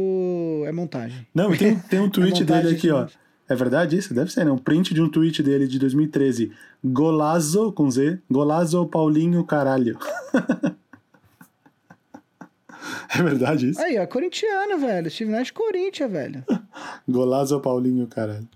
é 0.65 0.71
montagem. 0.71 1.27
Não, 1.35 1.53
e 1.53 1.59
tem, 1.59 1.77
tem 1.77 1.99
um 1.99 2.07
tweet 2.09 2.43
montagem, 2.43 2.63
dele 2.63 2.77
aqui, 2.77 2.89
ó. 2.89 3.09
É 3.51 3.55
verdade 3.57 3.97
isso? 3.97 4.15
Deve 4.15 4.31
ser, 4.31 4.45
né? 4.45 4.53
Um 4.53 4.57
print 4.57 4.95
de 4.95 5.03
um 5.03 5.09
tweet 5.09 5.43
dele 5.43 5.67
de 5.67 5.77
2013. 5.77 6.53
Golazo, 6.85 7.73
com 7.73 7.91
Z. 7.91 8.21
Golazo 8.31 8.87
Paulinho 8.87 9.43
Caralho. 9.43 9.99
é 13.13 13.21
verdade 13.21 13.71
isso? 13.71 13.83
Aí, 13.83 13.99
ó, 13.99 14.07
corintiano, 14.07 14.79
velho. 14.79 15.11
Steve 15.11 15.33
Nash 15.33 15.51
Corinthians, 15.51 16.13
velho. 16.13 16.45
Golazo 17.09 17.59
Paulinho 17.59 18.07
Caralho. 18.07 18.49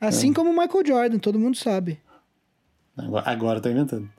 Assim 0.00 0.32
como 0.32 0.50
o 0.50 0.52
Michael 0.52 0.84
Jordan, 0.84 1.18
todo 1.20 1.38
mundo 1.38 1.56
sabe. 1.56 2.00
Agora, 2.96 3.30
agora 3.30 3.60
tá 3.60 3.70
inventando. 3.70 4.10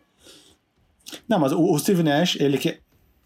Não, 1.27 1.39
mas 1.39 1.51
o, 1.51 1.61
o 1.61 1.77
Steve 1.77 2.03
Nash, 2.03 2.37
ele, 2.39 2.57
que, 2.57 2.79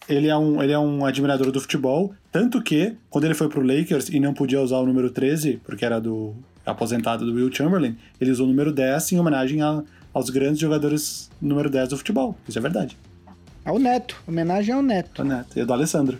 ele, 0.09 0.27
é 0.27 0.35
um, 0.35 0.63
ele 0.63 0.73
é 0.73 0.79
um 0.79 1.05
admirador 1.05 1.51
do 1.51 1.61
futebol, 1.61 2.15
tanto 2.31 2.63
que, 2.63 2.97
quando 3.11 3.25
ele 3.25 3.35
foi 3.35 3.47
pro 3.47 3.61
Lakers 3.61 4.09
e 4.09 4.19
não 4.19 4.33
podia 4.33 4.59
usar 4.59 4.79
o 4.79 4.87
número 4.87 5.11
13, 5.11 5.61
porque 5.63 5.85
era 5.85 6.01
do 6.01 6.35
aposentado 6.65 7.25
do 7.25 7.33
Will 7.33 7.51
Chamberlain, 7.53 7.97
ele 8.19 8.31
usou 8.31 8.45
o 8.45 8.49
número 8.49 8.71
10 8.71 9.11
em 9.11 9.19
homenagem 9.19 9.61
a- 9.61 9.83
aos 10.13 10.29
grandes 10.29 10.59
jogadores 10.59 11.29
número 11.41 11.69
10 11.69 11.89
do 11.89 11.97
futebol. 11.97 12.37
Isso 12.47 12.57
é 12.57 12.61
verdade. 12.61 12.97
Ao 13.65 13.79
Neto. 13.79 14.21
Homenagem 14.27 14.73
ao 14.73 14.81
Neto. 14.81 15.23
Do 15.23 15.27
Neto 15.29 15.57
e 15.59 15.65
do 15.65 15.73
Alessandro. 15.73 16.19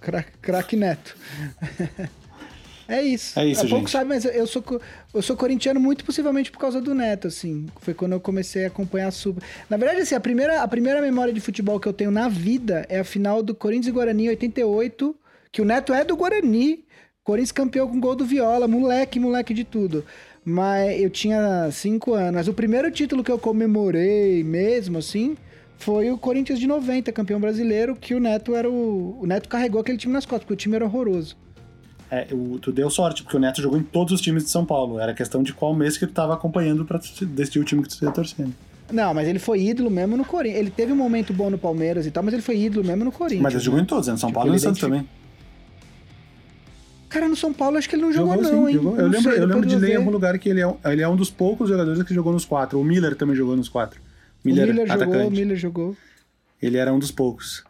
Cra- 0.00 0.24
Craque 0.40 0.76
Neto. 0.76 1.16
é 2.88 3.02
isso. 3.02 3.38
É 3.38 3.44
isso, 3.46 3.62
pouco 3.62 3.78
gente. 3.78 3.90
sabe, 3.90 4.08
mas 4.08 4.24
eu 4.24 4.46
sou, 4.46 4.62
eu 5.12 5.22
sou 5.22 5.36
corintiano 5.36 5.80
muito 5.80 6.04
possivelmente 6.04 6.50
por 6.52 6.58
causa 6.58 6.80
do 6.80 6.94
Neto, 6.94 7.26
assim. 7.26 7.66
Foi 7.80 7.92
quando 7.94 8.12
eu 8.12 8.20
comecei 8.20 8.64
a 8.64 8.68
acompanhar 8.68 9.08
a 9.08 9.10
Super. 9.10 9.42
Na 9.68 9.76
verdade, 9.76 10.02
assim, 10.02 10.14
a 10.14 10.20
primeira, 10.20 10.62
a 10.62 10.68
primeira 10.68 11.00
memória 11.02 11.32
de 11.32 11.40
futebol 11.40 11.80
que 11.80 11.88
eu 11.88 11.92
tenho 11.92 12.10
na 12.12 12.28
vida 12.28 12.86
é 12.88 13.00
a 13.00 13.04
final 13.04 13.42
do 13.42 13.54
Corinthians 13.54 13.88
e 13.88 13.92
Guarani 13.92 14.26
em 14.26 14.28
88, 14.28 15.16
que 15.50 15.60
o 15.60 15.64
Neto 15.64 15.92
é 15.92 16.04
do 16.04 16.16
Guarani. 16.16 16.84
Corinthians 17.26 17.50
campeão 17.50 17.88
com 17.88 17.98
gol 17.98 18.14
do 18.14 18.24
Viola, 18.24 18.68
moleque, 18.68 19.18
moleque 19.18 19.52
de 19.52 19.64
tudo. 19.64 20.04
Mas 20.44 21.00
eu 21.00 21.10
tinha 21.10 21.68
cinco 21.72 22.14
anos. 22.14 22.34
Mas 22.34 22.48
o 22.48 22.54
primeiro 22.54 22.88
título 22.88 23.24
que 23.24 23.32
eu 23.32 23.36
comemorei 23.38 24.44
mesmo, 24.44 24.98
assim, 24.98 25.36
foi 25.76 26.08
o 26.12 26.16
Corinthians 26.16 26.60
de 26.60 26.68
90, 26.68 27.10
campeão 27.10 27.40
brasileiro, 27.40 27.96
que 27.96 28.14
o 28.14 28.20
Neto 28.20 28.54
era 28.54 28.70
o. 28.70 29.18
O 29.20 29.26
Neto 29.26 29.48
carregou 29.48 29.80
aquele 29.80 29.98
time 29.98 30.12
nas 30.12 30.24
costas, 30.24 30.44
porque 30.44 30.54
o 30.54 30.56
time 30.56 30.76
era 30.76 30.84
horroroso. 30.84 31.36
É, 32.08 32.28
o, 32.30 32.60
tu 32.60 32.70
deu 32.70 32.88
sorte, 32.88 33.24
porque 33.24 33.36
o 33.36 33.40
Neto 33.40 33.60
jogou 33.60 33.76
em 33.76 33.82
todos 33.82 34.12
os 34.12 34.20
times 34.20 34.44
de 34.44 34.50
São 34.50 34.64
Paulo. 34.64 35.00
Era 35.00 35.12
questão 35.12 35.42
de 35.42 35.52
qual 35.52 35.74
mês 35.74 35.98
que 35.98 36.06
tu 36.06 36.12
tava 36.12 36.32
acompanhando 36.32 36.84
pra 36.84 37.00
tu 37.00 37.26
decidir 37.26 37.58
o 37.58 37.64
time 37.64 37.82
que 37.82 37.88
tu 37.88 38.04
ia 38.04 38.12
torcendo. 38.12 38.54
Não, 38.92 39.12
mas 39.12 39.26
ele 39.26 39.40
foi 39.40 39.62
ídolo 39.62 39.90
mesmo 39.90 40.16
no 40.16 40.24
Corinthians. 40.24 40.60
Ele 40.60 40.70
teve 40.70 40.92
um 40.92 40.96
momento 40.96 41.32
bom 41.32 41.50
no 41.50 41.58
Palmeiras 41.58 42.06
e 42.06 42.10
tal, 42.12 42.22
mas 42.22 42.32
ele 42.32 42.42
foi 42.44 42.56
ídolo 42.56 42.86
mesmo 42.86 43.04
no 43.04 43.10
Corinthians. 43.10 43.42
Mas 43.42 43.52
ele 43.52 43.64
jogou 43.64 43.78
né? 43.78 43.82
em 43.82 43.86
todos, 43.86 44.06
né? 44.06 44.16
São 44.16 44.28
Tipo, 44.28 44.38
Paulo 44.38 44.54
e 44.54 44.60
Santos 44.60 44.80
também. 44.80 45.04
Cara, 47.16 47.28
no 47.30 47.36
São 47.36 47.52
Paulo 47.52 47.78
acho 47.78 47.88
que 47.88 47.94
ele 47.96 48.02
não 48.02 48.12
jogou, 48.12 48.44
sim, 48.44 48.50
não, 48.52 48.68
hein? 48.68 48.74
jogou. 48.74 48.92
Eu 48.96 49.02
não 49.04 49.10
lembro, 49.10 49.30
sei, 49.32 49.40
eu 49.42 49.46
lembro 49.46 49.66
de 49.66 49.76
ler 49.76 49.92
em 49.92 49.96
algum 49.96 50.10
lugar 50.10 50.38
que 50.38 50.48
ele 50.48 50.60
é, 50.60 50.66
um- 50.66 50.76
ele 50.84 51.02
é 51.02 51.08
um 51.08 51.16
dos 51.16 51.30
poucos 51.30 51.68
jogadores 51.68 52.02
que 52.02 52.12
jogou 52.14 52.32
nos 52.32 52.44
quatro. 52.44 52.78
O 52.80 52.84
Miller 52.84 53.14
também 53.16 53.34
jogou 53.34 53.56
nos 53.56 53.68
quatro. 53.68 54.00
O 54.44 54.48
Miller, 54.48 54.66
Miller 54.68 54.86
jogou, 54.86 55.02
atacante. 55.04 55.26
o 55.26 55.30
Miller 55.30 55.56
jogou. 55.56 55.96
Ele 56.60 56.76
era 56.76 56.92
um 56.92 56.98
dos 56.98 57.10
poucos. 57.10 57.64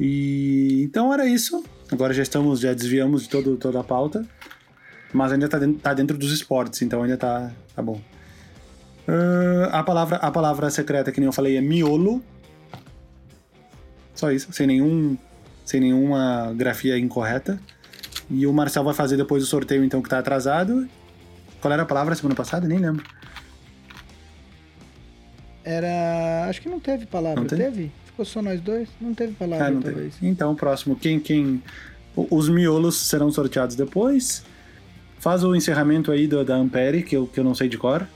E 0.00 0.82
então 0.84 1.12
era 1.12 1.26
isso. 1.26 1.62
Agora 1.90 2.12
já 2.14 2.22
estamos, 2.22 2.60
já 2.60 2.72
desviamos 2.72 3.22
de 3.24 3.28
todo, 3.28 3.56
toda 3.56 3.80
a 3.80 3.84
pauta. 3.84 4.24
Mas 5.12 5.30
ainda 5.32 5.48
tá 5.48 5.58
dentro, 5.58 5.78
tá 5.80 5.92
dentro 5.92 6.16
dos 6.16 6.32
esportes, 6.32 6.80
então 6.80 7.02
ainda 7.02 7.16
tá, 7.18 7.50
tá 7.76 7.82
bom. 7.82 8.00
Ah, 9.06 9.80
a, 9.80 9.82
palavra, 9.82 10.16
a 10.16 10.30
palavra 10.30 10.70
secreta, 10.70 11.12
que 11.12 11.20
nem 11.20 11.26
eu 11.26 11.32
falei, 11.32 11.56
é 11.56 11.60
miolo. 11.60 12.22
Só 14.14 14.30
isso, 14.30 14.52
sem 14.52 14.66
nenhum. 14.66 15.16
Sem 15.64 15.80
nenhuma 15.80 16.52
grafia 16.56 16.98
incorreta. 16.98 17.60
E 18.32 18.46
o 18.46 18.52
Marcel 18.52 18.82
vai 18.82 18.94
fazer 18.94 19.16
depois 19.16 19.42
o 19.42 19.46
sorteio, 19.46 19.84
então, 19.84 20.00
que 20.00 20.08
tá 20.08 20.18
atrasado. 20.18 20.88
Qual 21.60 21.70
era 21.72 21.82
a 21.82 21.86
palavra 21.86 22.14
semana 22.14 22.34
passada? 22.34 22.66
Nem 22.66 22.78
lembro. 22.78 23.04
Era. 25.64 26.46
Acho 26.48 26.60
que 26.62 26.68
não 26.68 26.80
teve 26.80 27.06
palavra. 27.06 27.40
Não 27.40 27.46
teve? 27.46 27.62
teve? 27.62 27.92
Ficou 28.06 28.24
só 28.24 28.42
nós 28.42 28.60
dois? 28.60 28.88
Não 29.00 29.14
teve 29.14 29.32
palavra, 29.34 29.66
Ah, 29.66 29.70
não 29.70 29.80
talvez. 29.80 30.14
teve. 30.14 30.26
Então, 30.28 30.54
próximo. 30.54 30.96
Quem, 30.96 31.20
quem. 31.20 31.62
Os 32.16 32.48
miolos 32.48 32.96
serão 32.96 33.30
sorteados 33.30 33.76
depois. 33.76 34.44
Faz 35.18 35.44
o 35.44 35.54
encerramento 35.54 36.10
aí 36.10 36.26
do- 36.26 36.44
da 36.44 36.56
Ampere, 36.56 37.02
que 37.02 37.16
eu, 37.16 37.26
que 37.26 37.38
eu 37.38 37.44
não 37.44 37.54
sei 37.54 37.68
de 37.68 37.78
cor. 37.78 38.06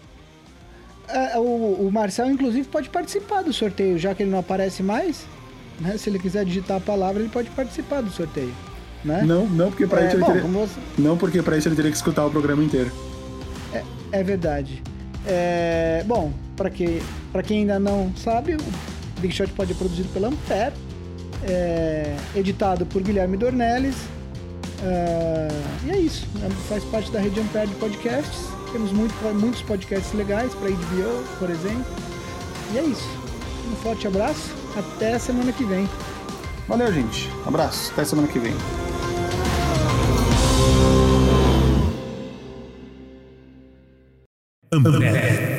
É, 1.08 1.38
o, 1.38 1.86
o 1.86 1.90
Marcel, 1.92 2.28
inclusive, 2.30 2.66
pode 2.66 2.88
participar 2.90 3.42
do 3.42 3.52
sorteio, 3.52 3.96
já 3.96 4.12
que 4.14 4.24
ele 4.24 4.30
não 4.30 4.40
aparece 4.40 4.82
mais. 4.82 5.24
Né? 5.80 5.96
Se 5.96 6.10
ele 6.10 6.18
quiser 6.18 6.44
digitar 6.44 6.78
a 6.78 6.80
palavra, 6.80 7.22
ele 7.22 7.30
pode 7.30 7.48
participar 7.50 8.00
do 8.02 8.10
sorteio. 8.10 8.52
Né? 9.06 9.22
Não, 9.24 9.46
não, 9.46 9.70
porque 9.70 9.86
pra 9.86 10.02
é, 10.02 10.06
isso 10.08 10.16
ele 10.16 10.24
bom, 10.24 10.32
teria... 10.32 10.42
você- 10.50 10.80
Não, 10.98 11.16
porque 11.16 11.40
pra 11.42 11.56
isso 11.56 11.68
ele 11.68 11.76
teria 11.76 11.90
que 11.90 11.96
escutar 11.96 12.26
o 12.26 12.30
programa 12.30 12.62
inteiro. 12.64 12.90
É 14.12 14.22
verdade. 14.22 14.82
É, 15.26 16.02
bom, 16.06 16.32
para 16.56 16.70
que, 16.70 17.02
pra 17.32 17.42
quem 17.42 17.60
ainda 17.60 17.78
não 17.78 18.12
sabe, 18.16 18.54
o 18.54 19.20
Big 19.20 19.34
Shot 19.34 19.52
pode 19.52 19.72
ser 19.72 19.78
produzido 19.78 20.08
pela 20.10 20.28
Ampere, 20.28 20.72
é, 21.44 22.16
editado 22.34 22.86
por 22.86 23.02
Guilherme 23.02 23.36
Dornelles. 23.36 23.96
é, 24.84 25.48
e 25.86 25.90
é 25.90 25.98
isso. 25.98 26.26
né? 26.36 26.48
Faz 26.68 26.84
parte 26.84 27.10
da 27.10 27.18
rede 27.20 27.40
Ampere 27.40 27.66
de 27.66 27.74
podcasts. 27.74 28.46
Temos 28.72 28.92
muito, 28.92 29.14
muitos 29.34 29.62
podcasts 29.62 30.12
legais 30.14 30.54
para 30.54 30.68
HBO, 30.70 31.24
por 31.38 31.50
exemplo. 31.50 31.84
E 32.72 32.78
é 32.78 32.82
isso. 32.82 33.08
Um 33.70 33.76
forte 33.76 34.06
abraço. 34.06 34.50
Até 34.76 35.18
semana 35.18 35.52
que 35.52 35.64
vem. 35.64 35.88
Valeu, 36.68 36.92
gente. 36.92 37.28
Abraço. 37.46 37.90
Até 37.92 38.04
semana 38.04 38.28
que 38.28 38.38
vem. 38.38 38.54
America. 44.72 45.55